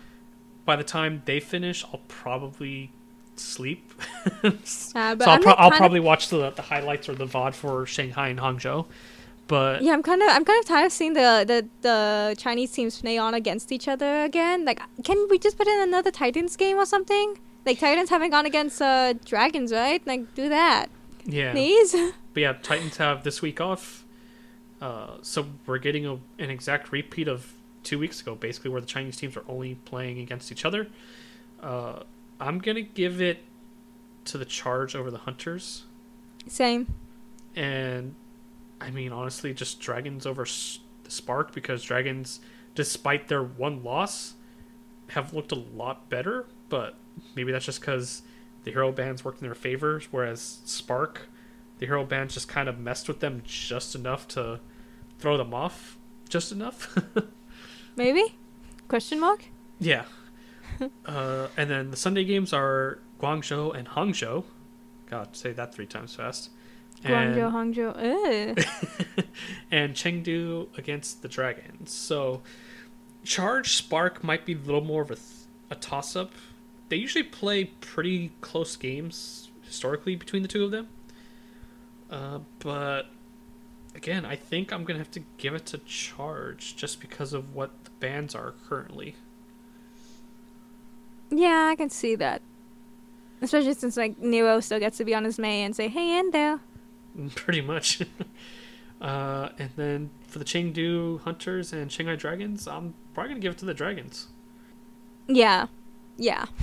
by 0.65 0.75
the 0.75 0.83
time 0.83 1.23
they 1.25 1.39
finish, 1.39 1.85
I'll 1.85 2.01
probably 2.09 2.91
sleep. 3.37 3.93
Uh, 4.45 4.51
so 4.65 4.99
I'll, 5.31 5.39
pro- 5.39 5.53
I'll 5.55 5.71
probably 5.71 6.01
watch 6.01 6.29
the 6.29 6.51
the 6.51 6.63
highlights 6.63 7.09
or 7.09 7.15
the 7.15 7.27
VOD 7.27 7.55
for 7.55 7.87
Shanghai 7.87 8.29
and 8.29 8.39
Hangzhou. 8.39 8.85
But 9.47 9.83
Yeah, 9.83 9.93
I'm 9.93 10.03
kind 10.03 10.23
of 10.23 10.29
I'm 10.31 10.45
kind 10.45 10.59
of 10.59 10.67
tired 10.67 10.87
of 10.87 10.93
seeing 10.93 11.13
the, 11.13 11.45
the 11.47 11.69
the 11.83 12.35
Chinese 12.39 12.73
teams 12.73 13.01
play 13.01 13.19
on 13.19 13.35
against 13.35 13.73
each 13.73 13.89
other 13.89 14.23
again. 14.23 14.65
Like, 14.65 14.81
can 15.03 15.27
we 15.29 15.39
just 15.39 15.59
put 15.59 15.67
in 15.67 15.81
another 15.81 16.11
Titans 16.11 16.57
game 16.57 16.77
or 16.79 16.87
something? 16.87 17.39
Like 17.67 17.79
Titans 17.79 18.11
haven't 18.11 18.31
gone 18.31 18.47
against 18.47 18.81
uh, 18.81 19.15
Dragons, 19.25 19.73
right? 19.73 20.07
Like, 20.07 20.35
do 20.35 20.49
that, 20.49 20.89
yeah, 21.25 21.53
please. 21.53 21.93
but 22.35 22.41
yeah, 22.41 22.55
Titans 22.63 22.97
have 22.99 23.23
this 23.23 23.43
week 23.43 23.61
off, 23.61 24.05
uh, 24.81 25.19
so 25.23 25.47
we're 25.67 25.79
getting 25.79 26.07
a, 26.07 26.15
an 26.39 26.51
exact 26.51 26.93
repeat 26.93 27.29
of 27.29 27.53
two 27.83 27.99
weeks 27.99 28.21
ago, 28.21 28.35
basically, 28.35 28.71
where 28.71 28.81
the 28.81 28.87
Chinese 28.87 29.17
teams 29.17 29.37
are 29.37 29.45
only 29.49 29.77
playing 29.85 30.19
against 30.19 30.51
each 30.53 30.65
other. 30.65 30.89
Uh, 31.63 32.01
I'm 32.41 32.59
gonna 32.59 32.83
give 32.83 33.21
it 33.21 33.39
to 34.27 34.39
the 34.39 34.45
Charge 34.45 34.97
over 34.97 35.11
the 35.11 35.19
Hunters. 35.19 35.85
Same. 36.47 36.93
and 37.57 38.15
I 38.85 38.91
mean 38.91 39.13
honestly, 39.13 39.55
just 39.55 39.81
Dragons 39.81 40.27
over 40.27 40.45
the 40.45 41.11
Spark 41.11 41.53
because 41.53 41.83
Dragons, 41.83 42.41
despite 42.75 43.29
their 43.29 43.43
one 43.43 43.83
loss, 43.83 44.35
have 45.09 45.33
looked 45.33 45.53
a 45.53 45.57
lot 45.57 46.09
better. 46.11 46.47
But 46.69 46.97
maybe 47.35 47.53
that's 47.53 47.65
just 47.65 47.81
because 47.81 48.23
the 48.65 48.73
hero 48.73 48.93
bands 48.93 49.25
worked 49.25 49.41
in 49.41 49.47
their 49.47 49.55
favor, 49.55 50.03
whereas 50.11 50.59
Spark, 50.65 51.29
the 51.79 51.87
hero 51.87 52.05
bands 52.05 52.35
just 52.35 52.49
kind 52.49 52.69
of 52.69 52.79
messed 52.79 53.09
with 53.09 53.21
them 53.21 53.43
just 53.45 53.95
enough 53.95 54.29
to 54.29 54.61
throw 55.19 55.37
them 55.37 55.55
off, 55.55 55.97
just 56.29 56.53
enough. 56.53 56.97
Maybe? 57.97 58.37
Question 58.89 59.21
mark? 59.21 59.47
yeah. 59.81 60.05
uh, 61.07 61.47
and 61.57 61.71
then 61.71 61.91
the 61.91 61.97
Sunday 61.97 62.25
games 62.25 62.53
are 62.53 62.99
Guangzhou 63.21 63.75
and 63.77 63.89
Hangzhou. 63.89 64.45
God, 65.09 65.37
say 65.37 65.53
that 65.53 65.75
three 65.75 65.87
times 65.87 66.15
fast. 66.15 66.51
And- 67.05 67.35
Guangzhou, 67.37 67.95
Hangzhou. 68.57 69.25
And 69.71 69.95
Chengdu 69.95 70.69
against 70.79 71.23
the 71.23 71.29
Dragons. 71.29 71.93
So, 71.93 72.43
Charge 73.25 73.75
Spark 73.77 74.23
might 74.23 74.45
be 74.47 74.53
a 74.55 74.59
little 74.59 74.81
more 74.85 75.03
of 75.03 75.11
a, 75.11 75.17
th- 75.17 75.27
a 75.71 75.75
toss 75.75 76.15
up. 76.17 76.31
They 76.89 76.97
usually 76.97 77.25
play 77.25 77.65
pretty 77.65 78.33
close 78.41 78.77
games 78.77 79.51
historically 79.65 80.15
between 80.17 80.43
the 80.43 80.49
two 80.49 80.65
of 80.65 80.71
them. 80.71 80.89
Uh, 82.11 82.39
but 82.61 83.07
again, 83.97 84.25
I 84.25 84.37
think 84.37 84.73
I'm 84.73 84.85
going 84.85 84.95
to 84.97 85.01
have 85.01 85.11
to 85.13 85.23
give 85.39 85.55
it 85.55 85.67
to 85.67 85.79
Charge 85.79 86.77
just 86.77 87.01
because 87.01 87.33
of 87.33 87.55
what 87.55 87.71
the 87.85 87.91
bands 87.99 88.35
are 88.35 88.55
currently. 88.69 89.17
yeah, 91.31 91.69
I 91.73 91.75
can 91.77 91.91
see 91.91 92.15
that. 92.17 92.43
Especially 93.43 93.75
since 93.75 93.97
like 93.97 94.19
Nero 94.19 94.61
still 94.61 94.79
gets 94.79 94.99
to 94.99 95.05
be 95.05 95.15
on 95.15 95.25
his 95.25 95.39
May 95.39 95.63
and 95.63 95.75
say, 95.75 95.89
"Hey, 95.89 96.17
Endo." 96.19 96.61
Pretty 97.35 97.61
much. 97.61 98.03
uh, 99.01 99.49
and 99.59 99.71
then 99.77 100.11
for 100.27 100.39
the 100.39 100.45
Chengdu 100.45 101.21
Hunters 101.23 101.73
and 101.73 101.91
Shanghai 101.91 102.17
Dragons, 102.17 102.67
I'm 102.67 102.95
probably 103.13 103.31
going 103.31 103.41
to 103.41 103.45
give 103.45 103.53
it 103.53 103.59
to 103.59 103.65
the 103.65 103.75
Dragons. 103.75 104.29
Yeah, 105.27 105.67
yeah. 106.17 106.47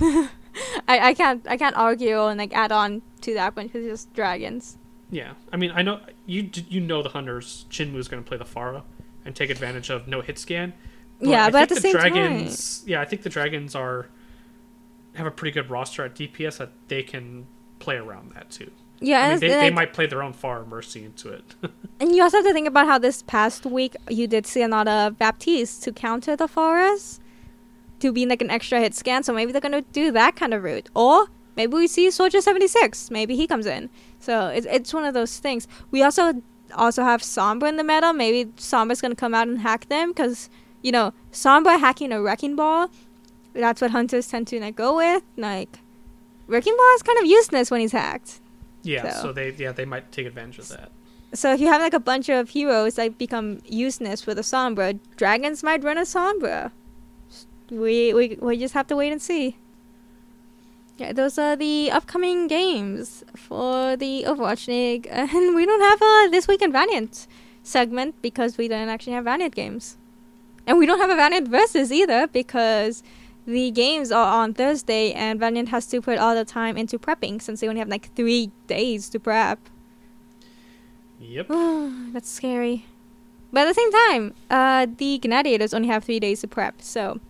I, 0.86 1.08
I 1.08 1.14
can't 1.14 1.46
I 1.48 1.56
can't 1.56 1.76
argue 1.76 2.26
and 2.26 2.38
like 2.38 2.54
add 2.54 2.72
on 2.72 3.02
to 3.22 3.34
that 3.34 3.56
one 3.56 3.66
because 3.66 3.84
it's 3.84 4.02
just 4.04 4.14
dragons. 4.14 4.76
Yeah, 5.10 5.32
I 5.52 5.56
mean, 5.56 5.72
I 5.74 5.82
know 5.82 6.00
you 6.26 6.50
you 6.68 6.80
know 6.80 7.02
the 7.02 7.08
hunters. 7.08 7.64
JinMu's 7.70 8.08
going 8.08 8.22
to 8.22 8.28
play 8.28 8.36
the 8.36 8.44
Pharah 8.44 8.82
and 9.24 9.34
take 9.34 9.50
advantage 9.50 9.90
of 9.90 10.06
no 10.06 10.20
hit 10.20 10.38
scan. 10.38 10.74
Yeah, 11.20 11.46
I 11.46 11.50
but 11.50 11.62
at 11.62 11.68
think 11.68 11.80
the 11.80 11.88
same 11.88 11.92
time- 12.00 12.12
dragons, 12.12 12.84
yeah, 12.86 13.00
I 13.00 13.04
think 13.04 13.22
the 13.22 13.30
dragons 13.30 13.74
are 13.74 14.08
have 15.14 15.26
a 15.26 15.30
pretty 15.30 15.52
good 15.52 15.70
roster 15.70 16.04
at 16.04 16.14
DPS 16.14 16.58
that 16.58 16.70
they 16.88 17.02
can 17.02 17.46
play 17.78 17.96
around 17.96 18.32
that 18.34 18.50
too. 18.50 18.70
Yeah, 19.02 19.18
I 19.20 19.22
mean, 19.24 19.32
and 19.32 19.40
they, 19.42 19.48
they 19.48 19.56
like- 19.64 19.74
might 19.74 19.92
play 19.92 20.06
their 20.06 20.22
own 20.22 20.32
Pharah 20.32 20.66
Mercy 20.66 21.04
into 21.04 21.28
it. 21.28 21.54
And 22.00 22.16
you 22.16 22.22
also 22.24 22.38
have 22.38 22.46
to 22.46 22.52
think 22.52 22.66
about 22.66 22.88
how 22.88 22.98
this 22.98 23.22
past 23.22 23.64
week 23.64 23.94
you 24.10 24.26
did 24.26 24.44
see 24.44 24.60
a 24.60 24.66
lot 24.66 24.88
of 24.88 25.16
Baptiste 25.18 25.84
to 25.84 25.92
counter 25.92 26.34
the 26.34 26.48
Forest 26.48 27.20
to 28.00 28.12
be 28.12 28.26
like 28.26 28.42
an 28.42 28.50
extra 28.50 28.80
hit 28.80 28.92
scan. 28.92 29.22
So 29.22 29.32
maybe 29.32 29.52
they're 29.52 29.60
gonna 29.60 29.82
do 29.82 30.10
that 30.10 30.34
kind 30.34 30.52
of 30.52 30.64
route, 30.64 30.90
or 30.96 31.26
maybe 31.56 31.74
we 31.74 31.86
see 31.86 32.10
Soldier 32.10 32.40
seventy 32.40 32.66
six. 32.66 33.08
Maybe 33.08 33.36
he 33.36 33.46
comes 33.46 33.66
in. 33.66 33.88
So 34.18 34.48
it's 34.48 34.66
it's 34.68 34.92
one 34.92 35.04
of 35.04 35.14
those 35.14 35.38
things. 35.38 35.68
We 35.92 36.02
also 36.02 36.42
also 36.74 37.04
have 37.04 37.22
Sombra 37.22 37.68
in 37.68 37.76
the 37.76 37.84
meta. 37.84 38.12
Maybe 38.12 38.50
Sombra's 38.56 39.00
gonna 39.00 39.14
come 39.14 39.32
out 39.32 39.46
and 39.46 39.60
hack 39.60 39.88
them 39.88 40.10
because 40.10 40.50
you 40.82 40.90
know 40.90 41.14
Sombra 41.30 41.78
hacking 41.78 42.10
a 42.10 42.20
wrecking 42.20 42.56
ball. 42.56 42.90
That's 43.52 43.80
what 43.80 43.92
hunters 43.92 44.26
tend 44.26 44.48
to 44.48 44.58
like 44.60 44.74
go 44.74 44.96
with. 44.96 45.22
Like 45.36 45.78
wrecking 46.48 46.74
ball 46.76 46.94
is 46.96 47.02
kind 47.04 47.20
of 47.20 47.26
useless 47.26 47.70
when 47.70 47.80
he's 47.80 47.92
hacked. 47.92 48.40
Yeah, 48.82 49.12
So- 49.14 49.22
so 49.28 49.32
they 49.32 49.52
yeah 49.52 49.72
they 49.72 49.84
might 49.84 50.10
take 50.12 50.26
advantage 50.26 50.58
of 50.58 50.68
that. 50.68 50.90
So 51.34 51.52
if 51.54 51.60
you 51.60 51.68
have 51.68 51.80
like 51.80 51.94
a 51.94 52.00
bunch 52.00 52.28
of 52.28 52.50
heroes 52.50 52.96
that 52.96 53.16
become 53.16 53.62
useless 53.66 54.26
with 54.26 54.38
a 54.38 54.42
Sombra, 54.42 54.98
dragons 55.16 55.62
might 55.62 55.82
run 55.82 55.96
a 55.96 56.02
Sombra. 56.02 56.70
We 57.70 58.12
we 58.12 58.36
we 58.40 58.58
just 58.58 58.74
have 58.74 58.86
to 58.88 58.96
wait 58.96 59.12
and 59.12 59.22
see. 59.22 59.56
Yeah, 60.98 61.12
those 61.12 61.38
are 61.38 61.56
the 61.56 61.90
upcoming 61.90 62.48
games 62.48 63.24
for 63.34 63.96
the 63.96 64.24
Overwatch 64.26 64.68
League, 64.68 65.08
and 65.10 65.54
we 65.54 65.64
don't 65.64 65.80
have 65.80 66.02
a 66.02 66.28
this 66.30 66.46
week 66.46 66.60
in 66.62 66.70
Valiant 66.70 67.26
segment 67.62 68.20
because 68.20 68.58
we 68.58 68.68
don't 68.68 68.88
actually 68.90 69.14
have 69.14 69.24
Valiant 69.24 69.54
games. 69.54 69.96
And 70.66 70.78
we 70.78 70.86
don't 70.86 71.00
have 71.00 71.10
a 71.10 71.16
Valiant 71.16 71.48
versus 71.48 71.90
either 71.90 72.26
because 72.26 73.02
the 73.46 73.70
games 73.70 74.12
are 74.12 74.42
on 74.42 74.54
Thursday 74.54 75.12
and 75.12 75.40
Valiant 75.40 75.68
has 75.70 75.86
to 75.86 76.00
put 76.00 76.18
all 76.18 76.34
the 76.34 76.44
time 76.44 76.76
into 76.76 76.98
prepping 76.98 77.42
since 77.42 77.60
they 77.60 77.68
only 77.68 77.80
have 77.80 77.88
like 77.88 78.14
three 78.14 78.50
days 78.66 79.08
to 79.10 79.18
prep. 79.18 79.58
Yep. 81.18 81.48
That's 82.12 82.28
scary. 82.28 82.86
But 83.52 83.68
at 83.68 83.74
the 83.74 83.74
same 83.74 83.92
time, 83.92 84.34
uh, 84.50 84.86
the 84.96 85.18
Gladiators 85.18 85.74
only 85.74 85.88
have 85.88 86.04
three 86.04 86.18
days 86.18 86.40
to 86.40 86.48
prep, 86.48 86.80
so 86.80 87.20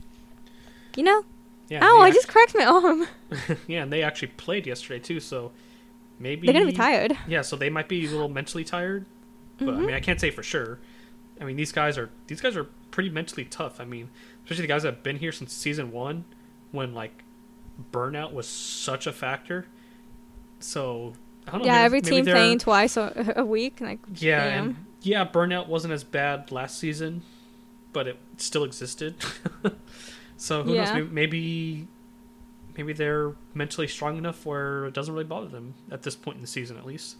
you 0.96 1.02
know. 1.02 1.24
Yeah. 1.68 1.80
oh, 1.82 2.00
I 2.00 2.10
just 2.10 2.28
cracked 2.28 2.54
my 2.54 2.66
arm. 2.66 3.06
yeah, 3.66 3.82
and 3.82 3.92
they 3.92 4.02
actually 4.02 4.28
played 4.28 4.66
yesterday 4.66 4.98
too, 4.98 5.20
so 5.20 5.52
maybe 6.18 6.46
They're 6.46 6.54
gonna 6.54 6.66
be 6.66 6.72
tired. 6.72 7.16
Yeah, 7.26 7.42
so 7.42 7.56
they 7.56 7.70
might 7.70 7.88
be 7.88 8.06
a 8.06 8.10
little 8.10 8.28
mentally 8.28 8.64
tired, 8.64 9.06
but 9.58 9.74
I 9.74 9.78
mean, 9.78 9.94
I 9.94 10.00
can't 10.00 10.20
say 10.20 10.30
for 10.30 10.42
sure. 10.42 10.78
I 11.40 11.44
mean, 11.44 11.56
these 11.56 11.72
guys 11.72 11.98
are 11.98 12.10
these 12.26 12.40
guys 12.40 12.56
are 12.56 12.68
pretty 12.90 13.10
mentally 13.10 13.44
tough. 13.44 13.80
I 13.80 13.84
mean, 13.84 14.10
especially 14.52 14.66
the 14.66 14.72
guys 14.72 14.82
that 14.82 14.94
have 14.94 15.02
been 15.02 15.16
here 15.16 15.32
since 15.32 15.52
season 15.52 15.92
one, 15.92 16.24
when 16.70 16.94
like 16.94 17.24
burnout 17.90 18.32
was 18.32 18.46
such 18.46 19.06
a 19.06 19.12
factor. 19.12 19.66
So 20.60 21.14
I 21.46 21.52
don't 21.52 21.60
know. 21.60 21.66
Yeah, 21.66 21.72
maybe- 21.72 21.84
every 21.84 22.00
maybe 22.02 22.16
team 22.16 22.24
playing 22.24 22.58
twice 22.58 22.96
a, 22.96 23.32
a 23.36 23.44
week. 23.44 23.80
Like, 23.80 24.00
Yeah, 24.16 24.44
and 24.44 24.86
yeah, 25.00 25.26
burnout 25.26 25.68
wasn't 25.68 25.92
as 25.92 26.04
bad 26.04 26.52
last 26.52 26.78
season, 26.78 27.22
but 27.92 28.06
it 28.06 28.18
still 28.36 28.64
existed. 28.64 29.16
so 30.36 30.62
who 30.62 30.74
knows? 30.74 30.88
Yeah. 30.88 30.94
Maybe, 30.94 31.08
maybe 31.10 31.88
maybe 32.76 32.92
they're 32.92 33.34
mentally 33.54 33.86
strong 33.86 34.16
enough 34.16 34.46
where 34.46 34.86
it 34.86 34.94
doesn't 34.94 35.12
really 35.12 35.26
bother 35.26 35.48
them 35.48 35.74
at 35.90 36.02
this 36.02 36.16
point 36.16 36.36
in 36.36 36.40
the 36.40 36.46
season, 36.46 36.76
at 36.78 36.86
least. 36.86 37.16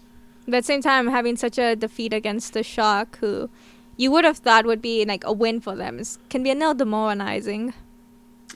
But 0.47 0.55
at 0.55 0.61
the 0.61 0.67
same 0.67 0.83
time, 0.83 1.09
having 1.09 1.37
such 1.37 1.59
a 1.59 1.77
defeat 1.77 2.13
against 2.13 2.53
the 2.53 2.63
Shock, 2.63 3.19
who 3.19 3.49
you 3.97 4.11
would 4.11 4.25
have 4.25 4.39
thought 4.39 4.65
would 4.67 4.83
be 4.83 5.05
like 5.05 5.25
a 5.25 5.33
win 5.33 5.61
for 5.61 5.75
them, 5.77 5.99
is, 5.99 6.19
can 6.29 6.43
be 6.43 6.51
a 6.51 6.55
little 6.55 6.75
demoralizing. 6.75 7.75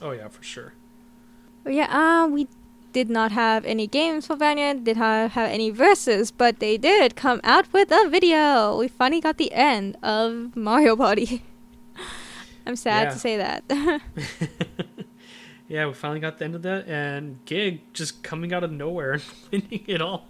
Oh 0.00 0.10
yeah, 0.12 0.28
for 0.28 0.42
sure. 0.42 0.72
But 1.64 1.74
yeah, 1.74 1.88
uh, 1.90 2.26
we 2.28 2.48
did 2.92 3.10
not 3.10 3.32
have 3.32 3.64
any 3.66 3.86
games 3.86 4.26
for 4.26 4.36
Valiant, 4.36 4.84
did 4.84 4.96
not 4.96 5.32
have 5.32 5.50
any 5.50 5.70
verses, 5.70 6.30
but 6.30 6.60
they 6.60 6.76
did 6.78 7.14
come 7.16 7.40
out 7.44 7.70
with 7.72 7.90
a 7.90 8.08
video. 8.08 8.78
We 8.78 8.88
finally 8.88 9.20
got 9.20 9.36
the 9.36 9.52
end 9.52 9.96
of 10.02 10.56
Mario 10.68 10.96
Party. 10.96 11.42
I'm 12.66 12.76
sad 12.76 13.04
Yeah. 13.04 13.10
to 13.10 13.18
say 13.18 13.36
that. 13.36 13.64
yeah, 15.68 15.86
we 15.86 15.92
finally 15.94 16.20
got 16.20 16.38
the 16.38 16.44
end 16.44 16.54
of 16.54 16.62
that, 16.62 16.88
and 16.88 17.38
Gig 17.44 17.80
just 17.92 18.22
coming 18.22 18.52
out 18.52 18.64
of 18.64 18.72
nowhere 18.72 19.12
and 19.12 19.22
winning 19.52 19.84
it 19.86 20.00
all. 20.00 20.26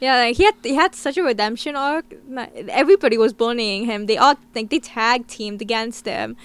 Yeah, 0.00 0.16
like 0.16 0.36
he 0.36 0.44
had 0.44 0.54
he 0.62 0.74
had 0.74 0.94
such 0.94 1.18
a 1.18 1.22
redemption 1.22 1.76
arc. 1.76 2.06
Everybody 2.68 3.18
was 3.18 3.34
bullying 3.34 3.84
him. 3.84 4.06
They 4.06 4.16
all 4.16 4.36
like 4.54 4.70
they 4.70 4.78
tag 4.78 5.26
teamed 5.26 5.60
against 5.60 6.06
him. 6.06 6.36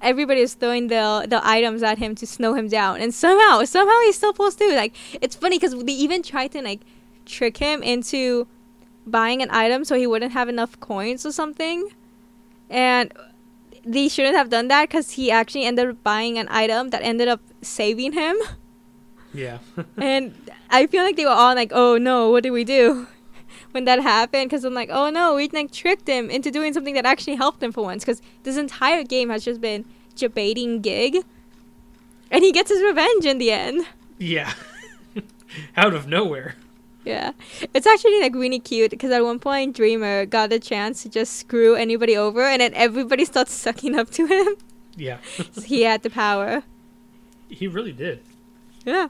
Everybody 0.00 0.42
was 0.42 0.54
throwing 0.54 0.86
the 0.88 1.26
the 1.28 1.44
items 1.46 1.82
at 1.82 1.98
him 1.98 2.14
to 2.14 2.26
slow 2.26 2.54
him 2.54 2.68
down, 2.68 3.00
and 3.00 3.12
somehow 3.12 3.64
somehow 3.64 3.98
he 4.04 4.12
still 4.12 4.32
pulls 4.32 4.54
through. 4.54 4.74
Like 4.74 4.94
it's 5.20 5.34
funny 5.34 5.58
because 5.58 5.74
they 5.84 5.92
even 5.92 6.22
tried 6.22 6.52
to 6.52 6.62
like 6.62 6.80
trick 7.26 7.56
him 7.56 7.82
into 7.82 8.46
buying 9.06 9.42
an 9.42 9.50
item 9.50 9.84
so 9.84 9.96
he 9.96 10.06
wouldn't 10.06 10.32
have 10.32 10.48
enough 10.48 10.78
coins 10.78 11.26
or 11.26 11.32
something, 11.32 11.88
and 12.70 13.12
they 13.84 14.08
shouldn't 14.08 14.36
have 14.36 14.50
done 14.50 14.68
that 14.68 14.88
because 14.88 15.12
he 15.12 15.32
actually 15.32 15.64
ended 15.64 15.88
up 15.88 16.02
buying 16.04 16.38
an 16.38 16.46
item 16.48 16.90
that 16.90 17.02
ended 17.02 17.26
up 17.26 17.40
saving 17.60 18.12
him. 18.12 18.36
Yeah, 19.32 19.58
and 19.96 20.32
I 20.74 20.86
feel 20.86 21.02
like 21.04 21.16
they 21.16 21.24
were 21.24 21.30
all 21.30 21.54
like, 21.54 21.72
"Oh 21.72 21.98
no, 21.98 22.30
what 22.30 22.42
did 22.42 22.50
we 22.50 22.64
do?" 22.64 23.06
When 23.72 23.84
that 23.86 24.00
happened, 24.02 24.48
because 24.50 24.64
I'm 24.64 24.74
like, 24.74 24.90
"Oh 24.92 25.10
no, 25.10 25.34
we 25.34 25.48
like 25.48 25.70
tricked 25.72 26.06
him 26.08 26.30
into 26.30 26.50
doing 26.50 26.72
something 26.72 26.94
that 26.94 27.04
actually 27.06 27.36
helped 27.36 27.62
him 27.62 27.72
for 27.72 27.82
once." 27.82 28.04
Because 28.04 28.22
this 28.44 28.56
entire 28.56 29.02
game 29.02 29.30
has 29.30 29.44
just 29.44 29.60
been 29.60 29.84
debating 30.14 30.80
Gig, 30.80 31.16
and 32.30 32.44
he 32.44 32.52
gets 32.52 32.70
his 32.70 32.82
revenge 32.82 33.24
in 33.24 33.38
the 33.38 33.50
end. 33.50 33.86
yeah, 34.18 34.52
out 35.76 35.94
of 35.94 36.06
nowhere. 36.06 36.54
Yeah, 37.04 37.32
it's 37.74 37.86
actually 37.86 38.20
like 38.20 38.34
really 38.34 38.60
cute 38.60 38.90
because 38.90 39.10
at 39.10 39.22
one 39.24 39.38
point 39.38 39.76
Dreamer 39.76 40.24
got 40.24 40.52
a 40.52 40.58
chance 40.60 41.02
to 41.02 41.08
just 41.08 41.36
screw 41.36 41.74
anybody 41.74 42.16
over, 42.16 42.42
and 42.42 42.60
then 42.62 42.72
everybody 42.74 43.24
starts 43.32 43.52
sucking 43.52 43.98
up 43.98 44.08
to 44.10 44.26
him. 44.26 44.54
Yeah, 44.96 45.18
So 45.52 45.62
he 45.62 45.82
had 45.82 46.02
the 46.02 46.10
power. 46.10 46.62
he 47.48 47.66
really 47.66 47.92
did. 47.92 48.20
Yeah. 48.86 49.08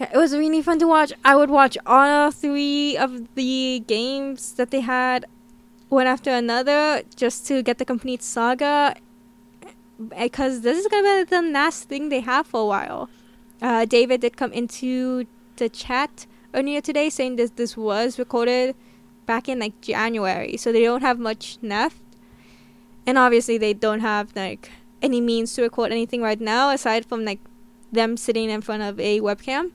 It 0.00 0.16
was 0.16 0.32
really 0.36 0.60
fun 0.60 0.80
to 0.80 0.88
watch. 0.88 1.12
I 1.24 1.36
would 1.36 1.50
watch 1.50 1.78
all 1.86 2.32
three 2.32 2.96
of 2.96 3.34
the 3.36 3.84
games 3.86 4.52
that 4.54 4.70
they 4.70 4.80
had 4.80 5.26
one 5.88 6.06
after 6.08 6.30
another 6.30 7.02
just 7.14 7.46
to 7.46 7.62
get 7.62 7.78
the 7.78 7.84
complete 7.84 8.22
saga 8.22 8.96
because 10.18 10.62
this 10.62 10.78
is 10.78 10.88
gonna 10.88 11.24
be 11.24 11.30
the 11.30 11.42
last 11.42 11.88
thing 11.88 12.08
they 12.08 12.20
have 12.20 12.46
for 12.46 12.62
a 12.62 12.66
while. 12.66 13.08
Uh, 13.62 13.84
David 13.84 14.20
did 14.20 14.36
come 14.36 14.52
into 14.52 15.26
the 15.56 15.68
chat 15.68 16.26
earlier 16.52 16.80
today 16.80 17.08
saying 17.08 17.36
this 17.36 17.50
this 17.50 17.76
was 17.76 18.18
recorded 18.18 18.74
back 19.26 19.48
in 19.48 19.60
like 19.60 19.80
January, 19.80 20.56
so 20.56 20.72
they 20.72 20.82
don't 20.82 21.02
have 21.02 21.20
much 21.20 21.58
left, 21.62 22.02
and 23.06 23.16
obviously 23.16 23.56
they 23.58 23.72
don't 23.72 24.00
have 24.00 24.34
like 24.34 24.72
any 25.00 25.20
means 25.20 25.54
to 25.54 25.62
record 25.62 25.92
anything 25.92 26.20
right 26.20 26.40
now 26.40 26.70
aside 26.70 27.06
from 27.06 27.24
like 27.24 27.40
them 27.92 28.16
sitting 28.16 28.50
in 28.50 28.60
front 28.60 28.82
of 28.82 28.98
a 28.98 29.20
webcam. 29.20 29.70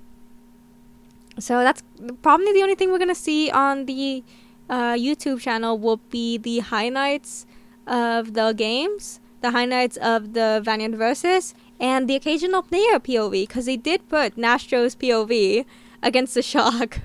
So 1.40 1.60
that's 1.60 1.84
probably 2.22 2.54
the 2.54 2.62
only 2.62 2.76
thing 2.76 2.92
we're 2.92 3.00
gonna 3.00 3.16
see 3.16 3.50
on 3.52 3.86
the 3.86 4.24
uh, 4.70 4.94
YouTube 4.94 5.42
channel 5.42 5.78
will 5.78 5.98
be 6.10 6.38
the 6.38 6.60
highlights 6.60 7.46
of 7.88 8.34
the 8.34 8.54
games, 8.54 9.20
the 9.42 9.52
highlights 9.52 9.98
of 9.98 10.34
the 10.34 10.62
Valiant 10.64 10.96
versus, 10.96 11.54
and 11.80 12.10
the 12.10 12.16
occasional 12.16 12.62
player 12.62 13.00
POV 13.00 13.32
because 13.48 13.66
they 13.66 13.78
did 13.78 14.08
put 14.10 14.36
Lastro's 14.36 14.96
POV 14.96 15.66
against 16.04 16.34
the 16.34 16.42
Shock. 16.42 17.00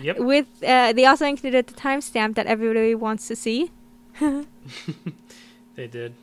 Yep. 0.00 0.18
With 0.30 0.48
uh, 0.62 0.92
they 0.92 1.04
also 1.04 1.26
included 1.26 1.66
the 1.66 1.74
timestamp 1.74 2.34
that 2.36 2.46
everybody 2.46 2.94
wants 2.94 3.28
to 3.28 3.36
see. 3.36 3.70
They 5.74 5.88
did. 5.88 6.14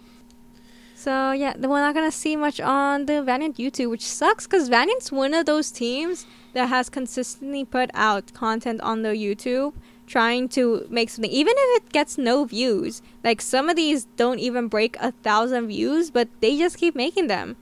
So 1.01 1.31
yeah, 1.31 1.55
we're 1.57 1.79
not 1.79 1.95
gonna 1.95 2.11
see 2.11 2.35
much 2.35 2.59
on 2.59 3.07
the 3.07 3.23
Valiant 3.23 3.57
YouTube, 3.57 3.89
which 3.89 4.05
sucks 4.05 4.45
because 4.45 4.69
Valiant's 4.69 5.11
one 5.11 5.33
of 5.33 5.47
those 5.47 5.71
teams 5.71 6.27
that 6.53 6.67
has 6.69 6.89
consistently 6.89 7.65
put 7.65 7.89
out 7.95 8.31
content 8.35 8.81
on 8.81 9.01
their 9.01 9.15
YouTube, 9.15 9.73
trying 10.05 10.47
to 10.49 10.85
make 10.91 11.09
something, 11.09 11.31
even 11.31 11.55
if 11.57 11.81
it 11.81 11.91
gets 11.91 12.19
no 12.19 12.45
views. 12.45 13.01
Like 13.23 13.41
some 13.41 13.67
of 13.67 13.75
these 13.75 14.05
don't 14.15 14.37
even 14.37 14.67
break 14.67 14.95
a 14.99 15.11
thousand 15.11 15.69
views, 15.69 16.11
but 16.11 16.27
they 16.39 16.55
just 16.55 16.77
keep 16.77 16.93
making 16.93 17.25
them. 17.25 17.55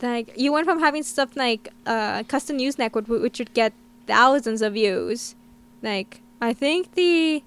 Like 0.00 0.32
you 0.34 0.50
went 0.50 0.64
from 0.64 0.80
having 0.80 1.02
stuff 1.02 1.36
like 1.36 1.68
uh, 1.84 2.22
Custa 2.22 2.54
News 2.54 2.78
Network, 2.78 3.06
which 3.06 3.38
would 3.38 3.52
get 3.52 3.74
thousands 4.06 4.62
of 4.62 4.72
views. 4.72 5.34
Like 5.82 6.22
I 6.40 6.54
think 6.54 6.94
the 6.94 7.42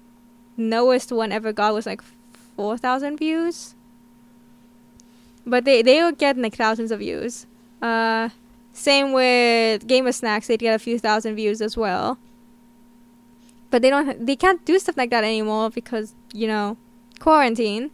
lowest 0.56 1.10
one 1.10 1.32
ever 1.32 1.52
got 1.52 1.74
was 1.74 1.84
like 1.84 2.00
four 2.54 2.78
thousand 2.78 3.16
views 3.16 3.74
but 5.46 5.64
they 5.64 5.82
they 5.82 6.02
would 6.02 6.18
get 6.18 6.36
like 6.36 6.54
thousands 6.56 6.90
of 6.90 6.98
views. 7.00 7.46
Uh, 7.82 8.30
same 8.72 9.12
with 9.12 9.86
Game 9.86 10.06
of 10.06 10.14
Snacks, 10.14 10.46
they'd 10.46 10.58
get 10.60 10.74
a 10.74 10.78
few 10.78 10.98
thousand 10.98 11.36
views 11.36 11.60
as 11.62 11.76
well. 11.76 12.18
But 13.70 13.82
they 13.82 13.90
don't, 13.90 14.24
they 14.24 14.36
can't 14.36 14.64
do 14.64 14.78
stuff 14.78 14.96
like 14.96 15.10
that 15.10 15.24
anymore 15.24 15.70
because 15.70 16.14
you 16.32 16.46
know, 16.46 16.76
quarantine. 17.18 17.90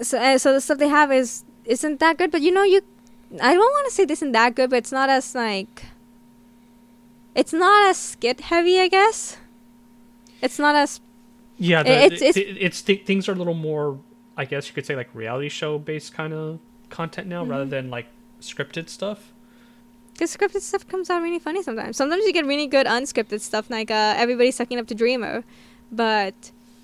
So 0.00 0.18
uh, 0.18 0.38
so 0.38 0.52
the 0.52 0.60
stuff 0.60 0.78
they 0.78 0.88
have 0.88 1.12
is 1.12 1.44
isn't 1.64 2.00
that 2.00 2.18
good. 2.18 2.30
But 2.30 2.42
you 2.42 2.50
know, 2.52 2.64
you, 2.64 2.82
I 3.40 3.54
don't 3.54 3.60
want 3.60 3.86
to 3.88 3.92
say 3.94 4.04
this 4.04 4.18
isn't 4.18 4.32
that 4.32 4.54
good, 4.54 4.70
but 4.70 4.76
it's 4.76 4.92
not 4.92 5.08
as 5.08 5.34
like. 5.34 5.84
It's 7.34 7.52
not 7.52 7.88
as 7.88 7.96
skit 7.96 8.40
heavy, 8.42 8.78
I 8.78 8.88
guess. 8.88 9.38
It's 10.42 10.58
not 10.58 10.74
as 10.74 11.00
Yeah, 11.56 11.82
the, 11.82 11.90
It's- 11.90 12.20
it's, 12.22 12.36
it's- 12.36 12.56
it's, 12.60 12.82
th- 12.82 13.06
things 13.06 13.26
are 13.28 13.32
a 13.32 13.36
little 13.36 13.54
more, 13.54 13.98
I 14.36 14.44
guess 14.44 14.68
you 14.68 14.74
could 14.74 14.86
say, 14.86 14.96
like 14.96 15.08
reality 15.14 15.48
show 15.48 15.78
based 15.78 16.14
kind 16.14 16.32
of 16.32 16.58
content 16.90 17.26
now, 17.28 17.44
rather 17.44 17.64
Mhm. 17.66 17.70
than 17.70 17.90
like 17.90 18.06
scripted 18.40 18.88
stuff. 18.88 19.32
Because 20.12 20.36
scripted 20.36 20.60
stuff 20.60 20.86
comes 20.88 21.08
out 21.10 21.22
really 21.22 21.38
funny 21.38 21.62
sometimes. 21.62 21.96
Sometimes 21.96 22.24
you 22.24 22.32
get 22.32 22.44
really 22.46 22.66
good 22.66 22.86
unscripted 22.86 23.40
stuff, 23.40 23.70
like 23.70 23.90
uh, 23.90 24.14
everybody 24.16 24.50
sucking 24.50 24.78
up 24.78 24.86
to 24.88 24.94
Dreamer, 24.94 25.42
but 25.90 26.34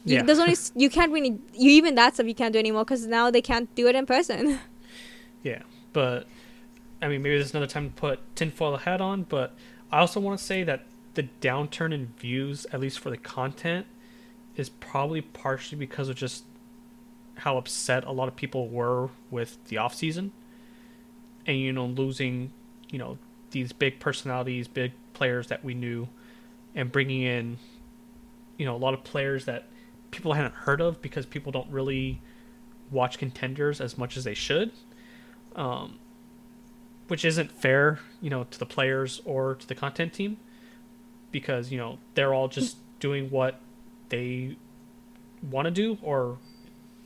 you, 0.05 0.17
Yeah. 0.17 0.23
there's 0.23 0.39
only 0.39 0.57
you 0.75 0.89
can't 0.91 1.13
really 1.13 1.39
you 1.55 1.71
even 1.73 1.95
that 1.97 2.15
stuff 2.15 2.27
you 2.27 2.35
can't 2.35 2.53
do 2.53 2.59
anymore 2.59 2.85
because 2.85 3.07
now 3.07 3.31
they 3.31 3.43
can't 3.43 3.73
do 3.75 3.87
it 3.89 3.95
in 3.95 4.07
person. 4.07 4.59
Yeah, 5.45 5.63
but 5.93 6.27
I 7.01 7.07
mean, 7.09 7.23
maybe 7.23 7.37
there's 7.37 7.53
another 7.53 7.69
time 7.69 7.91
to 7.91 7.95
put 7.95 8.19
tinfoil 8.35 8.77
hat 8.77 9.01
on. 9.01 9.23
But 9.23 9.55
I 9.93 10.01
also 10.01 10.19
want 10.19 10.37
to 10.39 10.45
say 10.45 10.65
that 10.65 10.85
the 11.15 11.29
downturn 11.41 11.95
in 11.95 12.13
views, 12.19 12.67
at 12.73 12.81
least 12.81 12.99
for 12.99 13.09
the 13.11 13.17
content, 13.17 13.87
is 14.57 14.69
probably 14.69 15.21
partially 15.21 15.79
because 15.79 16.09
of 16.09 16.17
just 16.17 16.43
how 17.39 17.57
upset 17.57 18.05
a 18.05 18.13
lot 18.13 18.29
of 18.29 18.37
people 18.37 18.69
were 18.69 19.11
with 19.31 19.63
the 19.67 19.79
off 19.79 19.95
season, 19.95 20.33
and 21.47 21.57
you 21.59 21.73
know 21.73 21.87
losing, 21.87 22.53
you 22.91 22.99
know, 22.99 23.19
these 23.51 23.73
big 23.73 24.01
personalities, 24.01 24.69
big 24.69 24.93
players 25.15 25.49
that 25.49 25.65
we 25.65 25.75
knew, 25.75 26.09
and 26.75 26.93
bringing 26.93 27.23
in, 27.23 27.59
you 28.57 28.67
know, 28.67 28.75
a 28.75 28.79
lot 28.79 28.95
of 28.95 29.05
players 29.05 29.45
that 29.47 29.69
people 30.11 30.33
hadn't 30.33 30.55
heard 30.55 30.81
of 30.81 31.01
because 31.03 31.27
people 31.27 31.53
don't 31.53 31.71
really 31.71 32.21
watch 32.91 33.19
contenders 33.19 33.81
as 33.81 33.99
much 33.99 34.17
as 34.17 34.25
they 34.25 34.35
should. 34.35 34.73
Um, 35.55 35.99
which 37.09 37.25
isn't 37.25 37.51
fair, 37.51 37.99
you 38.21 38.31
know, 38.31 38.45
to 38.45 38.59
the 38.59 38.67
players 38.67 39.21
or 39.25 39.55
to 39.57 39.67
the 39.67 39.75
content 39.75 40.13
team 40.13 40.37
because, 41.33 41.73
you 41.73 41.79
know, 41.79 41.99
they're 42.15 42.33
all 42.33 42.49
just 42.49 42.77
doing 43.01 43.31
what 43.31 43.61
they 44.11 44.57
want 45.51 45.65
to 45.65 45.71
do 45.71 45.99
or 46.03 46.39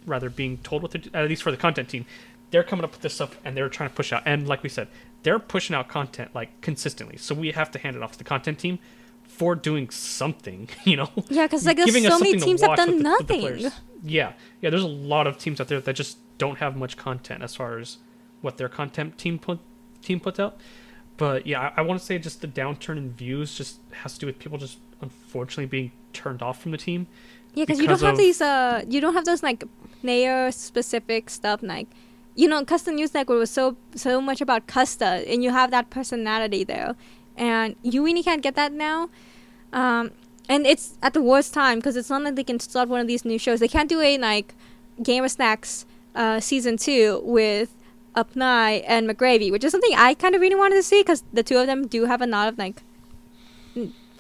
rather 0.07 0.31
being 0.31 0.59
told 0.59 0.83
what 0.83 0.91
to 0.93 0.99
do, 0.99 1.11
at 1.15 1.29
least 1.29 1.43
for 1.43 1.51
the 1.51 1.57
content 1.57 1.89
team. 1.89 2.07
They're 2.51 2.63
coming 2.63 2.85
up 2.85 2.93
with 2.93 3.01
this 3.01 3.15
stuff 3.15 3.39
and 3.45 3.57
they're 3.57 3.69
trying 3.69 3.89
to 3.89 3.95
push 3.95 4.13
out 4.13 4.23
and 4.27 4.47
like 4.47 4.63
we 4.63 4.69
said, 4.69 4.89
they're 5.23 5.39
pushing 5.39 5.75
out 5.75 5.89
content 5.89 6.35
like 6.35 6.61
consistently. 6.61 7.17
So 7.17 7.35
we 7.35 7.53
have 7.53 7.71
to 7.73 7.79
hand 7.79 7.97
it 7.97 8.03
off 8.03 8.13
to 8.13 8.19
the 8.19 8.25
content 8.25 8.59
team 8.59 8.79
for 9.23 9.55
doing 9.55 9.89
something, 9.91 10.69
you 10.85 10.97
know. 10.97 11.11
Yeah, 11.29 11.47
because 11.47 11.65
like 11.65 11.77
there's 11.77 11.93
so 12.07 12.19
many 12.19 12.39
teams 12.39 12.61
have 12.61 12.77
done 12.77 12.99
the- 12.99 13.03
nothing. 13.03 13.71
yeah, 14.03 14.33
yeah. 14.61 14.71
There's 14.71 14.83
a 14.83 14.87
lot 14.89 15.27
of 15.27 15.39
teams 15.39 15.61
out 15.61 15.69
there 15.69 15.81
that 15.81 15.95
just 15.95 16.19
don't 16.39 16.59
have 16.59 16.77
much 16.77 16.97
content 16.97 17.43
as 17.43 17.55
far 17.55 17.79
as 17.79 17.99
what 18.41 18.57
their 18.57 18.69
content 18.69 19.17
team 19.17 19.39
put 19.39 19.61
team 20.03 20.21
puts 20.21 20.39
out. 20.39 20.59
But 21.17 21.47
yeah, 21.47 21.61
I, 21.77 21.81
I 21.81 21.81
want 21.83 22.01
to 22.01 22.05
say 22.07 22.19
just 22.19 22.41
the 22.41 22.49
downturn 22.49 22.97
in 22.97 23.13
views 23.13 23.55
just 23.55 23.79
has 23.93 24.15
to 24.15 24.21
do 24.21 24.27
with 24.27 24.39
people 24.39 24.59
just 24.59 24.79
unfortunately 25.01 25.67
being 25.67 25.93
turned 26.13 26.43
off 26.43 26.61
from 26.61 26.73
the 26.73 26.79
team. 26.79 27.07
Yeah, 27.55 27.65
because 27.65 27.79
you 27.81 27.87
don't 27.87 27.97
because 27.97 28.09
have 28.09 28.17
these. 28.19 28.41
Uh, 28.41 28.83
you 28.89 29.01
don't 29.01 29.15
have 29.15 29.25
those 29.25 29.43
like 29.43 29.65
player 30.03 30.51
specific 30.53 31.31
stuff. 31.31 31.63
Like, 31.63 31.89
you 32.35 32.49
know, 32.49 32.65
Custa 32.65 32.93
News 32.95 33.15
Network 33.15 33.39
was 33.39 33.51
so 33.51 33.77
so 33.95 34.21
much 34.21 34.41
about 34.41 34.67
Custa, 34.67 35.25
and 35.33 35.43
you 35.45 35.51
have 35.51 35.71
that 35.71 35.91
personality 35.91 36.65
there, 36.65 36.95
and 37.37 37.77
you 37.83 38.05
really 38.05 38.23
can't 38.23 38.43
get 38.43 38.55
that 38.57 38.73
now. 38.73 39.09
Um, 39.73 40.11
and 40.49 40.67
it's 40.67 40.99
at 41.03 41.15
the 41.15 41.23
worst 41.23 41.55
time 41.55 41.79
because 41.79 41.97
it's 41.97 42.11
not 42.11 42.23
like 42.23 42.35
they 42.35 42.45
can 42.45 42.61
start 42.61 42.89
one 42.89 43.01
of 43.01 43.07
these 43.07 43.25
new 43.25 43.39
shows. 43.39 43.61
They 43.61 43.69
can't 43.69 43.89
do 43.89 44.01
a 44.01 44.19
like 44.19 44.55
Gamer 45.03 45.29
Snacks 45.29 45.87
uh, 46.15 46.41
season 46.41 46.77
two 46.77 47.23
with 47.25 47.71
Upnai 48.17 48.85
and 48.87 49.09
McGravy, 49.09 49.51
which 49.51 49.65
is 49.65 49.73
something 49.73 49.95
I 49.97 50.15
kind 50.15 50.35
of 50.35 50.41
really 50.41 50.57
wanted 50.57 50.77
to 50.77 50.83
see 50.83 51.01
because 51.01 51.25
the 51.33 51.43
two 51.43 51.59
of 51.59 51.67
them 51.67 51.87
do 51.87 52.05
have 52.05 52.21
a 52.21 52.27
lot 52.27 52.49
of 52.49 52.59
like 52.59 52.83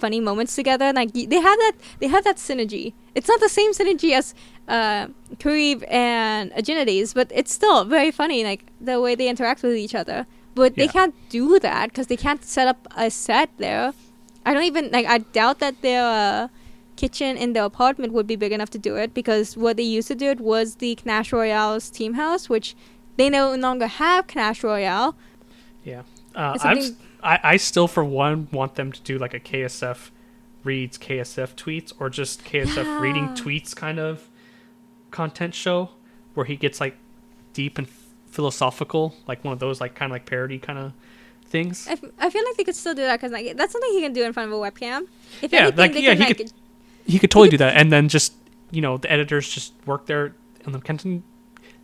funny 0.05 0.21
moments 0.29 0.53
together. 0.61 0.89
Like 1.01 1.11
they 1.33 1.41
have 1.49 1.59
that 1.65 1.75
they 2.01 2.09
have 2.15 2.25
that 2.29 2.39
synergy. 2.49 2.85
It's 3.17 3.29
not 3.33 3.41
the 3.47 3.53
same 3.59 3.73
synergy 3.81 4.11
as 4.21 4.27
uh, 4.77 5.05
and 5.89 6.45
Agilities, 6.61 7.09
but 7.19 7.29
it's 7.41 7.53
still 7.61 7.85
very 7.85 8.11
funny. 8.21 8.41
Like 8.51 8.63
the 8.89 9.01
way 9.05 9.13
they 9.15 9.29
interact 9.35 9.63
with 9.63 9.77
each 9.85 9.95
other. 10.03 10.27
But 10.55 10.71
they 10.77 10.89
Yeah. 10.89 10.97
can't 10.99 11.15
do 11.41 11.59
that 11.69 11.85
because 11.91 12.07
they 12.11 12.21
can't 12.27 12.43
set 12.57 12.67
up 12.73 12.81
a 12.97 13.09
set 13.11 13.49
there. 13.59 13.87
I 14.47 14.53
don't 14.55 14.69
even 14.73 14.91
like. 14.97 15.07
I 15.07 15.19
doubt 15.41 15.57
that 15.65 15.75
their 15.83 16.05
uh, 16.05 16.49
kitchen 17.03 17.33
in 17.45 17.49
their 17.55 17.65
apartment 17.73 18.11
would 18.13 18.27
be 18.33 18.37
big 18.45 18.53
enough 18.53 18.71
to 18.77 18.79
do 18.89 18.93
it 19.03 19.11
because 19.21 19.57
what 19.57 19.75
they 19.79 19.89
used 19.99 20.09
to 20.09 20.15
do 20.25 20.27
it 20.35 20.41
was 20.41 20.67
the 20.85 20.95
Clash 21.03 21.33
Royale's 21.33 21.87
team 21.99 22.13
house, 22.15 22.49
which 22.55 22.69
they 23.19 23.29
no 23.31 23.45
longer 23.67 23.87
have 24.03 24.27
Clash 24.27 24.63
Royale. 24.71 25.11
Yeah, 25.85 26.03
uh, 26.35 26.57
I'm, 26.63 26.79
I 27.23 27.39
I 27.43 27.57
still 27.57 27.89
for 27.89 28.05
one 28.05 28.49
want 28.53 28.75
them 28.75 28.93
to 28.93 29.01
do 29.03 29.19
like 29.19 29.35
a 29.35 29.41
KSF 29.41 30.11
reads 30.65 30.97
KSF 30.99 31.55
tweets 31.57 31.93
or 31.99 32.09
just 32.09 32.45
KSF 32.45 33.01
reading 33.01 33.29
tweets 33.29 33.75
kind 33.75 33.99
of 33.99 34.29
content 35.11 35.55
show 35.55 35.91
where 36.35 36.47
he 36.47 36.57
gets 36.57 36.81
like 36.81 36.97
deep 37.53 37.79
and 37.79 37.89
philosophical, 38.31 39.15
like 39.27 39.45
one 39.45 39.53
of 39.53 39.59
those 39.59 39.81
like 39.81 39.95
kind 39.95 40.11
of 40.11 40.15
like 40.15 40.27
parody 40.27 40.59
kind 40.59 40.79
of 40.79 40.93
things. 41.47 41.87
I, 41.89 41.93
f- 41.93 42.05
I 42.19 42.31
feel 42.31 42.45
like 42.45 42.57
they 42.57 42.65
could 42.65 42.75
still 42.77 42.95
do 42.95 43.03
that 43.03 43.17
because 43.21 43.33
like 43.33 43.57
that's 43.57 43.73
something 43.73 43.91
he 43.93 44.01
can 44.01 44.13
do 44.13 44.25
in 44.25 44.33
front 44.33 44.51
of 44.53 44.59
a 44.59 44.61
webcam. 44.63 45.07
If 45.43 45.53
Yeah, 45.53 45.67
anything, 45.69 45.77
like, 45.79 45.95
yeah, 45.95 46.01
can 46.15 46.17
he 46.19 46.25
like 46.25 46.37
could- 46.39 46.53
He 47.07 47.19
could 47.19 47.31
totally 47.31 47.51
do 47.51 47.59
that, 47.59 47.77
and 47.77 47.93
then 47.93 48.09
just 48.09 48.33
you 48.71 48.81
know 48.81 48.97
the 48.97 49.11
editors 49.13 49.49
just 49.49 49.75
work 49.87 50.07
their 50.07 50.35
and 50.65 50.75
the 50.75 50.81
content, 50.81 51.25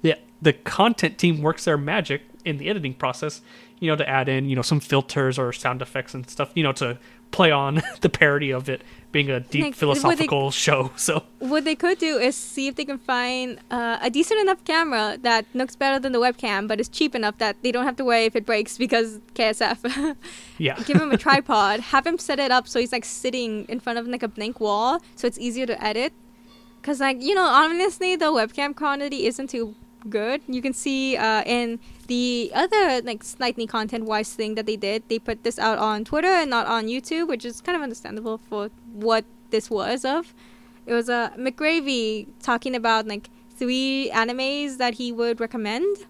the 0.03 0.15
the 0.41 0.53
content 0.53 1.19
team 1.19 1.43
works 1.43 1.65
their 1.65 1.77
magic 1.77 2.23
in 2.45 2.57
the 2.59 2.69
editing 2.71 2.95
process. 2.95 3.43
You 3.81 3.91
know 3.91 3.97
to 3.97 4.09
add 4.09 4.29
in 4.29 4.49
you 4.49 4.57
know 4.57 4.63
some 4.63 4.81
filters 4.81 5.39
or 5.39 5.53
sound 5.53 5.83
effects 5.83 6.15
and 6.15 6.29
stuff. 6.29 6.51
You 6.55 6.63
know 6.63 6.73
to 6.73 6.99
play 7.31 7.51
on 7.51 7.83
the 8.01 8.09
parody 8.09 8.51
of 8.51 8.69
it 8.71 8.83
being 9.13 9.31
a 9.31 9.39
deep 9.41 9.63
Like, 9.63 9.65
would 9.65 9.75
they- 9.75 9.79
philosophical 9.79 10.51
show. 10.67 10.91
So 10.97 11.25
what 11.41 11.65
they 11.65 11.75
could 11.75 11.99
do 11.99 12.17
is 12.19 12.35
see 12.37 12.67
if 12.69 12.75
they 12.77 12.85
can 12.85 12.99
find 12.99 13.59
uh, 13.71 13.99
a 14.01 14.09
decent 14.11 14.41
enough 14.41 14.65
camera 14.65 15.19
that 15.23 15.45
looks 15.55 15.77
better 15.77 15.99
than 15.99 16.13
the 16.13 16.19
webcam, 16.21 16.67
but 16.69 16.81
is 16.81 16.89
cheap 16.89 17.15
enough 17.15 17.37
that 17.39 17.57
they 17.63 17.71
don't 17.71 17.85
have 17.85 17.97
to 17.97 18.05
worry 18.05 18.25
if 18.25 18.35
it 18.35 18.45
breaks 18.47 18.79
because 18.79 19.19
KSF. 19.35 20.17
yeah, 20.59 20.79
Give 20.85 21.01
him 21.01 21.11
a 21.13 21.17
tripod, 21.19 21.81
have 21.81 22.07
him 22.07 22.19
set 22.19 22.39
it 22.39 22.51
up 22.51 22.67
so 22.69 22.81
he's 22.81 22.93
like 22.93 23.05
sitting 23.05 23.65
in 23.69 23.79
front 23.81 23.99
of 23.99 24.07
like 24.07 24.23
a 24.23 24.29
blank 24.29 24.59
wall, 24.61 25.01
so 25.15 25.27
it's 25.27 25.39
easier 25.39 25.67
to 25.67 25.83
edit. 25.85 26.13
Cause 26.83 27.01
like 27.01 27.21
you 27.23 27.35
know, 27.35 27.45
honestly, 27.45 28.17
the 28.17 28.27
webcam 28.27 28.75
quality 28.75 29.27
isn't 29.27 29.51
too 29.51 29.75
good. 30.09 30.41
You 30.49 30.63
can 30.63 30.73
see 30.73 31.17
uh, 31.17 31.43
in 31.45 31.79
the 32.09 32.51
other 32.55 33.01
like 33.03 33.23
slightly 33.23 33.67
content 33.67 34.05
wise 34.05 34.35
thing 34.35 34.55
that 34.57 34.67
they 34.67 34.77
did, 34.77 35.05
they 35.09 35.19
put 35.19 35.45
this 35.45 35.59
out 35.59 35.79
on 35.79 36.05
Twitter 36.05 36.29
and 36.29 36.51
not 36.51 36.67
on 36.67 36.87
YouTube, 36.87 37.29
which 37.29 37.45
is 37.45 37.61
kind 37.61 37.77
of 37.77 37.83
understandable 37.83 38.39
for 38.39 38.71
what 38.93 39.25
this 39.51 39.71
was 39.71 40.05
of. 40.05 40.35
It 40.87 40.95
was 40.95 41.09
a 41.09 41.15
uh, 41.15 41.31
McGravy 41.37 42.27
talking 42.43 42.75
about 42.75 43.07
like 43.07 43.31
three 43.51 44.11
animes 44.15 44.79
that 44.79 44.95
he 44.95 45.13
would 45.13 45.39
recommend, 45.39 46.07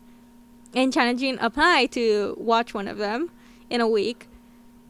and 0.74 0.92
challenging 0.92 1.36
Apply 1.40 1.86
to 1.86 2.36
watch 2.38 2.74
one 2.74 2.86
of 2.86 2.98
them 2.98 3.30
in 3.68 3.80
a 3.80 3.88
week. 3.88 4.28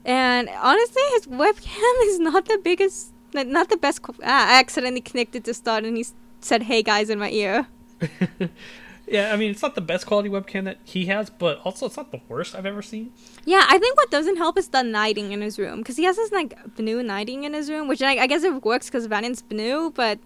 And 0.05 0.49
honestly, 0.63 1.03
his 1.13 1.27
webcam 1.27 1.95
is 2.05 2.19
not 2.21 2.45
the 2.47 2.61
biggest, 2.63 3.13
not 3.33 3.71
the 3.71 3.77
best. 3.79 4.01
ah, 4.07 4.15
I 4.23 4.59
accidentally 4.59 5.01
connected 5.01 5.45
to 5.45 5.55
start, 5.55 5.85
and 5.85 5.97
he 5.97 6.07
said, 6.41 6.65
"Hey 6.65 6.83
guys" 6.83 7.09
in 7.09 7.19
my 7.19 7.31
ear. 7.31 7.67
yeah. 9.11 9.33
I 9.33 9.37
mean, 9.37 9.51
it's 9.51 9.63
not 9.63 9.75
the 9.75 9.81
best 9.81 10.07
quality 10.07 10.29
webcam 10.29 10.65
that 10.65 10.79
he 10.85 11.07
has, 11.07 11.31
but 11.31 11.61
also 11.65 11.87
it's 11.87 11.97
not 11.97 12.11
the 12.13 12.21
worst 12.29 12.55
I've 12.55 12.67
ever 12.67 12.83
seen. 12.83 13.13
Yeah, 13.45 13.65
I 13.69 13.79
think 13.79 13.97
what 13.97 14.11
doesn't 14.11 14.37
help 14.37 14.59
is 14.59 14.69
the 14.69 14.83
lighting 14.83 15.33
in 15.33 15.41
his 15.41 15.59
room 15.59 15.79
because 15.79 15.97
he 15.97 16.05
has 16.05 16.17
this 16.17 16.33
like 16.33 16.77
blue 16.77 17.03
lighting 17.03 17.45
in 17.45 17.55
his 17.55 17.71
room, 17.71 17.89
which 17.89 18.01
like, 18.01 18.19
I 18.19 18.27
guess 18.27 18.43
it 18.45 18.65
works 18.65 18.87
because 18.87 19.07
Vanon's 19.07 19.43
blue, 19.43 19.91
but 19.91 20.19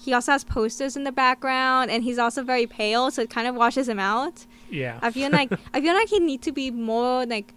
he 0.00 0.12
also 0.12 0.32
has 0.32 0.44
posters 0.44 0.96
in 0.96 1.04
the 1.04 1.12
background, 1.12 1.90
and 1.90 2.04
he's 2.04 2.18
also 2.18 2.42
very 2.42 2.66
pale, 2.66 3.10
so 3.10 3.22
it 3.22 3.30
kind 3.30 3.48
of 3.48 3.54
washes 3.54 3.88
him 3.88 3.98
out. 3.98 4.46
Yeah, 4.70 4.98
I 5.02 5.10
feel 5.10 5.30
like 5.30 5.52
I 5.74 5.80
feel 5.80 5.94
like 5.94 6.08
he 6.08 6.20
need 6.20 6.42
to 6.42 6.52
be 6.52 6.70
more 6.70 7.26
like 7.26 7.52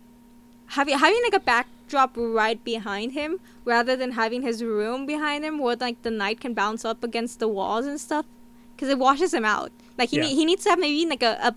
having 0.67 0.97
having 0.97 1.21
like 1.23 1.34
a 1.34 1.43
backdrop 1.43 2.11
right 2.15 2.63
behind 2.63 3.11
him 3.11 3.39
rather 3.65 3.95
than 3.95 4.13
having 4.13 4.41
his 4.41 4.63
room 4.63 5.05
behind 5.05 5.43
him 5.43 5.59
where 5.59 5.75
like 5.75 6.01
the 6.01 6.11
light 6.11 6.39
can 6.39 6.53
bounce 6.53 6.86
up 6.86 7.03
against 7.03 7.39
the 7.39 7.47
walls 7.47 7.86
and 7.86 7.99
stuff 7.99 8.25
because 8.82 8.89
it 8.89 8.97
washes 8.97 9.32
him 9.34 9.45
out. 9.45 9.71
Like 9.99 10.09
he 10.09 10.17
Yeah. 10.17 10.23
nee- 10.23 10.36
he 10.36 10.45
needs 10.45 10.63
to 10.63 10.71
have 10.71 10.79
maybe 10.79 11.05
like 11.07 11.21
a, 11.21 11.38
a 11.49 11.55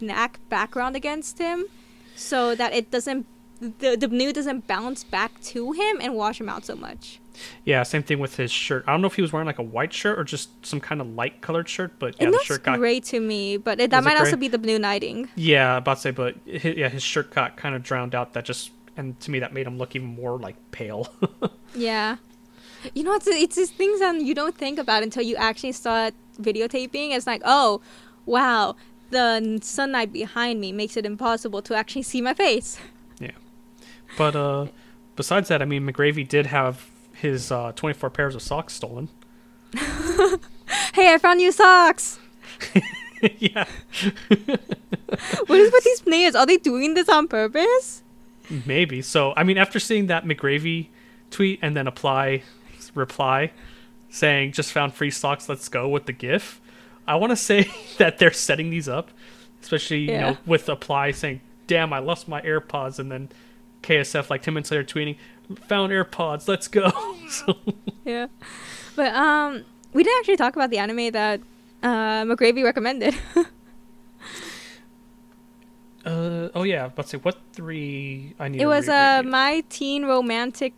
black 0.00 0.38
background 0.48 0.94
against 0.94 1.38
him 1.38 1.66
so 2.14 2.54
that 2.54 2.72
it 2.72 2.90
doesn't 2.92 3.26
the 3.60 3.96
the 3.96 4.08
blue 4.08 4.32
doesn't 4.32 4.66
bounce 4.68 5.02
back 5.04 5.32
to 5.42 5.72
him 5.72 5.98
and 6.00 6.14
wash 6.14 6.40
him 6.40 6.48
out 6.48 6.64
so 6.64 6.74
much. 6.76 7.18
yeah. 7.64 7.82
Same 7.82 8.02
thing 8.02 8.18
with 8.18 8.36
his 8.36 8.50
shirt. 8.52 8.84
I 8.86 8.92
don't 8.92 9.00
know 9.02 9.06
if 9.08 9.16
he 9.16 9.22
was 9.22 9.32
wearing 9.32 9.46
like 9.46 9.58
a 9.58 9.62
white 9.76 9.92
shirt 9.92 10.18
or 10.18 10.24
just 10.24 10.48
some 10.64 10.80
kind 10.80 11.00
of 11.00 11.06
light 11.08 11.40
colored 11.42 11.68
shirt, 11.68 11.98
but 11.98 12.14
yeah, 12.20 12.28
it 12.28 12.32
the 12.32 12.38
shirt 12.44 12.62
got 12.62 12.78
great 12.78 13.04
to 13.12 13.18
me, 13.20 13.56
but 13.58 13.80
it, 13.80 13.90
that 13.90 14.04
might 14.04 14.16
also 14.18 14.36
be 14.36 14.48
the 14.48 14.58
blue 14.58 14.78
nighting. 14.78 15.28
Yeah, 15.34 15.76
about 15.78 15.96
to 15.96 16.00
say, 16.00 16.10
but 16.10 16.36
his, 16.46 16.76
yeah, 16.76 16.88
his 16.88 17.02
shirt 17.02 17.34
got 17.34 17.56
kind 17.56 17.74
of 17.74 17.82
drowned 17.82 18.14
out. 18.14 18.32
That 18.34 18.44
just 18.46 18.70
and 18.96 19.18
to 19.20 19.30
me 19.30 19.38
that 19.40 19.52
made 19.52 19.66
him 19.66 19.76
look 19.78 19.94
even 19.96 20.08
more 20.08 20.38
like 20.38 20.56
pale. 20.70 21.12
Yeah. 21.74 22.16
You 22.94 23.02
know, 23.04 23.12
it's 23.14 23.26
it's 23.28 23.56
these 23.56 23.70
things 23.70 24.00
that 24.00 24.20
you 24.20 24.34
don't 24.34 24.56
think 24.56 24.78
about 24.78 25.02
until 25.02 25.22
you 25.22 25.36
actually 25.36 25.72
start 25.72 26.14
videotaping. 26.40 27.10
It's 27.14 27.26
like, 27.26 27.42
oh, 27.44 27.80
wow, 28.26 28.76
the 29.10 29.58
sunlight 29.62 30.12
behind 30.12 30.60
me 30.60 30.72
makes 30.72 30.96
it 30.96 31.04
impossible 31.06 31.62
to 31.62 31.74
actually 31.74 32.02
see 32.02 32.20
my 32.20 32.34
face. 32.34 32.78
Yeah, 33.20 33.32
but 34.16 34.34
uh, 34.34 34.66
besides 35.14 35.48
that, 35.48 35.60
I 35.60 35.66
mean, 35.66 35.86
McGravy 35.86 36.26
did 36.26 36.46
have 36.46 36.86
his 37.12 37.52
uh, 37.52 37.72
24 37.76 38.08
pairs 38.10 38.34
of 38.34 38.40
socks 38.42 38.72
stolen. 38.74 39.08
Hey, 40.94 41.12
I 41.12 41.18
found 41.18 41.38
new 41.38 41.50
socks. 41.52 42.18
yeah, 43.38 43.66
What 45.46 45.58
is 45.58 45.72
with 45.72 45.84
these 45.84 46.00
players? 46.00 46.34
Are 46.34 46.46
they 46.46 46.56
doing 46.56 46.94
this 46.94 47.08
on 47.08 47.28
purpose? 47.28 48.02
maybe. 48.66 49.02
So 49.02 49.32
I 49.36 49.44
mean, 49.44 49.58
after 49.58 49.78
seeing 49.78 50.06
that 50.06 50.24
McGravy 50.24 50.88
tweet 51.30 51.58
and 51.62 51.76
then 51.76 51.86
apply 51.86 52.42
reply 52.94 53.52
saying 54.10 54.52
just 54.52 54.72
found 54.72 54.94
free 54.94 55.10
socks, 55.10 55.48
let's 55.48 55.68
go 55.68 55.88
with 55.88 56.06
the 56.06 56.12
GIF. 56.12 56.60
I 57.06 57.16
want 57.16 57.30
to 57.30 57.36
say 57.36 57.70
that 57.98 58.18
they're 58.18 58.32
setting 58.32 58.70
these 58.70 58.88
up, 58.88 59.10
especially 59.62 60.10
you 60.10 60.18
know 60.18 60.36
with 60.46 60.68
apply 60.68 61.12
saying, 61.12 61.40
"Damn, 61.66 61.92
I 61.92 61.98
lost 61.98 62.28
my 62.28 62.40
AirPods," 62.42 62.98
and 62.98 63.10
then 63.10 63.30
KSF 63.82 64.30
like 64.30 64.42
ten 64.42 64.54
minutes 64.54 64.70
later 64.70 64.84
tweeting, 64.84 65.16
"Found 65.68 65.92
AirPods, 65.92 66.46
let's 66.48 66.68
go." 66.68 66.90
so, 67.28 67.56
Yeah. 68.04 68.26
But 68.96 69.14
um, 69.14 69.64
we 69.92 70.02
didn't 70.02 70.18
actually 70.20 70.36
talk 70.36 70.56
about 70.56 70.70
the 70.70 70.78
anime 70.78 71.12
that 71.12 71.40
uh, 71.82 72.24
McGravy 72.24 72.64
recommended. 72.64 73.14
uh, 76.04 76.48
oh 76.54 76.62
yeah, 76.64 76.90
but 76.94 77.08
say 77.08 77.18
what 77.18 77.38
three 77.52 78.34
I 78.38 78.48
need. 78.48 78.60
it 78.60 78.66
was 78.66 78.88
uh, 78.88 79.22
my 79.24 79.64
teen 79.68 80.04
romantic. 80.04 80.74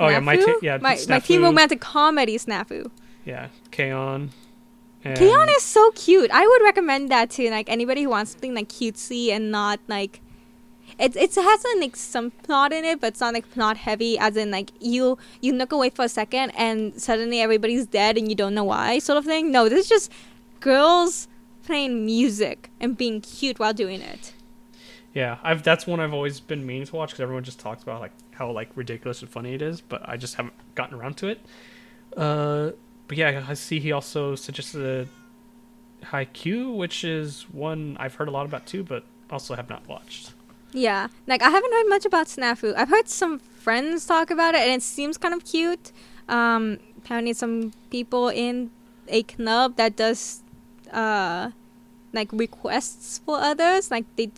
Oh, 0.00 0.08
yeah, 0.08 0.20
My 0.20 0.36
snafu? 0.36 0.44
Teen- 0.44 0.54
yeah, 0.62 0.76
my, 0.78 0.90
my 0.90 0.96
snafu. 0.96 1.24
teen 1.26 1.42
romantic 1.42 1.80
comedy 1.80 2.36
snafu. 2.38 2.90
Yeah, 3.24 3.48
K-On! 3.70 4.30
And 5.04 5.18
K-On! 5.18 5.48
is 5.50 5.62
so 5.62 5.90
cute. 5.92 6.30
I 6.32 6.46
would 6.46 6.62
recommend 6.62 7.10
that 7.10 7.30
to 7.30 7.50
like 7.50 7.68
anybody 7.68 8.02
who 8.04 8.10
wants 8.10 8.32
something 8.32 8.54
like 8.54 8.68
cutesy 8.68 9.30
and 9.30 9.50
not 9.50 9.80
like 9.88 10.20
it 10.98 11.16
it 11.16 11.34
has 11.34 11.64
like 11.78 11.96
some 11.96 12.30
plot 12.30 12.72
in 12.72 12.84
it, 12.84 13.00
but 13.00 13.08
it's 13.08 13.20
not 13.20 13.34
like 13.34 13.50
plot 13.50 13.76
heavy. 13.76 14.18
As 14.18 14.36
in 14.36 14.50
like 14.50 14.70
you 14.80 15.18
you 15.40 15.52
look 15.52 15.72
away 15.72 15.90
for 15.90 16.04
a 16.04 16.08
second 16.08 16.50
and 16.50 17.00
suddenly 17.00 17.40
everybody's 17.40 17.86
dead 17.86 18.18
and 18.18 18.28
you 18.28 18.34
don't 18.34 18.54
know 18.54 18.64
why, 18.64 18.98
sort 18.98 19.18
of 19.18 19.24
thing. 19.24 19.50
No, 19.50 19.68
this 19.68 19.84
is 19.84 19.88
just 19.88 20.12
girls 20.60 21.28
playing 21.64 22.04
music 22.04 22.70
and 22.80 22.96
being 22.96 23.20
cute 23.20 23.58
while 23.58 23.72
doing 23.72 24.00
it. 24.00 24.34
Yeah, 25.14 25.38
I've 25.42 25.62
that's 25.62 25.86
one 25.86 26.00
I've 26.00 26.14
always 26.14 26.40
been 26.40 26.64
meaning 26.64 26.86
to 26.86 26.96
watch 26.96 27.10
because 27.10 27.20
everyone 27.20 27.44
just 27.44 27.60
talks 27.60 27.82
about 27.82 28.00
like 28.00 28.12
how 28.32 28.50
like 28.50 28.70
ridiculous 28.74 29.20
and 29.20 29.30
funny 29.30 29.54
it 29.54 29.62
is, 29.62 29.80
but 29.80 30.08
I 30.08 30.16
just 30.16 30.36
haven't 30.36 30.54
gotten 30.74 30.98
around 30.98 31.16
to 31.18 31.28
it. 31.28 31.40
Uh, 32.16 32.70
but 33.08 33.18
yeah, 33.18 33.44
I 33.46 33.54
see 33.54 33.78
he 33.78 33.92
also 33.92 34.34
suggested 34.34 35.08
a 36.02 36.06
Haikyuu, 36.06 36.74
which 36.76 37.04
is 37.04 37.42
one 37.52 37.96
I've 38.00 38.14
heard 38.14 38.28
a 38.28 38.30
lot 38.30 38.46
about 38.46 38.66
too, 38.66 38.82
but 38.82 39.04
also 39.30 39.54
have 39.54 39.68
not 39.68 39.86
watched. 39.86 40.32
Yeah, 40.72 41.08
like 41.26 41.42
I 41.42 41.50
haven't 41.50 41.72
heard 41.72 41.88
much 41.88 42.06
about 42.06 42.26
Snafu. 42.28 42.74
I've 42.74 42.88
heard 42.88 43.08
some 43.08 43.38
friends 43.38 44.06
talk 44.06 44.30
about 44.30 44.54
it, 44.54 44.62
and 44.62 44.72
it 44.72 44.82
seems 44.82 45.18
kind 45.18 45.34
of 45.34 45.44
cute. 45.44 45.92
Um, 46.28 46.78
apparently, 46.96 47.34
some 47.34 47.72
people 47.90 48.28
in 48.28 48.70
a 49.08 49.22
club 49.24 49.76
that 49.76 49.96
does 49.96 50.42
uh, 50.90 51.50
like 52.12 52.32
requests 52.32 53.18
for 53.18 53.38
others, 53.38 53.90
like 53.90 54.04
they, 54.16 54.30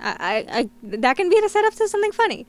I, 0.00 0.16
I, 0.20 0.58
I 0.60 0.70
that 0.82 1.16
can 1.16 1.28
be 1.28 1.40
the 1.40 1.48
setup 1.48 1.74
to 1.74 1.88
something 1.88 2.12
funny. 2.12 2.46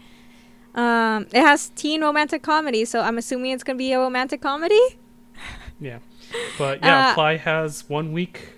Um, 0.76 1.24
it 1.34 1.42
has 1.42 1.70
teen 1.70 2.02
romantic 2.02 2.44
comedy, 2.44 2.86
so 2.86 3.02
I'm 3.02 3.18
assuming 3.18 3.52
it's 3.52 3.64
gonna 3.64 3.78
be 3.78 3.92
a 3.94 4.00
romantic 4.00 4.42
comedy. 4.42 4.80
Yeah, 5.82 6.00
but 6.58 6.80
yeah, 6.84 7.08
Uh, 7.08 7.12
Apply 7.12 7.38
has 7.38 7.88
one 7.88 8.12
week 8.12 8.50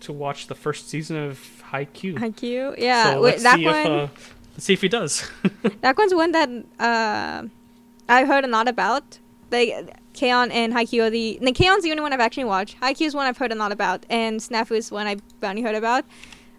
to 0.00 0.12
watch 0.12 0.46
the 0.46 0.54
first 0.54 0.88
season 0.88 1.16
of 1.16 1.64
Haikyuu. 1.72 2.14
Haikyuu, 2.16 2.76
yeah. 2.78 3.14
so 3.14 3.20
let's 3.20 3.42
that 3.42 3.56
see 3.56 3.64
one, 3.64 3.74
if 3.74 3.86
uh, 3.86 4.06
let's 4.52 4.64
see 4.66 4.72
if 4.74 4.80
he 4.80 4.88
does. 4.88 5.28
that 5.80 5.98
one's 5.98 6.14
one 6.14 6.30
that 6.30 6.48
uh, 6.78 7.42
I 8.08 8.24
heard 8.24 8.44
a 8.44 8.48
lot 8.48 8.68
about. 8.68 9.18
Like 9.50 9.96
K-On! 10.12 10.52
and 10.52 10.72
Haikyuu 10.72 11.02
are 11.06 11.10
the. 11.10 11.38
No, 11.42 11.52
K-On's 11.52 11.82
the 11.82 11.90
only 11.90 12.02
one 12.02 12.12
I've 12.12 12.20
actually 12.20 12.44
watched. 12.44 12.80
Haikyuu 12.80 13.06
is 13.06 13.14
one 13.16 13.26
I've 13.26 13.38
heard 13.38 13.50
a 13.50 13.56
lot 13.56 13.72
about, 13.72 14.06
and 14.08 14.38
Snafu 14.38 14.76
is 14.76 14.92
one 14.92 15.08
I've 15.08 15.22
only 15.42 15.62
heard 15.62 15.74
about. 15.74 16.04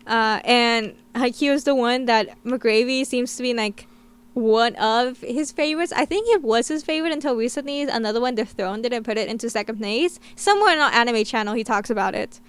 Uh, 0.07 0.39
and 0.43 0.95
Haikyuu 1.15 1.53
is 1.53 1.63
the 1.63 1.75
one 1.75 2.05
that 2.05 2.41
McGravy 2.43 3.05
seems 3.05 3.35
to 3.35 3.43
be 3.43 3.53
like 3.53 3.87
one 4.33 4.75
of 4.75 5.19
his 5.19 5.51
favorites. 5.51 5.91
I 5.95 6.05
think 6.05 6.27
it 6.29 6.41
was 6.41 6.67
his 6.69 6.83
favorite 6.83 7.11
until 7.13 7.35
recently. 7.35 7.81
Another 7.81 8.21
one 8.21 8.35
dethroned 8.35 8.85
it 8.85 8.93
and 8.93 9.03
put 9.05 9.17
it 9.17 9.27
into 9.27 9.49
second 9.49 9.77
place. 9.79 10.19
Somewhere 10.35 10.71
on 10.73 10.79
our 10.79 10.91
anime 10.91 11.23
channel, 11.25 11.53
he 11.53 11.63
talks 11.63 11.89
about 11.89 12.15
it. 12.15 12.39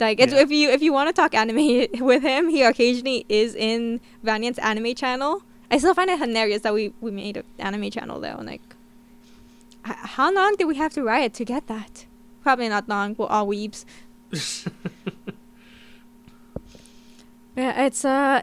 Like 0.00 0.20
it's, 0.20 0.32
Yeah. 0.32 0.40
if 0.40 0.50
you 0.50 0.70
if 0.70 0.82
you 0.82 0.92
want 0.92 1.08
to 1.08 1.12
talk 1.12 1.34
anime 1.34 1.86
with 2.04 2.22
him, 2.22 2.48
he 2.48 2.62
occasionally 2.62 3.24
is 3.28 3.54
in 3.54 4.00
Valiant's 4.22 4.58
anime 4.58 4.94
channel. 4.94 5.42
I 5.70 5.78
still 5.78 5.94
find 5.94 6.10
it 6.10 6.18
hilarious 6.18 6.62
that 6.62 6.74
we 6.74 6.92
we 7.00 7.10
made 7.10 7.36
an 7.38 7.44
anime 7.58 7.90
channel 7.90 8.20
though. 8.20 8.40
Like, 8.42 8.60
how 9.84 10.32
long 10.32 10.56
did 10.56 10.66
we 10.66 10.76
have 10.76 10.92
to 10.94 11.02
write 11.02 11.32
to 11.34 11.44
get 11.44 11.66
that? 11.68 12.06
Probably 12.42 12.68
not 12.68 12.88
long. 12.88 13.14
We're 13.16 13.26
all 13.28 13.46
weebs. 13.46 13.84
Yeah, 17.56 17.84
it's 17.86 18.04
uh, 18.04 18.42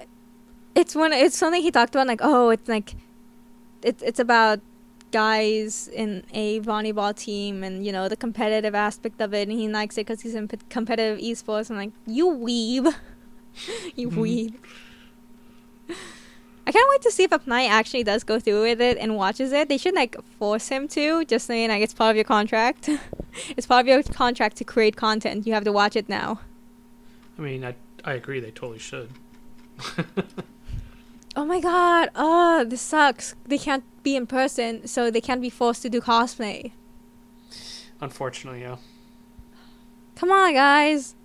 it's 0.76 0.96
one. 0.96 1.14
It's 1.14 1.38
something 1.38 1.62
he 1.62 1.72
talked 1.72 1.94
about. 1.96 2.08
Like, 2.08 2.22
oh, 2.24 2.50
it's 2.50 2.68
like, 2.70 2.96
it's 3.84 4.02
it's 4.04 4.20
about 4.20 4.60
guys 5.12 5.90
in 5.90 6.24
a 6.34 6.62
volleyball 6.62 7.14
team, 7.16 7.64
and 7.64 7.86
you 7.86 7.92
know 7.92 8.08
the 8.08 8.16
competitive 8.16 8.74
aspect 8.74 9.20
of 9.22 9.34
it, 9.34 9.50
and 9.50 9.58
he 9.60 9.68
likes 9.68 9.98
it 9.98 10.06
because 10.08 10.22
he's 10.22 10.36
in 10.36 10.48
p- 10.48 10.58
competitive 10.70 11.20
esports. 11.20 11.70
I'm 11.70 11.76
like, 11.78 11.92
you 12.08 12.28
weeb, 12.30 12.94
you 13.96 14.10
Mhm. 14.10 14.18
weeb. 14.18 14.54
I 16.66 16.72
can't 16.72 16.88
wait 16.92 17.02
to 17.02 17.12
see 17.12 17.24
if 17.24 17.32
Apply 17.32 17.66
actually 17.66 18.04
does 18.04 18.24
go 18.24 18.40
through 18.40 18.62
with 18.62 18.80
it 18.80 18.98
and 18.98 19.16
watches 19.18 19.52
it. 19.52 19.68
They 19.68 19.78
should 19.78 19.96
like 19.96 20.16
force 20.38 20.70
him 20.70 20.88
to, 20.90 21.26
just 21.26 21.48
saying 21.48 21.70
like 21.70 21.82
it's 21.82 21.94
part 21.94 22.12
of 22.12 22.16
your 22.16 22.24
contract. 22.24 22.88
it's 23.58 23.66
part 23.68 23.82
of 23.82 23.88
your 23.88 24.02
contract 24.04 24.58
to 24.58 24.64
create 24.64 24.96
content. 24.96 25.46
You 25.48 25.54
have 25.54 25.64
to 25.66 25.72
watch 25.74 25.96
it 25.98 26.08
now. 26.08 26.40
I 27.38 27.42
mean, 27.42 27.66
I 27.66 27.76
I 28.04 28.14
agree. 28.14 28.40
They 28.40 28.52
totally 28.52 28.80
should. 28.80 29.10
Oh 31.34 31.46
my 31.46 31.62
god, 31.62 32.10
oh, 32.14 32.66
this 32.66 32.82
sucks. 32.82 33.36
They 33.46 33.58
can't 33.58 33.86
be 34.04 34.18
in 34.18 34.28
person, 34.28 34.86
so 34.86 35.10
they 35.10 35.22
can't 35.22 35.42
be 35.42 35.50
forced 35.50 35.82
to 35.84 35.90
do 35.90 36.02
cosplay. 36.02 36.74
Unfortunately, 38.02 38.62
yeah. 38.62 38.78
Come 40.16 40.32
on, 40.32 40.54
guys. 40.54 41.16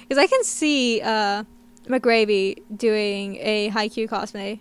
Because 0.00 0.22
I 0.22 0.28
can 0.28 0.44
see 0.44 1.00
uh, 1.00 1.42
McGravy 1.88 2.62
doing 2.74 3.36
a 3.40 3.70
Haikyuu 3.70 4.08
cosplay. 4.08 4.60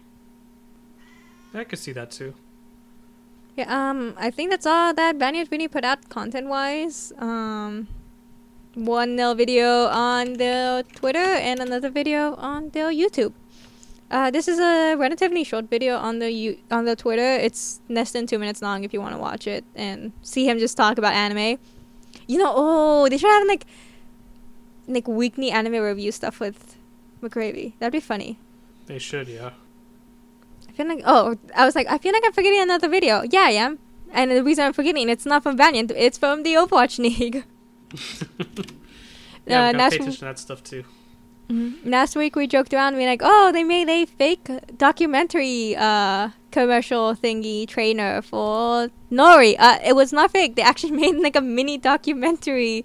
I 1.53 1.63
could 1.63 1.79
see 1.79 1.91
that 1.91 2.09
too. 2.09 2.33
Yeah, 3.55 3.89
um, 3.89 4.15
I 4.17 4.31
think 4.31 4.49
that's 4.49 4.65
all 4.65 4.93
that 4.95 5.19
Banyan 5.19 5.47
really 5.51 5.67
put 5.67 5.86
out 5.86 6.09
content 6.09 6.47
wise. 6.47 7.13
Um, 7.19 7.88
one 8.76 9.15
nil 9.15 9.34
video 9.36 9.86
on 9.88 10.34
their 10.34 10.84
Twitter 10.84 11.17
and 11.19 11.59
another 11.59 11.89
video 11.89 12.36
on 12.36 12.69
their 12.69 12.91
YouTube. 12.91 13.34
Uh, 14.11 14.30
this 14.30 14.47
is 14.47 14.59
a 14.59 14.95
relatively 14.95 15.43
short 15.43 15.69
video 15.69 15.97
on 15.97 16.19
the 16.19 16.32
U- 16.32 16.57
on 16.69 16.86
the 16.86 16.95
Twitter. 16.95 17.21
It's 17.21 17.80
less 17.89 18.11
than 18.11 18.28
two 18.28 18.38
minutes 18.38 18.61
long 18.61 18.84
if 18.84 18.93
you 18.93 19.01
want 19.01 19.15
to 19.15 19.19
watch 19.19 19.47
it 19.47 19.63
and 19.76 20.11
see 20.21 20.47
him 20.47 20.59
just 20.59 20.78
talk 20.78 20.97
about 20.97 21.13
anime. 21.13 21.57
You 22.28 22.38
know, 22.38 22.53
oh, 22.55 23.09
they 23.09 23.17
should 23.17 23.32
have 23.32 23.47
like 23.47 23.65
like 24.88 25.07
weekly 25.07 25.49
anime 25.49 25.82
review 25.82 26.11
stuff 26.11 26.39
with 26.39 26.78
McGravy. 27.21 27.73
That'd 27.80 27.93
be 27.93 27.99
funny. 27.99 28.38
They 28.86 28.99
should, 28.99 29.28
yeah. 29.28 29.51
I 30.69 30.71
feel 30.73 30.88
like 30.88 31.01
oh, 31.05 31.38
I 31.55 31.65
was 31.65 31.76
like 31.76 31.88
I 31.89 31.97
feel 31.97 32.13
like 32.13 32.23
I'm 32.26 32.34
forgetting 32.34 32.61
another 32.61 32.88
video. 32.89 33.23
Yeah, 33.23 33.45
I 33.45 33.51
am. 33.51 33.80
And 34.11 34.30
the 34.30 34.43
reason 34.43 34.65
I'm 34.65 34.73
forgetting 34.73 35.09
it's 35.09 35.26
not 35.26 35.41
from 35.41 35.57
Valiant. 35.57 35.91
It's 35.95 36.17
from 36.17 36.43
the 36.43 36.53
Overwatch 36.53 36.99
League. 37.07 37.43
Yeah, 39.48 39.70
Uh, 39.70 39.72
we 39.72 39.78
that's 39.78 39.96
pay 39.96 40.02
attention 40.02 40.20
to 40.20 40.26
that 40.26 40.39
stuff 40.39 40.64
too. 40.64 40.84
Mhm. 41.50 41.86
Last 41.86 42.16
week 42.16 42.36
we 42.36 42.48
joked 42.48 42.74
around, 42.74 42.96
we 42.96 43.06
like, 43.06 43.22
oh, 43.24 43.52
they 43.52 43.64
made 43.64 43.88
a 43.88 44.06
fake 44.06 44.50
documentary 44.78 45.76
uh, 45.76 46.30
commercial 46.52 47.14
thingy 47.14 47.68
trainer 47.68 48.22
for 48.24 48.89
Nori. 49.12 49.56
Uh, 49.60 49.78
it 49.86 49.96
was 49.96 50.12
not 50.12 50.32
fake. 50.32 50.56
They 50.56 50.64
actually 50.64 50.91
made 51.04 51.18
like 51.18 51.36
a 51.36 51.41
mini 51.41 51.78
documentary 51.78 52.84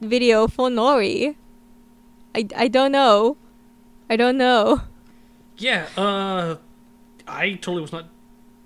video 0.00 0.46
for 0.48 0.68
Nori. 0.68 1.36
I, 2.34 2.46
I 2.54 2.68
don't 2.68 2.92
know. 2.92 3.38
I 4.10 4.16
don't 4.16 4.36
know. 4.36 4.82
Yeah, 5.56 5.86
uh, 5.96 6.56
I 7.26 7.52
totally 7.54 7.80
was 7.80 7.92
not 7.92 8.06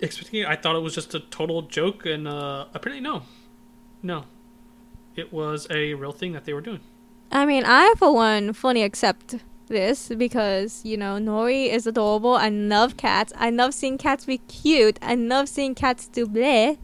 expecting 0.01 0.41
it. 0.41 0.47
I 0.47 0.55
thought 0.57 0.75
it 0.75 0.79
was 0.81 0.93
just 0.95 1.13
a 1.15 1.21
total 1.21 1.61
joke, 1.61 2.05
and 2.05 2.27
uh, 2.27 2.65
apparently 2.73 2.99
no, 3.01 3.21
no, 4.03 4.25
it 5.19 5.31
was 5.31 5.67
a 5.69 5.93
real 5.93 6.11
thing 6.11 6.33
that 6.33 6.45
they 6.45 6.53
were 6.53 6.61
doing. 6.61 6.79
I 7.31 7.45
mean, 7.45 7.63
I 7.65 7.93
for 7.97 8.13
one 8.13 8.53
fully 8.53 8.81
accept 8.83 9.35
this 9.67 10.09
because 10.09 10.81
you 10.83 10.97
know 10.97 11.17
Nori 11.17 11.69
is 11.71 11.85
adorable. 11.85 12.33
I 12.33 12.49
love 12.49 12.97
cats. 12.97 13.31
I 13.37 13.49
love 13.51 13.73
seeing 13.73 13.97
cats 13.97 14.25
be 14.25 14.39
cute. 14.39 14.97
I 15.01 15.15
love 15.15 15.47
seeing 15.47 15.75
cats 15.75 16.07
do 16.07 16.25
bleh, 16.25 16.77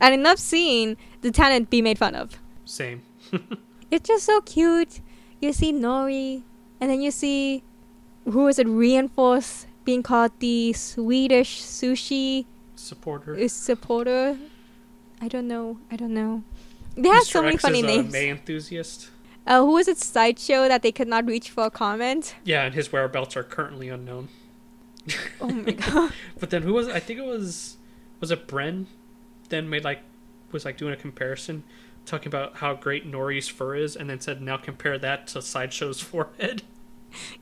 and 0.00 0.14
I 0.14 0.16
love 0.16 0.38
seeing 0.40 0.96
the 1.20 1.30
talent 1.30 1.70
be 1.70 1.80
made 1.82 1.98
fun 1.98 2.14
of. 2.14 2.38
Same. 2.64 3.02
It's 3.92 4.08
just 4.08 4.24
so 4.24 4.40
cute. 4.40 5.00
You 5.42 5.52
see 5.52 5.70
Nori, 5.70 6.42
and 6.80 6.90
then 6.90 7.02
you 7.02 7.10
see 7.10 7.62
who 8.24 8.48
is 8.48 8.58
it? 8.58 8.66
Reinforce 8.66 9.66
being 9.84 10.02
called 10.02 10.32
the 10.38 10.72
Swedish 10.72 11.60
sushi 11.60 12.46
Supporter. 12.74 13.34
is 13.34 13.52
supporter. 13.52 14.38
I 15.20 15.28
don't 15.28 15.46
know. 15.46 15.78
I 15.90 15.96
don't 15.96 16.14
know. 16.14 16.42
They 16.96 17.08
have 17.08 17.24
so 17.24 17.42
many 17.42 17.54
X 17.54 17.62
funny 17.62 17.82
names. 17.82 18.12
May 18.12 18.30
enthusiast. 18.30 19.10
Uh, 19.46 19.60
who 19.60 19.72
was 19.72 19.88
it? 19.88 19.98
Sideshow 19.98 20.68
that 20.68 20.82
they 20.82 20.92
could 20.92 21.08
not 21.08 21.26
reach 21.26 21.50
for 21.50 21.64
a 21.64 21.70
comment. 21.70 22.36
Yeah, 22.44 22.62
and 22.64 22.74
his 22.74 22.92
whereabouts 22.92 23.36
are 23.36 23.42
currently 23.42 23.88
unknown. 23.88 24.28
Oh 25.40 25.48
my 25.48 25.72
god. 25.72 26.12
But 26.38 26.50
then 26.50 26.62
who 26.62 26.74
was? 26.74 26.88
it? 26.88 26.94
I 26.94 27.00
think 27.00 27.18
it 27.18 27.24
was 27.24 27.76
was 28.20 28.30
it 28.30 28.46
Bren. 28.46 28.86
Then 29.48 29.68
made 29.68 29.84
like 29.84 30.00
was 30.52 30.64
like 30.64 30.76
doing 30.76 30.92
a 30.92 30.96
comparison, 30.96 31.64
talking 32.06 32.28
about 32.28 32.56
how 32.56 32.74
great 32.74 33.10
Nori's 33.10 33.48
fur 33.48 33.74
is, 33.74 33.96
and 33.96 34.08
then 34.10 34.20
said 34.20 34.40
now 34.40 34.56
compare 34.56 34.98
that 34.98 35.26
to 35.28 35.42
Sideshow's 35.42 36.00
forehead. 36.02 36.62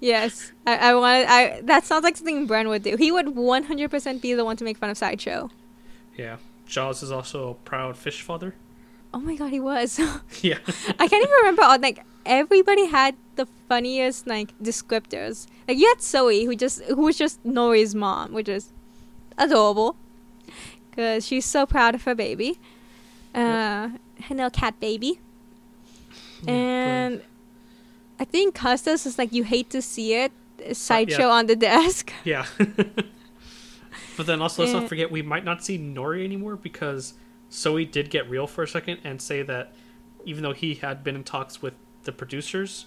Yes, 0.00 0.52
I, 0.66 0.76
I 0.76 0.94
wanted. 0.94 1.26
I 1.28 1.60
that 1.62 1.84
sounds 1.84 2.02
like 2.02 2.16
something 2.16 2.48
Bren 2.48 2.68
would 2.68 2.82
do. 2.82 2.96
He 2.96 3.12
would 3.12 3.26
100% 3.26 4.20
be 4.20 4.34
the 4.34 4.44
one 4.44 4.56
to 4.56 4.64
make 4.64 4.78
fun 4.78 4.90
of 4.90 4.96
Sideshow. 4.98 5.50
Yeah, 6.16 6.38
Jaws 6.66 7.02
is 7.02 7.12
also 7.12 7.50
a 7.50 7.54
proud 7.54 7.96
fish 7.96 8.22
father. 8.22 8.54
Oh 9.12 9.18
my 9.20 9.34
god, 9.36 9.50
he 9.50 9.60
was. 9.60 9.98
Yeah. 10.42 10.58
I 10.98 11.08
can't 11.08 11.22
even 11.24 11.34
remember. 11.40 11.62
all 11.62 11.78
Like 11.78 12.04
everybody 12.24 12.86
had 12.86 13.16
the 13.36 13.46
funniest 13.68 14.26
like 14.26 14.56
descriptors. 14.62 15.46
Like 15.66 15.78
you 15.78 15.88
had 15.88 16.00
Zoe, 16.02 16.44
who 16.44 16.54
just 16.56 16.82
who 16.84 17.02
was 17.02 17.18
just 17.18 17.42
Nori's 17.44 17.94
mom, 17.94 18.32
which 18.32 18.48
is 18.48 18.72
adorable, 19.36 19.96
because 20.90 21.26
she's 21.26 21.44
so 21.44 21.66
proud 21.66 21.94
of 21.94 22.04
her 22.04 22.14
baby. 22.14 22.58
Uh, 23.34 23.90
her 24.28 24.34
little 24.34 24.50
cat 24.50 24.78
baby. 24.80 25.20
Yeah, 26.42 26.52
and 26.52 27.22
I 28.18 28.24
think 28.24 28.54
Custa's 28.54 29.06
is 29.06 29.18
like 29.18 29.32
you 29.32 29.44
hate 29.44 29.70
to 29.70 29.82
see 29.82 30.14
it. 30.14 30.32
Sideshow 30.72 31.28
yeah. 31.28 31.28
on 31.38 31.46
the 31.46 31.56
desk. 31.56 32.12
Yeah. 32.24 32.44
but 34.16 34.26
then 34.26 34.42
also, 34.42 34.62
let's 34.62 34.74
Eh. 34.74 34.80
not 34.80 34.88
forget 34.88 35.10
we 35.10 35.22
might 35.22 35.44
not 35.44 35.64
see 35.64 35.78
Nori 35.78 36.22
anymore 36.24 36.56
because 36.56 37.14
Zoe 37.52 37.84
did 37.84 38.10
get 38.10 38.28
real 38.28 38.46
for 38.46 38.62
a 38.62 38.68
second 38.68 39.00
and 39.04 39.20
say 39.20 39.42
that 39.42 39.72
even 40.24 40.42
though 40.42 40.52
he 40.52 40.74
had 40.74 41.02
been 41.02 41.16
in 41.16 41.24
talks 41.24 41.62
with 41.62 41.74
the 42.04 42.12
producers 42.12 42.86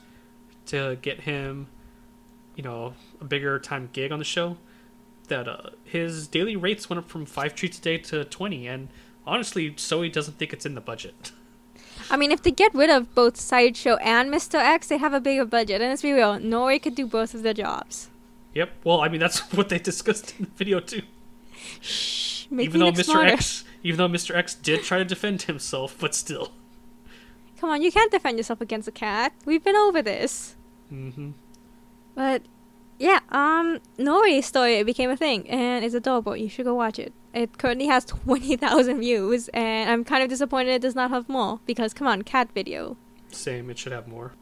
to 0.67 0.97
get 1.01 1.21
him, 1.21 1.67
you 2.55 2.63
know, 2.63 2.93
a 3.19 3.25
bigger 3.25 3.59
time 3.59 3.89
gig 3.91 4.11
on 4.11 4.19
the 4.19 4.25
show, 4.25 4.57
that 5.27 5.47
uh, 5.47 5.69
his 5.83 6.27
daily 6.27 6.55
rates 6.55 6.89
went 6.89 6.99
up 6.99 7.09
from 7.09 7.25
five 7.25 7.55
treats 7.55 7.77
a 7.79 7.81
day 7.81 7.97
to 7.97 8.23
20. 8.25 8.67
And 8.67 8.89
honestly, 9.25 9.73
Zoe 9.77 10.09
doesn't 10.09 10.37
think 10.37 10.53
it's 10.53 10.65
in 10.65 10.75
the 10.75 10.81
budget. 10.81 11.31
I 12.09 12.17
mean, 12.17 12.31
if 12.31 12.41
they 12.41 12.51
get 12.51 12.73
rid 12.73 12.89
of 12.89 13.13
both 13.15 13.37
Sideshow 13.37 13.95
and 13.95 14.31
Mr. 14.31 14.55
X, 14.55 14.87
they 14.87 14.97
have 14.97 15.13
a 15.13 15.19
bigger 15.19 15.45
budget. 15.45 15.81
And 15.81 15.89
let's 15.89 16.01
be 16.01 16.11
real, 16.11 16.37
Nori 16.37 16.81
could 16.81 16.95
do 16.95 17.05
both 17.05 17.33
of 17.33 17.43
their 17.43 17.53
jobs. 17.53 18.09
Yep. 18.53 18.71
Well, 18.83 19.01
I 19.01 19.09
mean, 19.09 19.19
that's 19.19 19.39
what 19.53 19.69
they 19.69 19.79
discussed 19.79 20.35
in 20.37 20.45
the 20.45 20.51
video, 20.51 20.79
too. 20.79 21.03
Shh, 21.81 22.45
even 22.51 22.79
though 22.79 22.91
Mr. 22.91 23.05
smarter. 23.05 23.31
X, 23.31 23.63
even 23.83 23.97
though 23.97 24.07
Mr. 24.07 24.35
X 24.35 24.55
did 24.55 24.83
try 24.83 24.97
to 24.97 25.05
defend 25.05 25.43
himself, 25.43 25.95
but 25.99 26.15
still. 26.15 26.51
Come 27.59 27.69
on, 27.69 27.81
you 27.81 27.91
can't 27.91 28.11
defend 28.11 28.37
yourself 28.37 28.61
against 28.61 28.87
a 28.87 28.91
cat. 28.91 29.33
We've 29.45 29.63
been 29.63 29.75
over 29.75 30.01
this. 30.01 30.55
hmm 30.89 31.31
But 32.15 32.41
yeah, 32.99 33.19
um, 33.29 33.79
Nori's 33.97 34.45
story 34.45 34.81
became 34.83 35.09
a 35.09 35.17
thing, 35.17 35.49
and 35.49 35.83
it's 35.83 35.95
adorable. 35.95 36.35
You 36.37 36.49
should 36.49 36.65
go 36.65 36.75
watch 36.75 36.99
it. 36.99 37.13
It 37.33 37.57
currently 37.57 37.87
has 37.87 38.05
twenty 38.15 38.55
thousand 38.55 38.99
views, 38.99 39.47
and 39.49 39.89
I'm 39.89 40.03
kind 40.03 40.23
of 40.23 40.29
disappointed 40.29 40.71
it 40.73 40.81
does 40.81 40.95
not 40.95 41.09
have 41.11 41.27
more 41.29 41.59
because 41.65 41.93
come 41.93 42.07
on, 42.07 42.21
cat 42.23 42.49
video. 42.53 42.97
Same. 43.31 43.69
It 43.69 43.77
should 43.79 43.91
have 43.93 44.07
more. 44.07 44.33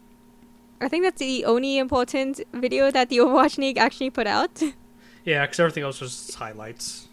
I 0.81 0.87
think 0.87 1.03
that's 1.03 1.19
the 1.19 1.45
only 1.45 1.77
important 1.77 2.41
video 2.53 2.89
that 2.91 3.09
the 3.09 3.17
Overwatch 3.19 3.57
League 3.57 3.77
actually 3.77 4.09
put 4.09 4.27
out. 4.27 4.61
Yeah, 5.23 5.45
because 5.45 5.59
everything 5.59 5.83
else 5.83 6.01
was 6.01 6.09
just 6.25 6.33
highlights. 6.33 7.07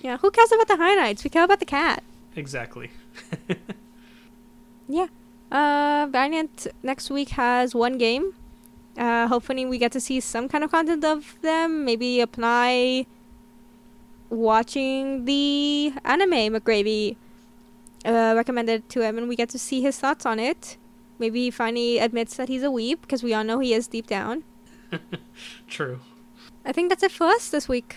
Yeah, 0.00 0.16
who 0.18 0.30
cares 0.30 0.52
about 0.52 0.68
the 0.68 0.76
highlights? 0.76 1.24
We 1.24 1.30
care 1.30 1.44
about 1.44 1.60
the 1.60 1.66
cat. 1.66 2.02
Exactly. 2.36 2.90
Yeah. 4.88 5.06
Uh, 5.50 6.06
Valiant 6.10 6.66
next 6.82 7.10
week 7.10 7.30
has 7.30 7.74
one 7.74 7.96
game. 7.96 8.34
Uh, 8.96 9.26
hopefully 9.26 9.64
we 9.64 9.78
get 9.78 9.92
to 9.92 10.00
see 10.00 10.20
some 10.20 10.48
kind 10.48 10.62
of 10.64 10.70
content 10.70 11.04
of 11.04 11.36
them. 11.40 11.84
Maybe 11.84 12.20
apply 12.20 13.06
watching 14.28 15.24
the 15.24 15.92
anime 16.04 16.52
McGravy 16.54 17.16
uh, 18.04 18.34
recommended 18.36 18.88
to 18.90 19.00
him, 19.00 19.16
and 19.16 19.28
we 19.28 19.36
get 19.36 19.48
to 19.50 19.58
see 19.58 19.80
his 19.80 19.98
thoughts 19.98 20.26
on 20.26 20.38
it. 20.38 20.76
Maybe 21.18 21.44
he 21.44 21.50
finally 21.50 21.98
admits 21.98 22.36
that 22.36 22.48
he's 22.48 22.62
a 22.62 22.70
weep, 22.70 23.00
because 23.02 23.22
we 23.22 23.32
all 23.32 23.44
know 23.44 23.60
he 23.60 23.72
is 23.72 23.86
deep 23.86 24.06
down. 24.06 24.42
True. 25.68 26.00
I 26.64 26.72
think 26.72 26.88
that's 26.90 27.02
it 27.02 27.12
for 27.12 27.28
us 27.28 27.48
this 27.48 27.68
week. 27.68 27.96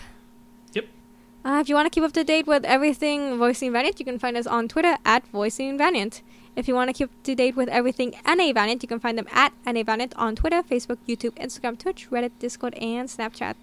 Uh, 1.46 1.60
if 1.60 1.68
you 1.68 1.76
want 1.76 1.86
to 1.86 1.90
keep 1.90 2.02
up 2.02 2.10
to 2.10 2.24
date 2.24 2.44
with 2.44 2.64
everything 2.64 3.38
Voicing 3.38 3.72
Valiant, 3.72 4.00
you 4.00 4.04
can 4.04 4.18
find 4.18 4.36
us 4.36 4.48
on 4.48 4.66
Twitter 4.66 4.96
at 5.04 5.24
Voicing 5.28 5.78
Valiant. 5.78 6.20
If 6.56 6.66
you 6.66 6.74
want 6.74 6.88
to 6.88 6.92
keep 6.92 7.08
up 7.08 7.22
to 7.22 7.36
date 7.36 7.54
with 7.54 7.68
everything 7.68 8.14
LA 8.26 8.52
Valiant, 8.52 8.82
you 8.82 8.88
can 8.88 8.98
find 8.98 9.16
them 9.16 9.28
at 9.30 9.52
LA 9.64 9.84
Valiant 9.84 10.12
on 10.16 10.34
Twitter, 10.34 10.64
Facebook, 10.64 10.98
YouTube, 11.06 11.34
Instagram, 11.36 11.78
Twitch, 11.78 12.10
Reddit, 12.10 12.32
Discord, 12.40 12.74
and 12.74 13.08
Snapchat. 13.08 13.54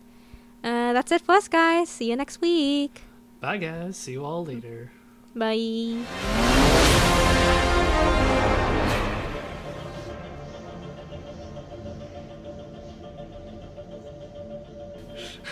Uh, 0.63 0.93
that's 0.93 1.11
it 1.11 1.23
for 1.23 1.35
us, 1.35 1.49
guys. 1.49 1.89
See 1.89 2.09
you 2.09 2.15
next 2.15 2.39
week. 2.39 3.01
Bye, 3.41 3.57
guys. 3.57 3.97
See 3.97 4.13
you 4.13 4.23
all 4.23 4.45
later. 4.45 4.93
Bye. 5.35 6.79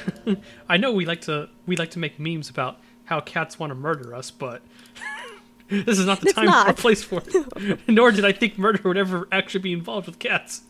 I 0.70 0.78
know 0.78 0.92
we 0.92 1.06
like 1.06 1.22
to 1.22 1.50
we 1.66 1.76
like 1.76 1.92
to 1.92 2.00
make 2.00 2.20
memes 2.20 2.50
about 2.50 2.80
how 3.06 3.20
cats 3.20 3.60
want 3.60 3.72
to 3.72 3.76
murder 3.76 4.16
us, 4.16 4.32
but 4.32 4.62
this 5.70 6.00
is 6.00 6.06
not 6.06 6.22
the 6.22 6.28
It's 6.28 6.36
time 6.36 6.70
or 6.70 6.74
place 6.74 7.04
for 7.04 7.22
it. 7.26 7.80
Nor 7.88 8.12
did 8.12 8.26
I 8.26 8.32
think 8.32 8.58
murder 8.58 8.82
would 8.84 8.98
ever 8.98 9.28
actually 9.32 9.62
be 9.62 9.74
involved 9.74 10.08
with 10.08 10.20
cats. 10.20 10.62